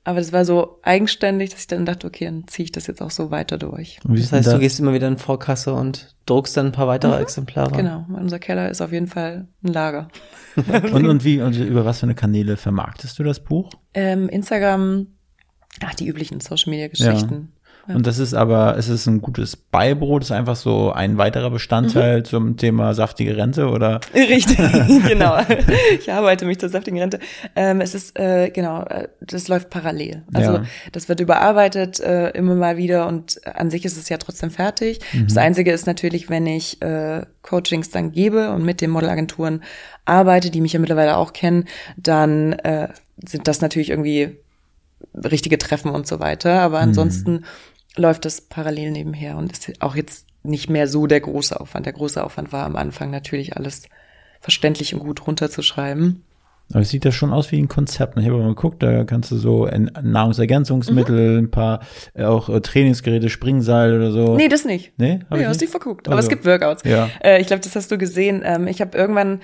[0.07, 3.03] aber das war so eigenständig, dass ich dann dachte, okay, dann ziehe ich das jetzt
[3.03, 3.99] auch so weiter durch.
[4.05, 7.21] Das heißt, da- du gehst immer wieder in Vorkasse und druckst dann ein paar weitere
[7.21, 7.73] Exemplare.
[7.73, 10.09] Genau, unser Keller ist auf jeden Fall ein Lager.
[10.93, 13.71] und, und wie, und über was für eine Kanäle vermarktest du das Buch?
[13.95, 15.09] Ähm, Instagram,
[15.85, 17.35] ach, die üblichen Social Media Geschichten.
[17.53, 17.56] Ja.
[17.89, 22.18] Und das ist aber, es ist ein gutes Beibrot, ist einfach so ein weiterer Bestandteil
[22.20, 22.24] Mhm.
[22.24, 24.01] zum Thema saftige Rente oder?
[24.14, 24.57] Richtig,
[25.09, 25.39] genau.
[25.99, 27.18] Ich arbeite mich zur saftigen Rente.
[27.55, 30.22] Ähm, es ist, äh, genau, äh, das läuft parallel.
[30.34, 30.64] Also Ja.
[30.93, 35.01] das wird überarbeitet äh, immer mal wieder und an sich ist es ja trotzdem fertig.
[35.26, 39.62] Das Einzige ist natürlich, wenn ich äh, Coachings dann gebe und mit den Modelagenturen
[40.05, 41.64] arbeite, die mich ja mittlerweile auch kennen,
[41.97, 42.89] dann äh,
[43.24, 44.37] sind das natürlich irgendwie
[45.14, 46.61] richtige Treffen und so weiter.
[46.62, 47.45] Aber ansonsten
[47.97, 51.87] läuft das parallel nebenher und ist auch jetzt nicht mehr so der große Aufwand.
[51.87, 53.83] Der große Aufwand war am Anfang natürlich alles
[54.41, 56.23] verständlich und gut runterzuschreiben.
[56.71, 58.19] Aber es sieht ja schon aus wie ein Konzept.
[58.19, 61.81] Ich habe mal geguckt, da kannst du so Nahrungsergänzungsmittel, ein paar
[62.15, 64.37] äh, auch äh, Trainingsgeräte, Springseil oder so.
[64.37, 64.93] Nee, das nicht.
[64.99, 65.71] Nee, hab Nee, ich hast dich nicht?
[65.71, 66.09] verguckt.
[66.09, 66.83] Aber Also, es gibt Workouts.
[66.85, 67.09] Ja.
[67.23, 68.43] Äh, ich glaube, das hast du gesehen.
[68.45, 69.41] Ähm, ich habe irgendwann,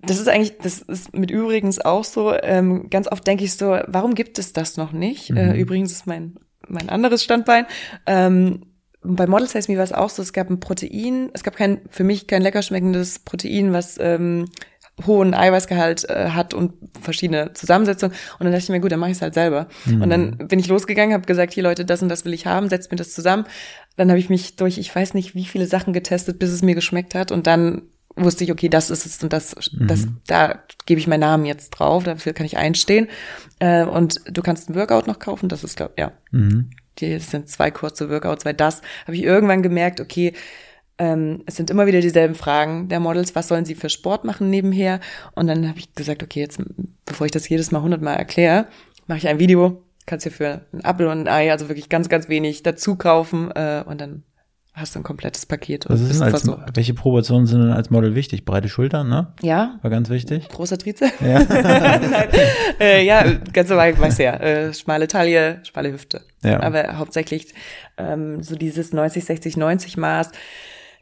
[0.00, 3.78] das ist eigentlich, das ist mit übrigens auch so, ähm, ganz oft denke ich so,
[3.86, 5.30] warum gibt es das noch nicht?
[5.30, 5.36] Mhm.
[5.36, 6.36] Äh, übrigens ist mein,
[6.68, 7.66] mein anderes Standbein.
[8.06, 8.66] Ähm,
[9.02, 11.80] bei Model Size Me war es auch so, es gab ein Protein, es gab kein,
[11.90, 14.46] für mich kein lecker schmeckendes Protein, was ähm,
[15.06, 18.14] hohen Eiweißgehalt äh, hat und verschiedene Zusammensetzungen.
[18.38, 19.68] Und dann dachte ich mir, gut, dann mache ich es halt selber.
[19.86, 22.68] Und dann bin ich losgegangen, habe gesagt, hier Leute, das und das will ich haben,
[22.68, 23.44] setzt mir das zusammen.
[23.96, 26.74] Dann habe ich mich durch, ich weiß nicht, wie viele Sachen getestet, bis es mir
[26.74, 27.32] geschmeckt hat.
[27.32, 27.82] Und dann
[28.16, 31.70] wusste ich, okay, das ist es und das, das, da gebe ich meinen Namen jetzt
[31.70, 33.08] drauf, dafür kann ich einstehen.
[33.58, 36.12] Äh, und du kannst ein Workout noch kaufen, das ist, glaube ja.
[36.30, 36.70] Mhm.
[36.98, 40.34] Die das sind zwei kurze Workouts, weil das habe ich irgendwann gemerkt, okay,
[40.98, 44.50] ähm, es sind immer wieder dieselben Fragen der Models, was sollen sie für Sport machen
[44.50, 45.00] nebenher?
[45.34, 46.60] Und dann habe ich gesagt, okay, jetzt,
[47.06, 48.66] bevor ich das jedes Mal hundertmal erkläre,
[49.06, 52.08] mache ich ein Video, kannst dir für ein Apfel und ein Ei, also wirklich ganz,
[52.08, 54.22] ganz wenig dazu kaufen äh, und dann
[54.74, 55.84] hast du ein komplettes Paket.
[55.88, 56.76] Was ist als, versorgt.
[56.76, 58.44] welche Proportionen sind denn als Model wichtig?
[58.44, 59.32] Breite Schultern, ne?
[59.42, 60.48] Ja, War ganz wichtig.
[60.48, 61.12] großer Trizeps.
[61.20, 61.40] Ja.
[61.48, 62.28] Nein,
[62.80, 66.22] äh, ja, ganz normal, weiß ja, äh, schmale Taille, schmale Hüfte.
[66.42, 66.62] Ja.
[66.62, 67.54] Aber hauptsächlich
[67.98, 70.30] ähm, so dieses 90, 60, 90 Maß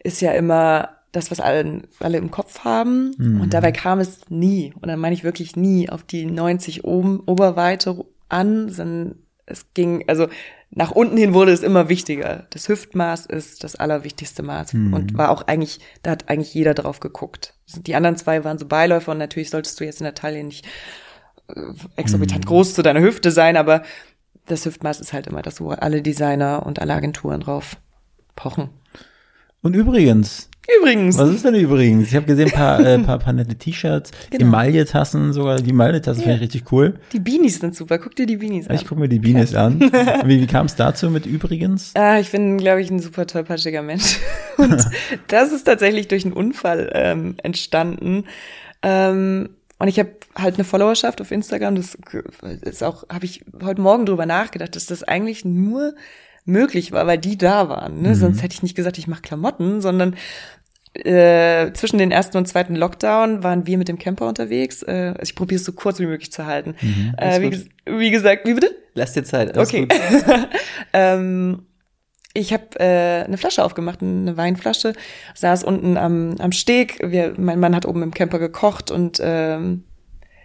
[0.03, 3.13] ist ja immer das, was alle, alle im Kopf haben.
[3.19, 3.41] Mhm.
[3.41, 7.21] Und dabei kam es nie, und dann meine ich wirklich nie, auf die 90 oben,
[7.21, 9.17] Oberweite an, sondern
[9.47, 10.29] es ging, also
[10.73, 12.47] nach unten hin wurde es immer wichtiger.
[12.51, 14.95] Das Hüftmaß ist das allerwichtigste Maß Mhm.
[14.95, 17.55] und war auch eigentlich, da hat eigentlich jeder drauf geguckt.
[17.75, 20.67] Die anderen zwei waren so Beiläufer und natürlich solltest du jetzt in der Taille nicht
[21.49, 21.61] äh,
[21.97, 23.83] exorbitant groß zu deiner Hüfte sein, aber
[24.47, 27.77] das Hüftmaß ist halt immer das, wo alle Designer und alle Agenturen drauf
[28.37, 28.71] pochen.
[29.63, 32.09] Und übrigens, Übrigens, was ist denn übrigens?
[32.09, 34.47] Ich habe gesehen, ein paar, äh, paar, paar nette T-Shirts, Genau.
[34.47, 35.57] Emaille-Tassen sogar.
[35.57, 36.95] Die Emaille-Tassen finde ich richtig cool.
[37.13, 37.99] die Beanies sind super.
[37.99, 38.77] Guck dir die Beanies an.
[38.77, 39.81] Ich gucke mir die Beanies an.
[40.25, 41.93] Wie, wie kam es dazu mit übrigens?
[41.97, 44.19] Ah, ich bin, glaube ich, ein super tollpatschiger Mensch.
[44.59, 44.85] Und
[45.29, 48.25] das ist tatsächlich durch einen Unfall ähm, entstanden.
[48.83, 51.75] Ähm, und ich habe halt eine Followerschaft auf Instagram.
[51.77, 51.97] Das
[52.63, 55.95] ist auch, habe ich heute Morgen drüber nachgedacht, dass das eigentlich nur
[56.45, 58.03] möglich war, weil die da waren.
[58.03, 58.15] Ne?
[58.15, 60.17] Sonst hätte ich nicht gesagt, ich mache Klamotten, sondern
[60.95, 64.83] äh, zwischen den ersten und zweiten Lockdown waren wir mit dem Camper unterwegs.
[64.83, 66.75] Äh, also ich probiere es so kurz wie möglich zu halten.
[67.17, 68.75] äh, wie, wie gesagt, wie bitte?
[68.95, 69.57] Lass dir Zeit.
[69.57, 69.87] Okay.
[70.93, 71.67] Ähm,
[72.33, 74.93] ich habe äh, eine Flasche aufgemacht, eine Weinflasche,
[75.35, 76.99] saß unten am, am Steg.
[77.03, 79.85] Wir, mein Mann hat oben im Camper gekocht und ähm,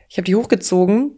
[0.09, 1.17] ich habe die hochgezogen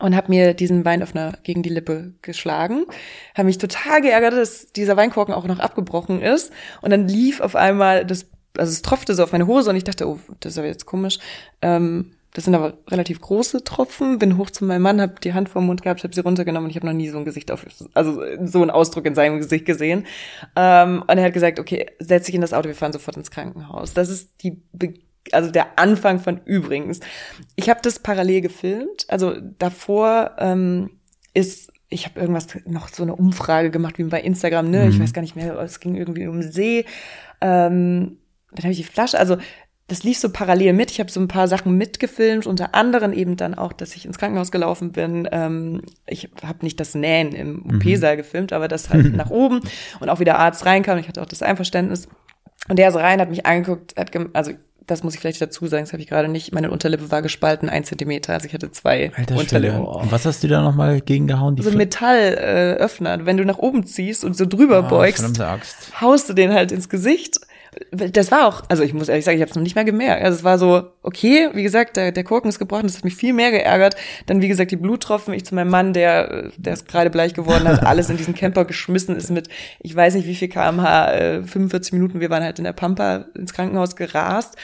[0.00, 2.86] und habe mir diesen Weinöffner gegen die Lippe geschlagen.
[3.34, 6.52] Habe mich total geärgert, dass dieser Weinkorken auch noch abgebrochen ist.
[6.80, 9.84] Und dann lief auf einmal das, also es tropfte so auf meine Hose und ich
[9.84, 11.18] dachte, oh, das ist aber jetzt komisch.
[11.62, 14.18] Ähm, Das sind aber relativ große Tropfen.
[14.18, 16.66] Bin hoch zu meinem Mann, habe die Hand vor dem Mund gehabt, habe sie runtergenommen
[16.66, 17.64] und ich habe noch nie so ein Gesicht auf,
[17.94, 20.04] also so einen Ausdruck in seinem Gesicht gesehen.
[20.56, 23.30] Ähm, und er hat gesagt, okay, setz dich in das Auto, wir fahren sofort ins
[23.30, 23.94] Krankenhaus.
[23.94, 24.94] Das ist die Be
[25.32, 27.00] also der Anfang von übrigens.
[27.56, 29.06] Ich habe das parallel gefilmt.
[29.08, 30.90] Also davor ähm,
[31.32, 34.84] ist ich habe irgendwas noch so eine Umfrage gemacht wie bei Instagram, ne?
[34.84, 34.90] Mhm.
[34.90, 36.84] Ich weiß gar nicht mehr, es ging irgendwie um See.
[37.40, 38.18] Ähm,
[38.54, 39.36] dann habe ich die Flasche, also
[39.86, 40.90] das lief so parallel mit.
[40.90, 44.18] Ich habe so ein paar Sachen mitgefilmt, unter anderem eben dann auch, dass ich ins
[44.18, 45.28] Krankenhaus gelaufen bin.
[45.30, 47.76] Ähm, ich habe nicht das Nähen im mhm.
[47.76, 49.60] OP-Saal gefilmt, aber das halt nach oben
[50.00, 50.98] und auch wie der Arzt reinkam.
[50.98, 52.08] Ich hatte auch das Einverständnis.
[52.68, 54.52] Und der ist rein, hat mich angeguckt, hat also
[54.86, 56.52] das muss ich vielleicht dazu sagen, das habe ich gerade nicht.
[56.52, 58.34] Meine Unterlippe war gespalten, ein Zentimeter.
[58.34, 59.80] Also ich hatte zwei Alter Unterlippen.
[59.80, 60.00] Oh.
[60.00, 61.56] Und was hast du da nochmal gegengehauen?
[61.56, 63.14] Die so ein Metallöffner.
[63.14, 65.42] Äh, Wenn du nach oben ziehst und so drüber oh, beugst,
[66.00, 67.40] haust du den halt ins Gesicht
[67.90, 70.22] das war auch, also ich muss ehrlich sagen, ich habe es noch nicht mehr gemerkt.
[70.22, 73.16] Also es war so, okay, wie gesagt, der, der Korken ist gebrochen, das hat mich
[73.16, 73.96] viel mehr geärgert.
[74.26, 77.68] Dann, wie gesagt, die Bluttropfen, ich zu meinem Mann, der, der ist gerade bleich geworden
[77.68, 79.48] hat, alles in diesen Camper geschmissen ist mit,
[79.80, 83.26] ich weiß nicht wie viel kmh, äh, 45 Minuten, wir waren halt in der Pampa
[83.34, 84.56] ins Krankenhaus gerast.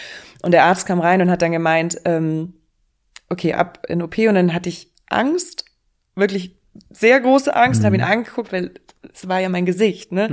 [0.43, 2.55] Und der Arzt kam rein und hat dann gemeint, ähm,
[3.29, 5.65] okay, ab in OP und dann hatte ich Angst,
[6.15, 6.57] wirklich
[6.91, 7.87] sehr große Angst, mhm.
[7.87, 8.73] habe ihn angeguckt, weil
[9.13, 10.29] es war ja mein Gesicht, ne?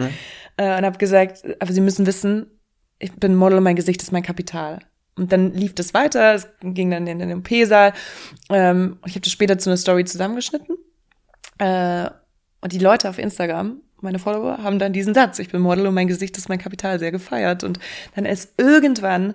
[0.57, 0.75] Ja.
[0.75, 2.56] Äh, und habe gesagt, aber Sie müssen wissen,
[2.99, 4.79] ich bin Model und mein Gesicht ist mein Kapital.
[5.15, 7.93] Und dann lief das weiter, es ging dann in den OP-Saal.
[8.49, 10.77] Ähm, ich habe das später zu einer Story zusammengeschnitten.
[11.57, 12.09] Äh,
[12.61, 15.95] und die Leute auf Instagram, meine Follower, haben dann diesen Satz, ich bin Model und
[15.95, 17.63] mein Gesicht ist mein Kapital, sehr gefeiert.
[17.63, 17.79] Und
[18.15, 19.33] dann ist irgendwann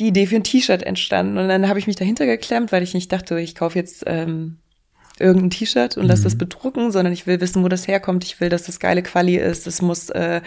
[0.00, 1.38] die Idee für ein T-Shirt entstanden.
[1.38, 4.58] Und dann habe ich mich dahinter geklemmt, weil ich nicht dachte, ich kaufe jetzt ähm,
[5.18, 6.24] irgendein T-Shirt und lass mhm.
[6.24, 8.24] das bedrucken, sondern ich will wissen, wo das herkommt.
[8.24, 9.66] Ich will, dass das geile Quali ist.
[9.66, 10.40] Es muss äh,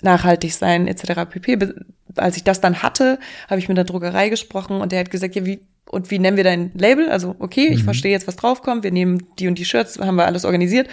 [0.00, 1.28] nachhaltig sein, etc.
[1.28, 1.74] pp.
[2.16, 3.18] Als ich das dann hatte,
[3.48, 6.36] habe ich mit der Druckerei gesprochen und der hat gesagt, ja, wie und wie nennen
[6.36, 7.10] wir dein Label?
[7.10, 7.84] Also okay, ich mhm.
[7.84, 8.84] verstehe jetzt, was draufkommt.
[8.84, 10.88] Wir nehmen die und die Shirts, haben wir alles organisiert.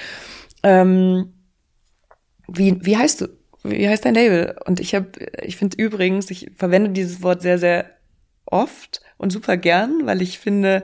[0.63, 1.33] Ähm,
[2.47, 3.27] wie wie heißt du?
[3.63, 4.55] Wie heißt dein Label?
[4.65, 5.07] Und ich habe,
[5.43, 7.85] ich finde übrigens, ich verwende dieses Wort sehr sehr
[8.45, 10.83] oft und super gern, weil ich finde,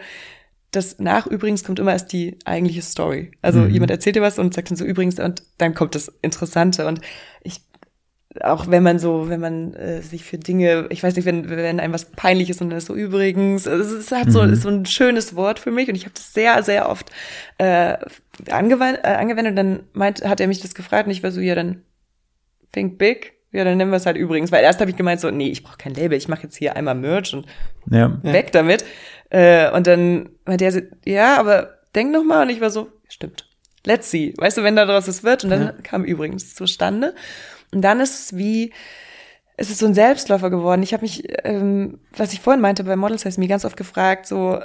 [0.75, 3.31] das nach übrigens kommt immer erst die eigentliche Story.
[3.41, 3.69] Also mhm.
[3.69, 7.01] jemand erzählt dir was und sagt dann so übrigens und dann kommt das Interessante und
[7.43, 7.61] ich
[8.43, 11.79] auch wenn man so, wenn man äh, sich für Dinge, ich weiß nicht, wenn, wenn
[11.79, 14.53] einem was peinlich ist und dann ist so übrigens, also es hat so, mhm.
[14.53, 17.09] ist so ein schönes Wort für mich und ich habe das sehr, sehr oft
[17.59, 17.95] äh,
[18.49, 21.39] angewandt, äh, angewendet und dann meint, hat er mich das gefragt und ich war so,
[21.39, 21.81] ja, dann
[22.73, 23.33] think big.
[23.51, 25.63] Ja, dann nennen wir es halt übrigens, weil erst habe ich gemeint so, nee, ich
[25.63, 27.45] brauche kein Label, ich mache jetzt hier einmal Merch und
[27.89, 28.19] ja.
[28.21, 28.83] weg damit.
[29.35, 32.43] Äh, und dann war der so, ja, aber denk noch mal.
[32.43, 33.49] Und ich war so, stimmt.
[33.83, 34.33] Let's see.
[34.37, 35.43] Weißt du, wenn da draus was wird.
[35.43, 35.73] Und dann ja.
[35.83, 37.13] kam übrigens zustande.
[37.73, 38.71] Und dann ist es wie,
[39.57, 40.83] es ist so ein Selbstläufer geworden.
[40.83, 44.25] Ich habe mich, ähm, was ich vorhin meinte bei Models heißt mir ganz oft gefragt,
[44.25, 44.61] so,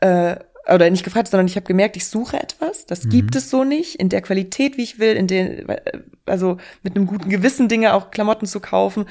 [0.00, 0.36] äh,
[0.72, 3.10] oder nicht gefragt, sondern ich habe gemerkt, ich suche etwas, das mhm.
[3.10, 5.66] gibt es so nicht, in der Qualität, wie ich will, in den,
[6.26, 9.06] also mit einem guten Gewissen Dinge auch Klamotten zu kaufen.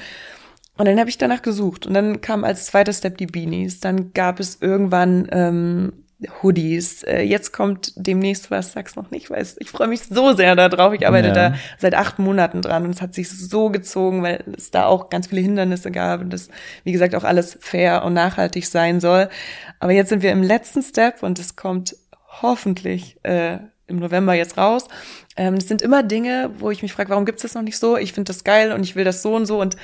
[0.82, 1.86] Und dann habe ich danach gesucht.
[1.86, 3.78] Und dann kam als zweiter Step die Beanies.
[3.78, 5.92] Dann gab es irgendwann ähm,
[6.42, 7.04] Hoodies.
[7.04, 10.92] Äh, jetzt kommt demnächst was, sag's noch nicht, weil ich freue mich so sehr darauf.
[10.92, 11.34] Ich arbeite ja.
[11.34, 15.08] da seit acht Monaten dran und es hat sich so gezogen, weil es da auch
[15.08, 16.48] ganz viele Hindernisse gab und das,
[16.82, 19.28] wie gesagt, auch alles fair und nachhaltig sein soll.
[19.78, 21.94] Aber jetzt sind wir im letzten Step und es kommt
[22.42, 24.88] hoffentlich äh, im November jetzt raus.
[25.36, 27.96] Ähm, es sind immer Dinge, wo ich mich frage, warum gibt's das noch nicht so?
[27.96, 29.76] Ich finde das geil und ich will das so und so und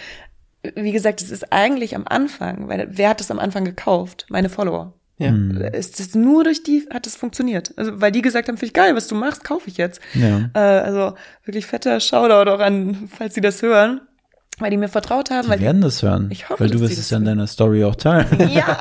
[0.75, 4.27] wie gesagt, es ist eigentlich am Anfang, weil wer hat es am Anfang gekauft?
[4.29, 4.95] Meine Follower.
[5.19, 5.29] Ja.
[5.29, 5.61] Hm.
[5.73, 7.73] Es ist nur durch die hat es funktioniert.
[7.77, 10.01] Also weil die gesagt haben, finde ich geil, was du machst, kaufe ich jetzt.
[10.15, 10.51] Ja.
[10.55, 11.15] Äh, also
[11.45, 14.01] wirklich fetter Shoutout auch an, falls sie das hören
[14.59, 15.45] weil die mir vertraut haben.
[15.45, 16.29] Die weil werden die, das hören.
[16.31, 18.27] Ich hoffe, weil du wirst es ja in deiner Story auch teilen.
[18.49, 18.79] Ja.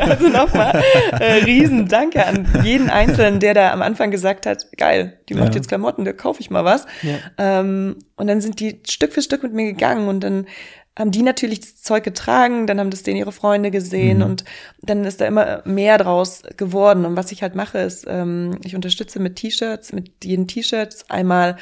[0.00, 0.82] also nochmal
[1.18, 5.48] äh, riesen Danke an jeden Einzelnen, der da am Anfang gesagt hat, geil, die macht
[5.48, 5.56] ja.
[5.56, 6.86] jetzt Klamotten, da kaufe ich mal was.
[7.02, 7.16] Ja.
[7.38, 10.46] Ähm, und dann sind die Stück für Stück mit mir gegangen und dann
[10.98, 14.24] haben die natürlich das Zeug getragen, dann haben das denen ihre Freunde gesehen mhm.
[14.24, 14.44] und
[14.82, 17.04] dann ist da immer mehr draus geworden.
[17.04, 21.56] Und was ich halt mache, ist, ähm, ich unterstütze mit T-Shirts, mit jeden T-Shirts einmal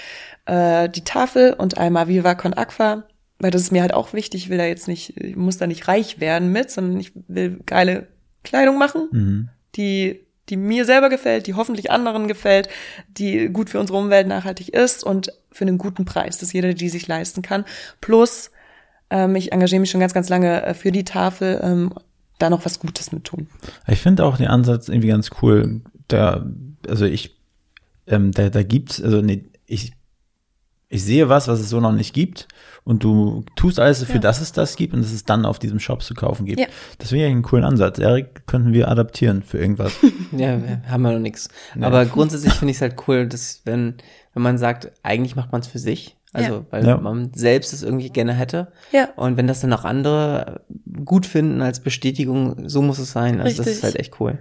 [0.48, 3.04] äh, die Tafel und einmal Viva Con Aqua,
[3.38, 4.44] weil das ist mir halt auch wichtig.
[4.44, 7.60] Ich will da jetzt nicht, ich muss da nicht reich werden mit, sondern ich will
[7.66, 8.08] geile
[8.42, 9.48] Kleidung machen, mhm.
[9.76, 12.70] die die mir selber gefällt, die hoffentlich anderen gefällt,
[13.08, 16.88] die gut für unsere Umwelt nachhaltig ist und für einen guten Preis, dass jeder die
[16.88, 17.66] sich leisten kann.
[18.00, 18.50] Plus
[19.10, 21.92] ähm, ich engagiere mich schon ganz, ganz lange äh, für die Tafel, ähm,
[22.38, 23.48] da noch was Gutes mit tun.
[23.86, 25.82] Ich finde auch den Ansatz irgendwie ganz cool.
[26.06, 26.46] Da,
[26.88, 27.36] also ich,
[28.06, 29.92] ähm, da, da gibt's, also nee, ich
[30.88, 32.48] ich sehe was, was es so noch nicht gibt
[32.84, 34.20] und du tust alles dafür, Ja.
[34.22, 36.60] dass es das gibt und dass es dann auf diesem Shop zu kaufen gibt.
[36.60, 36.66] Ja.
[36.98, 37.98] Das finde ich eigentlich einen coolen Ansatz.
[37.98, 39.92] Erik, könnten wir adaptieren für irgendwas.
[40.32, 41.48] Ja, wir haben wir noch nichts.
[41.80, 43.94] Aber grundsätzlich finde ich es halt cool, dass wenn,
[44.34, 46.16] wenn man sagt, eigentlich macht man es für sich.
[46.34, 46.64] Also, Ja.
[46.70, 46.96] weil Ja.
[46.98, 48.68] man selbst es irgendwie gerne hätte.
[48.92, 49.08] Ja.
[49.16, 50.60] Und wenn das dann auch andere
[51.04, 53.40] gut finden als Bestätigung, so muss es sein.
[53.40, 53.74] Also das Richtig.
[53.76, 54.38] ist halt echt cool.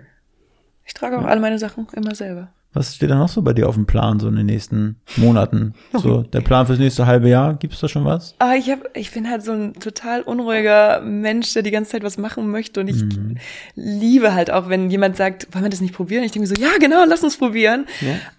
[0.86, 2.50] Ich trage auch alle meine Sachen immer selber.
[2.78, 5.74] Was steht da noch so bei dir auf dem Plan, so in den nächsten Monaten?
[5.98, 8.36] So, der Plan fürs nächste halbe Jahr, gibt's da schon was?
[8.38, 12.04] Ah, ich hab, ich bin halt so ein total unruhiger Mensch, der die ganze Zeit
[12.04, 13.38] was machen möchte und ich Mhm.
[13.74, 16.24] liebe halt auch, wenn jemand sagt, wollen wir das nicht probieren?
[16.24, 17.86] Ich denke mir so, ja, genau, lass uns probieren.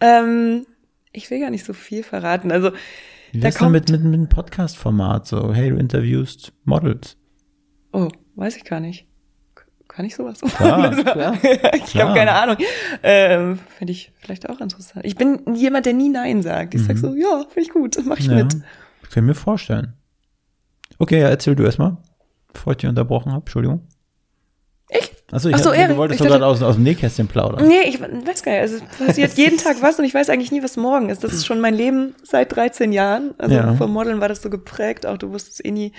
[0.00, 0.66] Ähm,
[1.10, 2.52] ich will gar nicht so viel verraten.
[2.52, 2.70] Also,
[3.32, 5.26] Wie da kommt, mit, mit, mit einem Podcast-Format?
[5.26, 7.16] So, hey, du interviewst Models.
[7.92, 9.07] oh, weiß ich gar nicht.
[9.98, 10.38] Kann ich sowas?
[10.40, 11.36] Klar, klar.
[11.42, 12.56] ich habe keine Ahnung.
[13.02, 15.04] Ähm, finde ich vielleicht auch interessant.
[15.04, 16.76] Ich bin jemand, der nie Nein sagt.
[16.76, 18.38] Ich sag so, ja, finde ich gut, mach ich Mhm.
[18.38, 18.52] Ja, mit.
[18.52, 18.62] kann
[19.16, 19.94] ich mir vorstellen.
[21.00, 21.96] Okay, ja, erzähl du erstmal,
[22.52, 23.40] bevor ich dich unterbrochen habe.
[23.40, 23.88] Entschuldigung.
[24.88, 25.12] Ich?
[25.32, 27.66] Achso, ich Ach so, hab- Erik, du wolltest gerade aus, aus dem Nähkästchen plaudern.
[27.66, 28.60] Nee, ich weiß gar nicht.
[28.60, 31.24] Also es passiert jeden Tag was und ich weiß eigentlich nie, was morgen ist.
[31.24, 33.34] Das ist schon mein Leben seit 13 Jahren.
[33.36, 33.74] Also Ja.
[33.74, 35.06] vom Modeln war das so geprägt.
[35.06, 35.92] Auch du wusstest eh nie,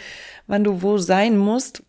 [0.47, 1.83] wann du wo sein musst.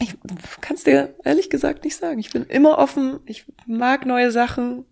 [0.00, 0.16] Ich
[0.60, 2.18] kann es dir ehrlich gesagt nicht sagen.
[2.18, 3.20] Ich bin immer offen.
[3.26, 4.84] Ich mag neue Sachen.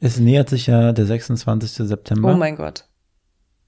[0.00, 1.72] Es nähert sich ja der 26.
[1.88, 2.32] September.
[2.32, 2.84] Oh mein Gott.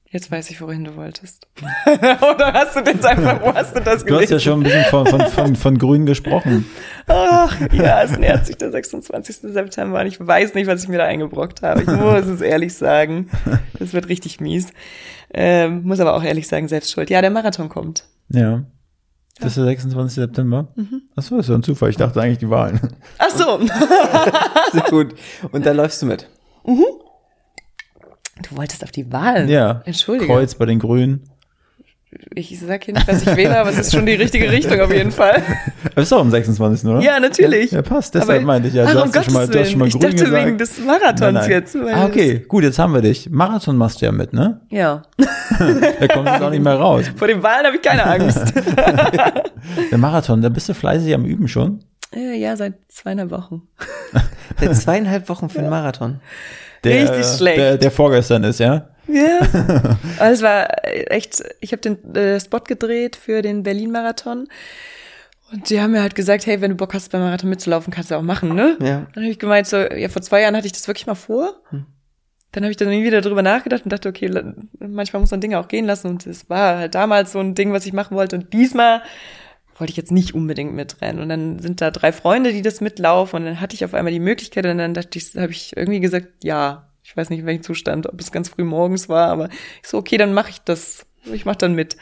[0.08, 1.48] Jetzt weiß ich, wohin du wolltest.
[1.86, 4.40] Oder hast du jetzt einfach, wo hast du das Du hast ja gelesen?
[4.40, 6.66] schon ein bisschen von, von, von, von Grün gesprochen.
[7.08, 9.38] Ach, ja, es nähert sich der 26.
[9.52, 11.82] September und ich weiß nicht, was ich mir da eingebrockt habe.
[11.82, 13.28] Ich muss es ehrlich sagen.
[13.80, 14.68] Das wird richtig mies.
[15.32, 17.10] Ähm, muss aber auch ehrlich sagen, selbst schuld.
[17.10, 18.04] Ja, der Marathon kommt.
[18.28, 18.62] Ja.
[19.40, 20.14] Das ist der 26.
[20.14, 20.68] September.
[20.76, 21.02] Mhm.
[21.16, 21.90] Achso, ist ja ein Zufall.
[21.90, 22.80] Ich dachte eigentlich die Wahlen.
[23.18, 23.58] Ach so.
[24.72, 25.14] Sehr gut.
[25.50, 26.28] Und da läufst du mit.
[26.64, 29.48] Du wolltest auf die Wahlen.
[29.48, 29.82] Ja.
[29.84, 30.32] Entschuldige.
[30.32, 31.28] Kreuz bei den Grünen.
[32.34, 34.92] Ich sag hier nicht, was ich wähle, aber es ist schon die richtige Richtung auf
[34.92, 35.42] jeden Fall.
[35.94, 36.88] Das ist doch am 26.
[36.88, 37.00] oder?
[37.00, 37.70] Ja, natürlich.
[37.70, 38.14] Ja, passt.
[38.14, 39.84] Deshalb Aber- meinte ich ja, du um hast ja schon mal, du hast schon mal
[39.84, 39.88] Willen.
[39.88, 40.46] Ich Grün dachte gesagt.
[40.46, 41.50] wegen des Marathons Nein, nein.
[41.50, 41.74] jetzt.
[41.74, 43.30] weil Ah, okay, gut, jetzt haben wir dich.
[43.30, 44.60] Marathon machst du ja mit, ne?
[44.70, 45.02] Ja.
[45.58, 47.04] Da kommst du jetzt auch nicht mehr raus.
[47.16, 48.52] Vor den Wahlen habe ich keine Angst.
[49.90, 51.80] Der Marathon, da bist du fleißig am Üben schon.
[52.14, 53.62] Äh, ja, seit zweieinhalb Wochen.
[54.60, 56.20] Seit zweieinhalb Wochen für den Marathon.
[56.84, 57.58] Der, Richtig schlecht.
[57.58, 58.88] Der, der vorgestern ist, ja?
[59.06, 59.40] Ja.
[60.18, 64.48] Aber es war echt, ich habe den äh, Spot gedreht für den Berlin-Marathon.
[65.52, 68.10] Und die haben mir halt gesagt, hey, wenn du Bock hast, beim Marathon mitzulaufen, kannst
[68.10, 68.76] du auch machen, ne?
[68.80, 69.06] Ja.
[69.14, 71.54] Dann habe ich gemeint, so, ja, vor zwei Jahren hatte ich das wirklich mal vor.
[72.52, 74.30] Dann habe ich dann nie wieder drüber nachgedacht und dachte, okay,
[74.78, 76.08] manchmal muss man Dinge auch gehen lassen.
[76.08, 78.36] Und es war halt damals so ein Ding, was ich machen wollte.
[78.36, 79.02] Und diesmal
[79.76, 81.20] wollte ich jetzt nicht unbedingt mitrennen.
[81.20, 83.40] Und dann sind da drei Freunde, die das mitlaufen.
[83.40, 84.66] Und dann hatte ich auf einmal die Möglichkeit.
[84.66, 86.90] Und dann dachte ich, habe ich irgendwie gesagt, ja.
[87.04, 89.50] Ich weiß nicht, in welchem Zustand, ob es ganz früh morgens war, aber
[89.82, 91.06] ich so, okay, dann mache ich das.
[91.32, 91.96] Ich mache dann mit.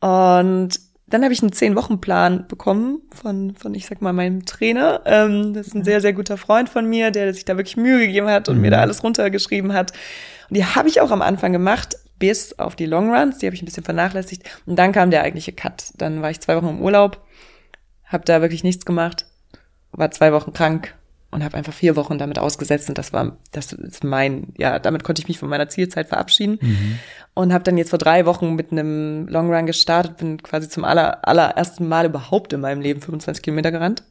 [0.00, 5.02] Und dann habe ich einen Zehn-Wochen-Plan bekommen von, von, ich sag mal, meinem Trainer.
[5.04, 7.98] Ähm, das ist ein sehr, sehr guter Freund von mir, der sich da wirklich Mühe
[7.98, 9.90] gegeben hat und mir da alles runtergeschrieben hat.
[10.48, 13.38] Und die habe ich auch am Anfang gemacht, bis auf die Long Runs.
[13.38, 14.48] Die habe ich ein bisschen vernachlässigt.
[14.66, 15.90] Und dann kam der eigentliche Cut.
[15.96, 17.26] Dann war ich zwei Wochen im Urlaub,
[18.04, 19.26] habe da wirklich nichts gemacht,
[19.90, 20.94] war zwei Wochen krank
[21.30, 22.88] und habe einfach vier Wochen damit ausgesetzt.
[22.88, 26.58] Und das war, das ist mein, ja, damit konnte ich mich von meiner Zielzeit verabschieden
[27.34, 30.84] und habe dann jetzt vor drei Wochen mit einem Long Run gestartet, bin quasi zum
[30.84, 34.02] aller, allerersten Mal überhaupt in meinem Leben 25 Kilometer gerannt.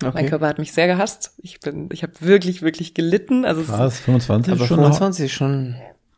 [0.00, 0.26] Mein Okay.
[0.26, 1.32] Körper hat mich sehr gehasst.
[1.38, 3.44] Ich bin, ich habe wirklich, wirklich gelitten.
[3.44, 4.00] Also es, Was?
[4.00, 4.76] 25 Aber schon?
[4.78, 5.76] 25 ist schon.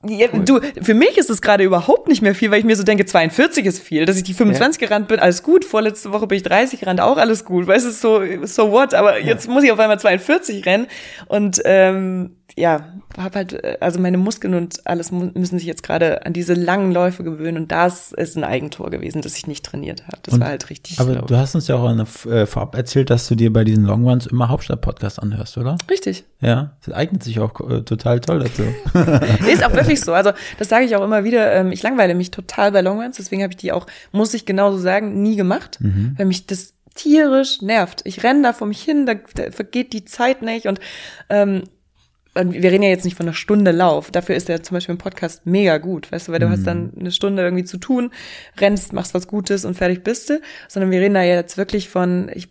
[0.09, 2.82] Ja, du, für mich ist es gerade überhaupt nicht mehr viel, weil ich mir so
[2.82, 4.05] denke, 42 ist viel.
[4.05, 5.64] Dass ich die 25 gerannt bin, alles gut.
[5.64, 7.66] Vorletzte Woche bin ich 30 gerannt, auch alles gut.
[7.66, 8.94] Weißt du, so, so what?
[8.94, 10.86] Aber jetzt muss ich auf einmal 42 rennen.
[11.26, 16.24] Und ähm, ja, hab halt, äh, also meine Muskeln und alles müssen sich jetzt gerade
[16.24, 17.56] an diese langen Läufe gewöhnen.
[17.64, 20.18] Und das ist ein Eigentor gewesen, dass ich nicht trainiert habe.
[20.22, 21.00] Das Und- war halt richtig.
[21.00, 23.64] Aber glaub du hast uns ja auch eine, äh, vorab erzählt, dass du dir bei
[23.64, 25.76] diesen Long Runs immer Hauptstadt-Podcast anhörst, oder?
[25.82, 25.90] ich.
[25.90, 26.24] richtig.
[26.40, 28.62] Ja, das eignet sich auch äh, total toll dazu.
[29.44, 30.12] Nee, ist auch wirklich so.
[30.12, 31.52] Also das sage ich auch immer wieder.
[31.54, 34.78] Ähm, ich langweile mich total bei Longruns, deswegen habe ich die auch, muss ich genauso
[34.78, 35.78] sagen, nie gemacht,
[36.16, 38.02] weil mich das tierisch nervt.
[38.04, 40.78] Ich renne da vor mich hin, da, da vergeht die Zeit nicht und
[41.28, 41.70] ähm, und
[42.35, 44.11] wir reden ja jetzt nicht von einer Stunde Lauf.
[44.11, 46.93] Dafür ist ja zum Beispiel ein Podcast mega gut, weißt du, weil du hast dann
[46.98, 48.11] eine Stunde irgendwie zu tun,
[48.59, 50.40] rennst, machst was Gutes und fertig bist du.
[50.69, 52.48] Sondern wir reden da jetzt wirklich von, ich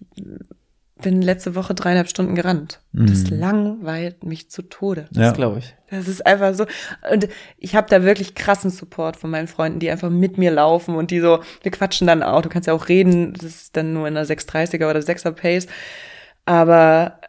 [1.02, 2.80] bin letzte Woche dreieinhalb Stunden gerannt.
[2.94, 5.08] Das langweilt mich zu Tode.
[5.12, 5.24] Ja.
[5.24, 5.76] Das glaube ich.
[5.90, 6.66] Das ist einfach so.
[7.12, 7.28] Und
[7.58, 11.12] ich habe da wirklich krassen Support von meinen Freunden, die einfach mit mir laufen und
[11.12, 12.42] die so, wir quatschen dann auch.
[12.42, 15.68] Du kannst ja auch reden, das ist dann nur in einer 630er oder 6er Pace.
[16.46, 17.20] Aber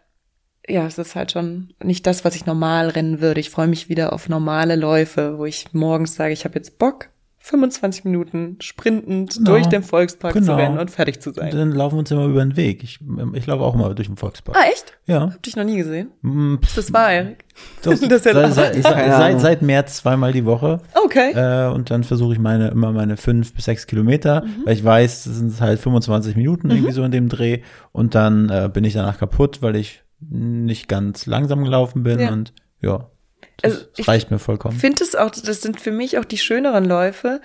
[0.68, 3.40] ja, es ist halt schon nicht das, was ich normal rennen würde.
[3.40, 7.08] Ich freue mich wieder auf normale Läufe, wo ich morgens sage, ich habe jetzt Bock,
[7.40, 9.50] 25 Minuten sprintend Genau.
[9.50, 10.54] durch den Volkspark zu Genau.
[10.56, 11.50] rennen und fertig zu Und sein.
[11.50, 12.82] dann laufen wir uns immer über den Weg.
[12.82, 13.00] Ich,
[13.34, 14.56] ich laufe auch immer durch den Volkspark.
[14.58, 14.94] Ah, echt?
[15.04, 15.20] Ja.
[15.30, 16.08] Hab dich noch nie gesehen.
[16.22, 17.44] Mm, Ist das wahr, Erik?
[17.82, 20.80] Das seit, hätte- seit, seit, seit, seit März zweimal die Woche.
[21.04, 21.32] Okay.
[21.34, 24.64] Äh, und dann versuche ich meine immer meine fünf bis sechs Kilometer, Mhm.
[24.64, 27.60] weil ich weiß, das sind halt 25 Minuten irgendwie so in dem Dreh.
[27.92, 32.20] Und dann äh, bin ich danach kaputt, weil ich nicht ganz langsam gelaufen bin.
[32.20, 32.32] Ja.
[32.32, 33.10] Und ja,
[33.58, 34.78] das Also ich reicht mir vollkommen.
[34.78, 37.40] finde es auch, das sind für mich auch die schöneren Läufe,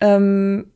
[0.00, 0.72] ähm,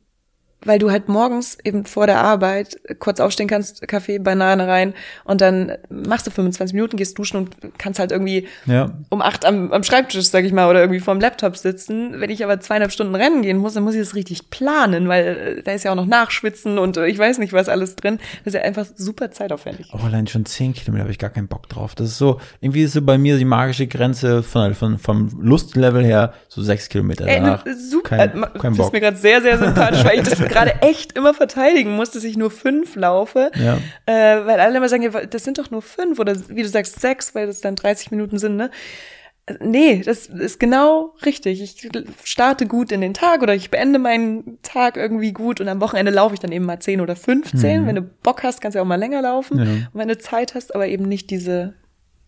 [0.65, 4.93] weil du halt morgens eben vor der Arbeit kurz aufstehen kannst, Kaffee, Banane rein
[5.23, 9.45] und dann machst du 25 Minuten, gehst duschen und kannst halt irgendwie Ja, um acht
[9.45, 12.19] am, am Schreibtisch, sag ich mal, oder irgendwie vorm Laptop sitzen.
[12.19, 15.57] Wenn ich aber zweieinhalb Stunden rennen gehen muss, dann muss ich das richtig planen, weil
[15.59, 18.17] äh, da ist ja auch noch Nachschwitzen und äh, ich weiß nicht, was alles drin.
[18.43, 19.87] Das ist ja einfach super zeitaufwendig.
[19.93, 21.95] auch allein schon 10 Kilometer habe ich gar keinen Bock drauf.
[21.95, 26.03] Das ist so, irgendwie ist so bei mir die magische Grenze von, von vom Lustlevel
[26.03, 27.65] her so sechs Kilometer Ey, danach.
[27.65, 28.17] ne, super.
[28.17, 28.85] Kein, äh, kein das Bock.
[28.87, 32.23] ist mir gerade sehr, sehr sympathisch, weil ich das gerade echt immer verteidigen muss, dass
[32.23, 33.51] ich nur fünf laufe.
[33.55, 33.77] Ja.
[34.05, 36.99] Äh, weil alle immer sagen, ja, das sind doch nur fünf oder wie du sagst,
[36.99, 38.71] sechs, weil das dann 30 Minuten sind, ne?
[39.59, 41.61] Nee, das ist genau richtig.
[41.61, 41.87] Ich
[42.23, 46.11] starte gut in den Tag oder ich beende meinen Tag irgendwie gut und am Wochenende
[46.11, 47.85] laufe ich dann eben mal 10 oder 15.
[47.85, 49.57] Wenn du Bock hast, kannst du auch mal länger laufen.
[49.57, 49.63] Mhm.
[49.63, 49.87] Ja.
[49.93, 51.75] Und wenn du Zeit hast, aber eben nicht diese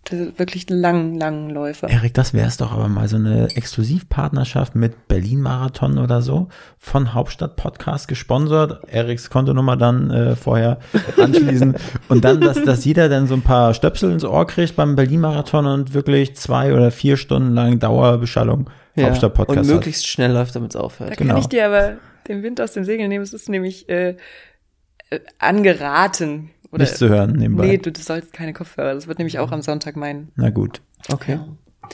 [0.09, 1.87] wirklich langen, langen Läufe.
[1.87, 6.47] Erik, das wäre es doch aber mal so eine Exklusivpartnerschaft mit Berlin Marathon oder so
[6.77, 8.83] von Hauptstadt Podcast gesponsert.
[8.87, 10.79] Eriks Kontonummer dann äh, vorher
[11.17, 11.75] anschließen
[12.07, 15.21] und dann, dass, dass jeder dann so ein paar Stöpsel ins Ohr kriegt beim Berlin
[15.21, 19.69] Marathon und wirklich zwei oder vier Stunden lang Dauerbeschallung Hauptstadt und Podcast.
[19.69, 19.75] hat.
[19.75, 21.17] möglichst schnell läuft, damit es Da aufhört.
[21.17, 21.33] Genau.
[21.33, 21.97] kann ich dir aber
[22.27, 23.23] den Wind aus den Segeln nehmen.
[23.23, 24.15] Es ist nämlich äh,
[25.09, 26.49] äh, angeraten.
[26.71, 27.67] Oder, Nicht zu hören nebenbei.
[27.67, 28.93] Nee, du, du sollst keine Kopfhörer.
[28.93, 30.81] Das wird nämlich auch am Sonntag mein Na gut.
[31.11, 31.39] Okay.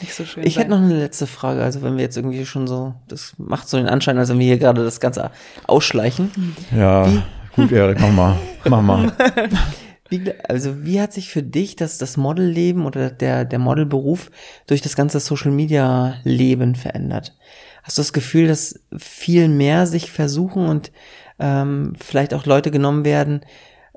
[0.02, 0.64] nicht so schön Ich sein.
[0.64, 1.64] hätte noch eine letzte Frage.
[1.64, 4.46] Also wenn wir jetzt irgendwie schon so, das macht so den Anschein, als wenn wir
[4.48, 5.32] hier gerade das Ganze
[5.68, 6.32] ausschleichen.
[6.76, 7.08] Ja,
[7.56, 8.36] gut, Erik, mach mal.
[8.66, 9.12] Mach mal.
[10.10, 14.30] Wie, also wie hat sich für dich das, das Modelleben oder der, der Modelberuf
[14.68, 17.36] durch das ganze Social Media Leben verändert?
[17.82, 20.92] Hast du das Gefühl, dass viel mehr sich versuchen und
[21.40, 23.42] ähm, vielleicht auch Leute genommen werden,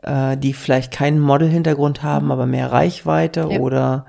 [0.07, 3.59] äh, die vielleicht keinen Model-Hintergrund haben, aber mehr Reichweite Ja.
[3.61, 4.07] oder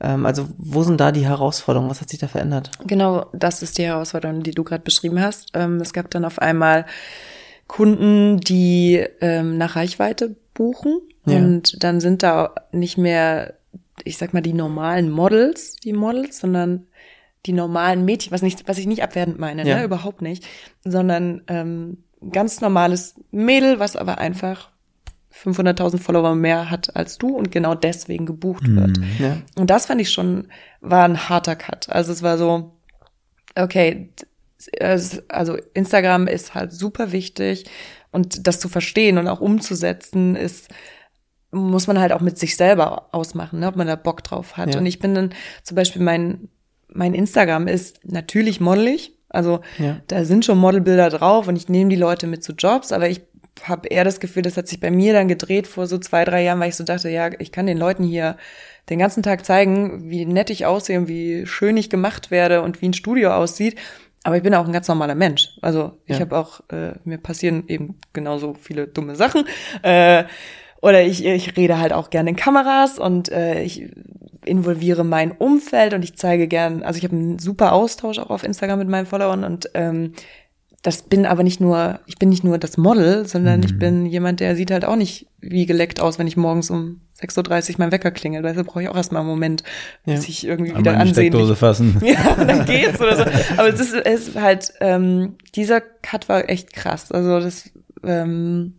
[0.00, 1.90] ähm, also wo sind da die Herausforderungen?
[1.90, 2.70] Was hat sich da verändert?
[2.86, 5.50] Genau, das ist die Herausforderung, die du gerade beschrieben hast.
[5.54, 6.86] Ähm, es gab dann auf einmal
[7.66, 11.36] Kunden, die ähm, nach Reichweite buchen Ja.
[11.36, 13.54] und dann sind da nicht mehr,
[14.04, 16.86] ich sag mal, die normalen Models, die Models, sondern
[17.46, 19.78] die normalen Mädchen, was nicht, was ich nicht abwertend meine, Ja.
[19.78, 20.44] ne, überhaupt nicht,
[20.84, 21.98] sondern ähm,
[22.32, 24.70] ganz normales Mädel, was aber einfach
[25.34, 28.98] 500.000 Follower mehr hat als du und genau deswegen gebucht wird.
[29.18, 29.38] Ja.
[29.56, 30.48] Und das fand ich schon,
[30.80, 31.88] war ein harter Cut.
[31.88, 32.72] Also es war so,
[33.54, 34.12] okay,
[35.28, 37.64] also Instagram ist halt super wichtig
[38.10, 40.68] und das zu verstehen und auch umzusetzen ist,
[41.52, 44.74] muss man halt auch mit sich selber ausmachen, ne, ob man da Bock drauf hat.
[44.74, 44.80] Ja.
[44.80, 45.30] Und ich bin dann
[45.62, 46.48] zum Beispiel mein,
[46.88, 49.16] mein Instagram ist natürlich modelig.
[49.28, 50.00] Also Ja.
[50.08, 53.22] da sind schon Modelbilder drauf und ich nehme die Leute mit zu Jobs, aber ich
[53.68, 56.42] habe eher das Gefühl, das hat sich bei mir dann gedreht vor so zwei, drei
[56.42, 58.36] Jahren, weil ich so dachte, ja, ich kann den Leuten hier
[58.88, 62.80] den ganzen Tag zeigen, wie nett ich aussehe und wie schön ich gemacht werde und
[62.82, 63.76] wie ein Studio aussieht.
[64.24, 65.50] Aber ich bin auch ein ganz normaler Mensch.
[65.62, 66.20] Also ich Ja.
[66.20, 69.44] habe auch, äh, mir passieren eben genauso viele dumme Sachen.
[69.82, 70.24] Äh,
[70.82, 73.90] oder ich, ich rede halt auch gerne in Kameras und äh, ich
[74.44, 78.42] involviere mein Umfeld und ich zeige gern, also ich habe einen super Austausch auch auf
[78.42, 80.14] Instagram mit meinen Followern und ähm,
[80.82, 84.40] das bin aber nicht nur, ich bin nicht nur das Model, sondern ich bin jemand,
[84.40, 87.92] der sieht halt auch nicht wie geleckt aus, wenn ich morgens um 6.30 Uhr mein
[87.92, 88.44] Wecker klingelt.
[88.44, 89.62] Weißt du, brauche ich auch erstmal einen Moment,
[90.06, 91.32] bis ich irgendwie wieder Einmal in die ansehen.
[91.32, 92.00] Steckdose fassen.
[92.02, 93.24] Ja, dann geht's oder so.
[93.58, 97.12] Aber es ist, es ist halt, ähm, dieser Cut war echt krass.
[97.12, 97.68] Also das,
[98.02, 98.76] ähm,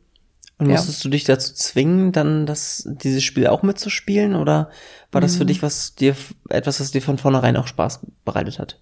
[0.58, 0.74] Und Ja.
[0.78, 4.36] musstest du dich dazu zwingen, dann das, dieses Spiel auch mitzuspielen?
[4.36, 4.72] Oder
[5.12, 5.38] war das Mhm.
[5.38, 6.16] für dich was dir,
[6.50, 8.80] etwas, was dir von vornherein auch Spaß bereitet hat?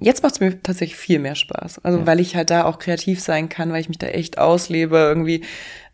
[0.00, 1.78] Jetzt macht es mir tatsächlich viel mehr Spaß.
[1.84, 2.06] Also Ja.
[2.06, 5.44] weil ich halt da auch kreativ sein kann, weil ich mich da echt auslebe, irgendwie,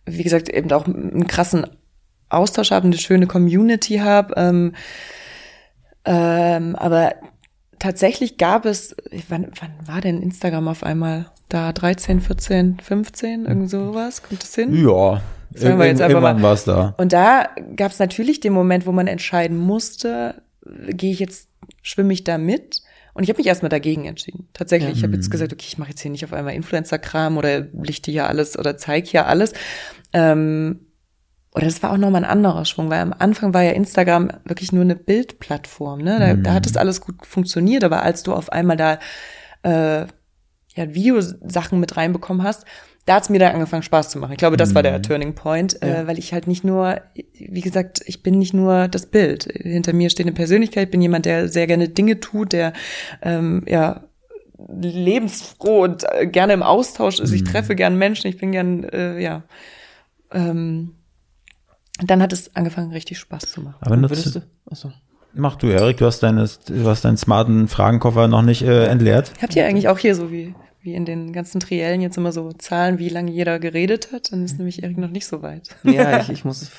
[0.05, 1.67] wie gesagt, eben auch einen krassen
[2.29, 4.35] Austausch habe, eine schöne Community habe.
[4.37, 4.73] Ähm,
[6.05, 7.15] ähm, aber
[7.79, 8.97] tatsächlich gab es,
[9.29, 11.73] wann, wann war denn Instagram auf einmal da?
[11.73, 14.23] 13, 14, 15, irgend sowas?
[14.23, 14.75] Kommt das hin?
[14.75, 15.21] Ja,
[15.55, 16.49] Sagen wir jetzt einfach irgendwann mal.
[16.49, 16.95] war es da.
[16.99, 20.43] Und da gab es natürlich den Moment, wo man entscheiden musste,
[20.89, 21.49] gehe ich jetzt,
[21.83, 22.83] schwimme ich da mit?
[23.17, 24.49] Und ich habe mich erstmal dagegen entschieden.
[24.53, 27.61] Tatsächlich, ich habe jetzt gesagt, okay, ich mache jetzt hier nicht auf einmal Influencer-Kram oder
[27.61, 29.55] lichte hier alles oder zeig hier alles.
[30.13, 30.81] Ähm,
[31.55, 34.73] oder das war auch nochmal ein anderer Schwung, weil am Anfang war ja Instagram wirklich
[34.73, 36.19] nur eine Bildplattform, ne?
[36.21, 36.43] Da, Mhm.
[36.43, 38.99] da hat das alles gut funktioniert, aber als du auf einmal da
[39.63, 40.07] äh,
[40.77, 42.65] ja, Videosachen mit reinbekommen hast,
[43.07, 44.33] da hat's mir dann angefangen Spaß zu machen.
[44.33, 46.03] Ich glaube, das war der Turning Point, Ja.
[46.03, 47.01] äh, weil ich halt nicht nur,
[47.35, 49.45] wie gesagt, ich bin nicht nur das Bild.
[49.45, 52.73] Hinter mir steht eine Persönlichkeit, ich bin jemand, der sehr gerne Dinge tut, der
[53.23, 54.03] ähm, ja
[54.81, 57.33] lebensfroh und äh, gerne im Austausch ist.
[57.33, 59.45] Ich treffe gern Menschen, ich bin gern, äh, ja.
[60.33, 60.95] Ähm,
[62.03, 63.77] dann hat es angefangen, richtig Spaß zu machen.
[63.81, 64.41] Aber Würdest du?
[64.71, 64.93] Achso.
[65.33, 69.33] mach du, Erik, du hast deine, du hast deinen smarten Fragenkoffer noch nicht äh, entleert.
[69.41, 70.55] Habt ihr eigentlich auch hier so wie,
[70.87, 74.33] wie in den ganzen Triellen jetzt immer so Zahlen, wie lange jeder geredet hat?
[74.33, 75.69] Dann ist nämlich Erik noch nicht so weit.
[75.85, 76.71] Ja, ich, ich muss.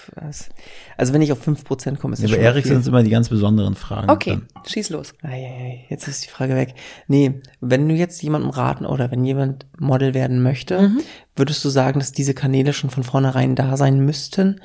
[0.98, 3.12] Also, wenn ich auf 5% komme, ist das Bei schon Erik sind es immer die
[3.12, 4.10] ganz besonderen Fragen.
[4.10, 4.48] Okay, drin.
[4.66, 5.14] schieß los.
[5.22, 6.74] Eieiei, jetzt ist die Frage weg.
[7.08, 11.02] Nee, wenn du jetzt jemandem raten oder wenn jemand Model werden möchte, Mhm.
[11.36, 14.62] würdest du sagen, dass diese Kanäle schon von vornherein da sein müssten?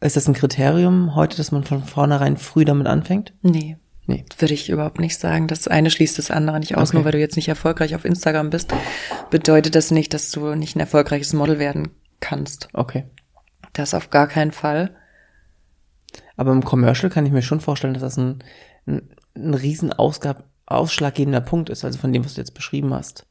[0.00, 3.32] Ist das ein Kriterium heute, dass man von vornherein früh damit anfängt?
[3.42, 3.76] Nee.
[4.06, 4.24] Nee.
[4.38, 5.48] Würde ich überhaupt nicht sagen.
[5.48, 6.90] Das eine schließt das andere nicht aus.
[6.90, 6.96] Okay.
[6.96, 8.72] Nur weil du jetzt nicht erfolgreich auf Instagram bist,
[9.30, 11.88] bedeutet das nicht, dass du nicht ein erfolgreiches Model werden
[12.20, 12.68] kannst.
[12.72, 13.04] Okay.
[13.72, 14.94] Das auf gar keinen Fall.
[16.36, 18.38] Aber im Commercial kann ich mir schon vorstellen, dass das ein,
[18.86, 23.26] ein, ein riesen Ausgab, ausschlaggebender Punkt ist, also von dem, was du jetzt beschrieben hast.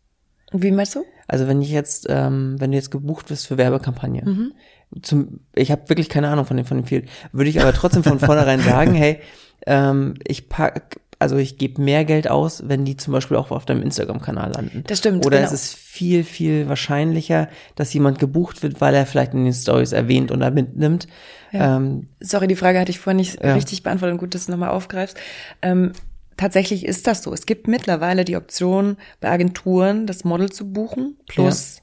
[0.52, 1.04] Wie meinst du?
[1.28, 4.54] Also wenn ich jetzt, ähm, wenn du jetzt gebucht wirst für Werbekampagnen,
[5.02, 8.04] zum, ich habe wirklich keine Ahnung von dem von dem Field, würde ich aber trotzdem
[8.04, 9.20] von vornherein sagen, hey,
[9.66, 13.66] ähm, ich pack, also ich gebe mehr Geld aus, wenn die zum Beispiel auch auf
[13.66, 14.84] deinem Instagram-Kanal landen.
[14.88, 15.48] Das stimmt, Oder genau.
[15.48, 19.92] es ist viel, viel wahrscheinlicher, dass jemand gebucht wird, weil er vielleicht in den Stories
[19.94, 21.08] erwähnt oder mitnimmt.
[21.52, 21.78] Ja.
[21.78, 23.54] Ähm, Sorry, die Frage hatte ich vorhin nicht Ja.
[23.54, 24.20] richtig beantwortet.
[24.20, 25.18] Gut, dass du nochmal aufgreifst.
[25.62, 25.94] Ähm,
[26.38, 27.34] tatsächlich ist das so.
[27.34, 31.82] Es gibt mittlerweile die Option bei Agenturen, das Model zu buchen, plus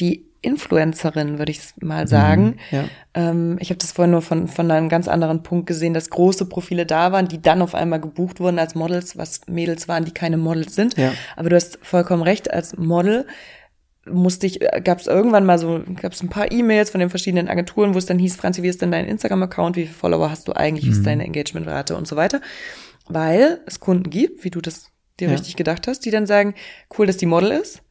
[0.00, 2.56] die Influencerin, würde ich mal sagen.
[2.70, 2.84] ja.
[3.14, 6.46] Ähm, ich habe das vorhin nur von, von einem ganz anderen Punkt gesehen, dass große
[6.46, 10.12] Profile da waren, die dann auf einmal gebucht wurden als Models, was Mädels waren, die
[10.12, 10.96] keine Models sind.
[10.98, 11.12] Ja.
[11.36, 13.26] Aber du hast vollkommen recht, als Model
[14.04, 17.48] musste ich, gab es irgendwann mal so, gab es ein paar E-Mails von den verschiedenen
[17.48, 20.48] Agenturen, wo es dann hieß, Franzi, wie ist denn dein Instagram-Account, wie viele Follower hast
[20.48, 22.40] du eigentlich, wie ist deine Engagementrate und so weiter.
[23.08, 24.86] Weil es Kunden gibt, wie du das
[25.20, 25.34] dir Ja.
[25.34, 26.54] richtig gedacht hast, die dann sagen,
[26.98, 27.82] cool, dass die Model ist,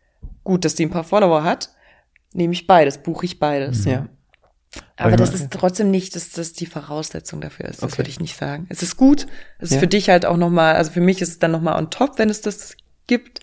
[0.44, 1.70] gut, dass die ein paar Follower hat,
[2.34, 3.86] nehme ich beides, buche ich beides.
[3.86, 4.08] ja.
[4.96, 7.82] Aber das ist trotzdem nicht, dass das die Voraussetzung dafür ist.
[7.84, 7.98] Das Okay.
[8.00, 8.68] würde ich nicht sagen.
[8.70, 9.28] Es ist gut.
[9.60, 9.80] Es ist Ja.
[9.80, 12.30] für dich halt auch nochmal, also für mich ist es dann nochmal on top, wenn
[12.30, 12.76] es das
[13.08, 13.42] gibt.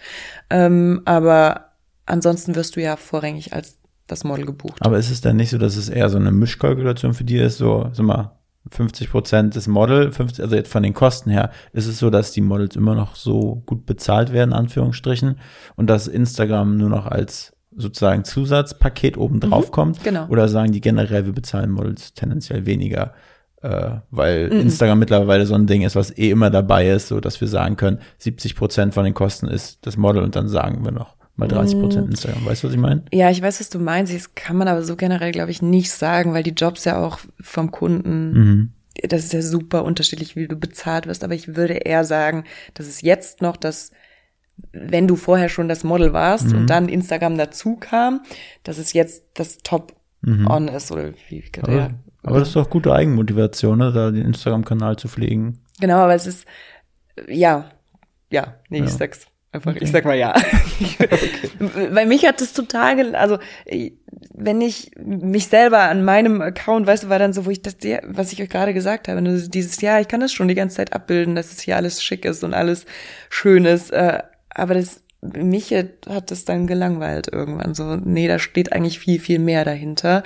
[0.48, 1.72] Ähm, aber
[2.06, 4.78] ansonsten wirst du ja vorrangig als das Model gebucht.
[4.80, 7.58] Aber ist es dann nicht so, dass es eher so eine Mischkalkulation für dich ist,
[7.58, 8.32] so, sag mal,
[8.70, 12.32] 50 Prozent des Model, 50, also jetzt von den Kosten her, ist es so, dass
[12.32, 15.38] die Models immer noch so gut bezahlt werden, Anführungsstrichen,
[15.76, 20.02] und dass Instagram nur noch als sozusagen Zusatzpaket oben drauf kommt?
[20.04, 20.26] genau.
[20.28, 23.14] Oder sagen die generell, wir bezahlen Models tendenziell weniger,
[23.62, 27.40] äh, weil Instagram mittlerweile so ein Ding ist, was eh immer dabei ist, so dass
[27.40, 30.92] wir sagen können, 70 Prozent von den Kosten ist das Model und dann sagen wir
[30.92, 32.44] noch mal 30 Prozent Instagram.
[32.44, 33.04] Weißt du, was ich meine?
[33.12, 34.12] Ja, ich weiß, was du meinst.
[34.12, 37.18] Das kann man aber so generell, glaube ich, nicht sagen, weil die Jobs ja auch
[37.40, 38.72] vom Kunden Mhm.
[39.08, 42.42] das ist ja super unterschiedlich, wie du bezahlt wirst, aber ich würde eher sagen,
[42.74, 43.92] dass es jetzt noch das,
[44.72, 46.58] wenn du vorher schon das Model warst Mhm.
[46.58, 48.20] und dann Instagram dazu kam,
[48.64, 49.94] dass es jetzt das Top
[50.26, 51.90] on ist oder wie, Aber, ja.
[52.24, 55.60] aber das ist doch gute Eigenmotivation, ne, da den Instagram-Kanal zu pflegen.
[55.80, 56.44] Genau, aber es ist
[57.28, 57.70] ja,
[58.30, 58.90] ja, nee, ich Ja.
[58.90, 60.34] sag's einfach, ich sag mal ja.
[61.58, 63.92] Weil mich hat das total, gel- also äh,
[64.34, 67.76] wenn ich mich selber an meinem Account, weißt du, war dann so, wo ich das,
[68.06, 70.76] was ich euch gerade gesagt habe, nur dieses Jahr, ich kann das schon die ganze
[70.76, 72.86] Zeit abbilden, dass es hier alles schick ist und alles
[73.30, 74.22] schön ist, äh,
[74.58, 79.40] aber das mich hat das dann gelangweilt irgendwann so, nee, da steht eigentlich viel, viel
[79.40, 80.22] mehr dahinter.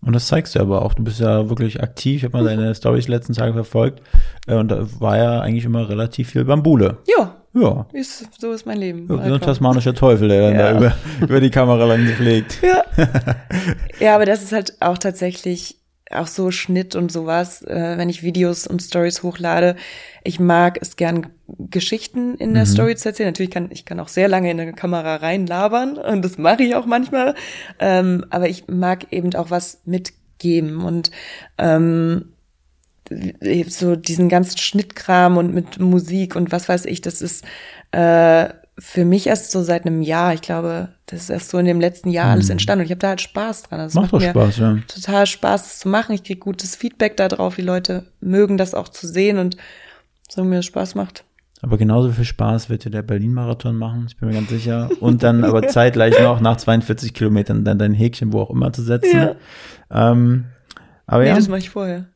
[0.00, 0.94] Und das zeigst du aber auch.
[0.94, 2.18] Du bist ja wirklich aktiv.
[2.18, 4.00] Ich habe mal deine Stories letzten Tage verfolgt.
[4.46, 6.98] Äh, und da war ja eigentlich immer relativ viel Bambule.
[7.08, 7.86] Ja, Ja.
[7.92, 9.08] ist, so ist mein Leben.
[9.10, 10.72] Ja, so ein tasmanischer Teufel, der dann Ja.
[10.72, 12.62] da über, über die Kamera lang pflegt.
[12.62, 12.84] Ja.
[13.98, 15.80] ja, aber das ist halt auch tatsächlich
[16.16, 19.76] auch so Schnitt und sowas, äh, wenn ich Videos und Stories hochlade.
[20.24, 21.28] Ich mag es gern,
[21.58, 23.28] Geschichten in der Story zu erzählen.
[23.28, 26.74] Natürlich kann ich kann auch sehr lange in eine Kamera reinlabern und das mache ich
[26.74, 27.34] auch manchmal.
[27.78, 31.10] Ähm, aber ich mag eben auch was mitgeben und
[31.58, 32.32] ähm,
[33.68, 37.44] so diesen ganzen Schnittkram und mit Musik und was weiß ich, das ist
[37.92, 38.48] äh,
[38.78, 40.34] für mich erst so seit einem Jahr.
[40.34, 42.98] Ich glaube, das ist erst so in dem letzten Jahr alles entstanden und ich habe
[43.00, 43.78] da halt Spaß dran.
[43.78, 44.00] Das Mhm.
[44.02, 44.78] Macht doch Spaß, ja.
[44.86, 46.12] total Spaß, das zu machen.
[46.14, 47.56] Ich kriege gutes Feedback darauf.
[47.56, 49.56] Die Leute mögen das auch zu sehen und
[50.28, 51.24] so mir das Spaß macht.
[51.62, 54.90] Aber genauso viel Spaß wird dir der Berlin-Marathon machen, ich bin mir ganz sicher.
[55.00, 58.82] Und dann aber zeitgleich noch nach 42 Kilometern dann dein Häkchen wo auch immer zu
[58.82, 59.16] setzen.
[59.90, 60.12] Ja.
[60.12, 60.44] Ähm,
[61.06, 62.06] Aber Nee, ja, das mache ich vorher.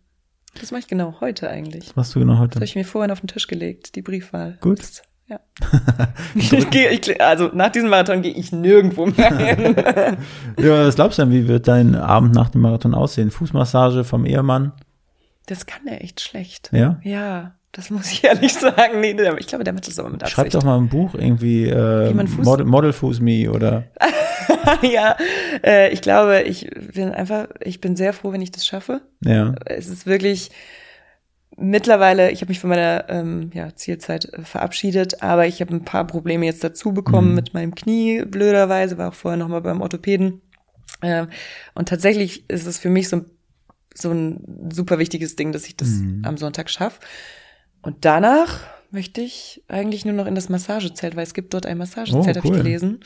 [0.60, 1.86] Das mache ich genau heute eigentlich.
[1.90, 2.54] was machst du genau Das heute?
[2.56, 4.58] habe ich mir vorhin auf den Tisch gelegt, die Briefwahl.
[4.60, 4.78] Gut.
[4.80, 5.38] Das- Ja.
[6.34, 9.76] ich gehe, ich, also nach diesem Marathon gehe ich nirgendwo mehr hin.
[10.58, 13.30] Ja, was glaubst du denn, wie wird dein Abend nach dem Marathon aussehen?
[13.30, 14.72] Fußmassage vom Ehemann?
[15.46, 16.70] Das kann er echt schlecht.
[16.72, 16.98] Ja?
[17.04, 19.00] Ja, das muss ich ehrlich sagen.
[19.00, 20.34] Nee, ich glaube, der macht das aber mit Absicht.
[20.34, 23.84] Schreib doch mal ein Buch irgendwie, äh, Model, Model Fuß Me oder.
[24.82, 25.16] ja,
[25.64, 29.00] äh, ich glaube, ich bin einfach, ich bin sehr froh, wenn ich das schaffe.
[29.24, 29.54] Ja.
[29.64, 30.50] Es ist wirklich
[31.56, 35.84] mittlerweile, ich habe mich von meiner ähm, ja, Zielzeit äh, verabschiedet, aber ich habe ein
[35.84, 37.34] paar Probleme jetzt dazu bekommen Mhm.
[37.34, 40.40] mit meinem Knie, blöderweise, war auch vorher noch mal beim Orthopäden.
[41.02, 41.28] Ähm,
[41.74, 43.26] und tatsächlich ist es für mich so, ein-
[43.94, 46.22] so ein super wichtiges Ding, dass ich das Mhm.
[46.24, 47.00] am Sonntag schaffe.
[47.82, 48.60] Und danach
[48.92, 52.28] möchte ich eigentlich nur noch in das Massagezelt, weil es gibt dort ein Massagezelt, Oh,
[52.28, 52.56] habe ich cool.
[52.58, 53.00] gelesen.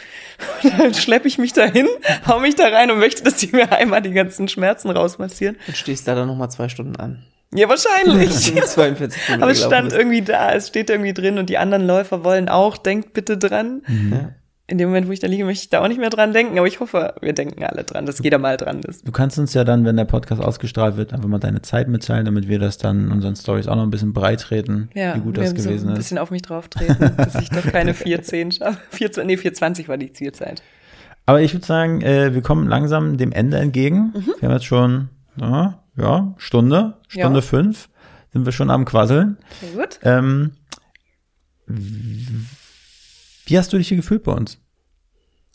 [0.62, 1.86] Und dann schleppe ich mich dahin,
[2.26, 5.56] hau mich da rein und möchte, dass die mir einmal die ganzen Schmerzen rausmassieren.
[5.66, 7.22] Und stehst da dann nochmal zwei Stunden an.
[7.52, 8.30] Ja, wahrscheinlich.
[8.64, 9.96] 42 Kilometer Aber es stand bist.
[9.96, 13.82] irgendwie da, es steht irgendwie drin und die anderen Läufer wollen auch, denkt bitte dran.
[13.88, 14.30] Ja.
[14.66, 16.56] In dem Moment, wo ich da liege, möchte ich da auch nicht mehr dran denken,
[16.58, 19.06] aber ich hoffe, wir denken alle dran, dass jeder mal dran ist.
[19.06, 22.24] Du kannst uns ja dann, wenn der Podcast ausgestrahlt wird, einfach mal deine Zeit mitteilen,
[22.24, 25.36] damit wir das dann unseren Stories auch noch ein bisschen breit treten, Ja, wie gut
[25.36, 25.98] das haben so gewesen ein ist.
[25.98, 28.78] bisschen auf mich drauf treten, dass ich doch keine 410 schaffe.
[28.88, 30.62] 4, nee, 420 war die Zielzeit.
[31.26, 34.14] Aber ich würde sagen, äh, wir kommen langsam dem Ende entgegen.
[34.14, 34.34] Mhm.
[34.40, 37.42] Wir haben jetzt schon, ja, ja Stunde, Stunde Ja.
[37.42, 37.88] fünf,
[38.32, 39.38] sind wir schon am Quasseln.
[39.60, 39.98] Sehr gut.
[40.02, 40.52] Ähm,
[43.46, 44.58] wie hast du dich hier gefühlt bei uns?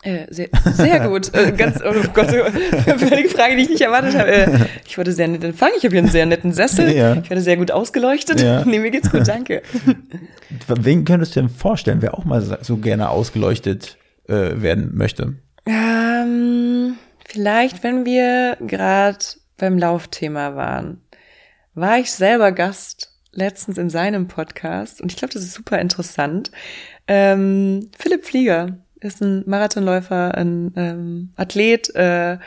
[0.01, 1.33] Äh, sehr, sehr gut.
[1.33, 2.27] Äh, ganz, oh Gott,
[2.99, 4.31] völlige Frage, die ich nicht erwartet habe.
[4.31, 5.73] Äh, ich wurde sehr nett empfangen.
[5.77, 6.89] Ich habe hier einen sehr netten Sessel.
[6.95, 7.15] Ja.
[7.15, 8.39] Ich werde sehr gut ausgeleuchtet.
[8.39, 8.63] Ja.
[8.63, 9.61] Nee, mir geht's gut, danke.
[10.67, 13.97] Wen könntest du denn vorstellen, wer auch mal so gerne ausgeleuchtet
[14.29, 15.33] äh, werden möchte?
[15.65, 16.95] Ähm,
[17.25, 19.17] vielleicht, wenn wir gerade
[19.59, 21.01] beim Laufthema waren,
[21.75, 26.51] war ich selber Gast letztens in seinem Podcast und ich glaube, das ist super interessant.
[27.07, 32.37] Ähm, Philipp Flieger ist ein Marathonläufer, ein ähm, Athlet, äh,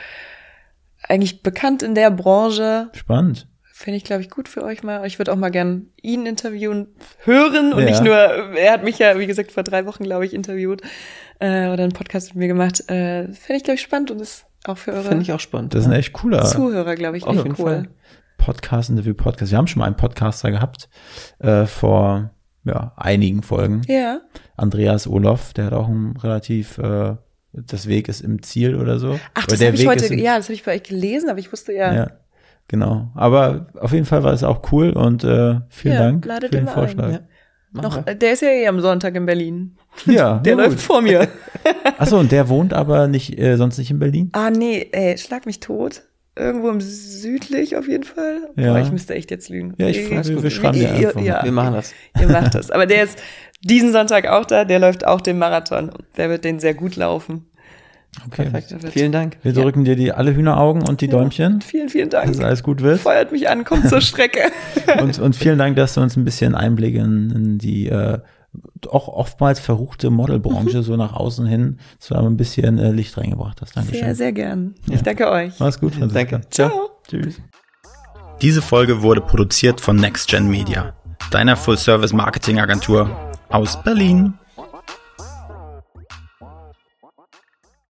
[1.07, 2.89] eigentlich bekannt in der Branche.
[2.93, 3.47] Spannend.
[3.75, 5.05] Finde ich, glaube ich, gut für euch mal.
[5.07, 6.87] Ich würde auch mal gern ihn interviewen,
[7.23, 7.85] hören und Ja.
[7.85, 10.81] nicht nur, er hat mich ja, wie gesagt, vor drei Wochen, glaube ich, interviewt
[11.39, 12.87] äh, oder einen Podcast mit mir gemacht.
[12.89, 15.73] Äh, Finde ich, glaube ich, spannend und ist auch für eure Finde ich auch spannend.
[15.73, 17.71] Das ist ein echt cooler Zuhörer, glaube ich, Auf echt jeden cool.
[17.71, 17.87] Fall.
[18.37, 19.51] Podcast, Interview-Podcast.
[19.51, 20.89] Wir haben schon mal einen Podcaster gehabt
[21.39, 22.31] äh, vor
[22.65, 23.81] ja, einigen Folgen.
[23.87, 24.21] Ja,
[24.55, 27.15] Andreas Olof, der hat auch ein relativ, äh,
[27.51, 29.19] das Weg ist im Ziel oder so.
[29.33, 31.39] ach, das habe ich Weg heute, im, ja, das habe ich bei euch gelesen, aber
[31.39, 32.11] ich wusste ja, ja.
[32.69, 33.11] Genau.
[33.15, 36.61] Aber auf jeden Fall war es auch cool und äh, vielen Ja, Dank für den
[36.63, 36.73] ihn ein.
[36.73, 37.11] Vorschlag.
[37.11, 37.19] Ja.
[37.73, 38.11] Noch, wir.
[38.11, 39.75] äh, der ist ja eh am Sonntag in Berlin.
[40.05, 41.27] Ja, Der läuft vor mir.
[41.97, 44.29] Achso, und der wohnt aber nicht, äh, sonst nicht in Berlin?
[44.33, 46.03] ah, nee, ey, schlag mich tot.
[46.35, 48.49] Irgendwo im südlich auf jeden Fall.
[48.55, 48.73] Ja.
[48.73, 49.75] Boah, ich müsste echt jetzt lügen.
[49.77, 51.93] Ja, ich- Ihr- wir- wir ihr- schreiben dir einfach ja, Wir machen das.
[52.19, 52.71] Ihr macht das.
[52.71, 53.19] Aber der ist
[53.63, 55.91] diesen Sonntag auch da, der läuft auch den Marathon.
[56.17, 57.45] Der wird den sehr gut laufen.
[58.27, 58.49] Okay.
[58.49, 58.75] Perfekt.
[58.91, 59.37] Vielen Dank.
[59.41, 62.27] Wir drücken dir die alle Hühneraugen und die Däumchen, Vielen, vielen Dank.
[62.27, 62.99] dass alles gut wird.
[62.99, 64.51] Feuert mich an, kommt zur Strecke.
[65.01, 68.19] Und, und vielen Dank, dass du uns ein bisschen Einblick in, in die äh,
[68.89, 73.75] auch oftmals verruchte Modelbranche so nach außen hin so ein bisschen äh, Licht reingebracht hast.
[73.75, 74.03] Dankeschön.
[74.03, 74.75] Sehr, sehr gern.
[74.91, 75.53] Ich danke euch.
[75.59, 76.23] Mach's gut, Franziska.
[76.37, 76.49] Danke.
[76.49, 76.69] Ciao.
[76.69, 76.89] Ciao.
[77.07, 77.41] Tschüss.
[78.41, 80.93] Diese Folge wurde produziert von NextGen Media,
[81.31, 83.09] deiner Full-Service-Marketing-Agentur
[83.49, 84.33] aus Berlin.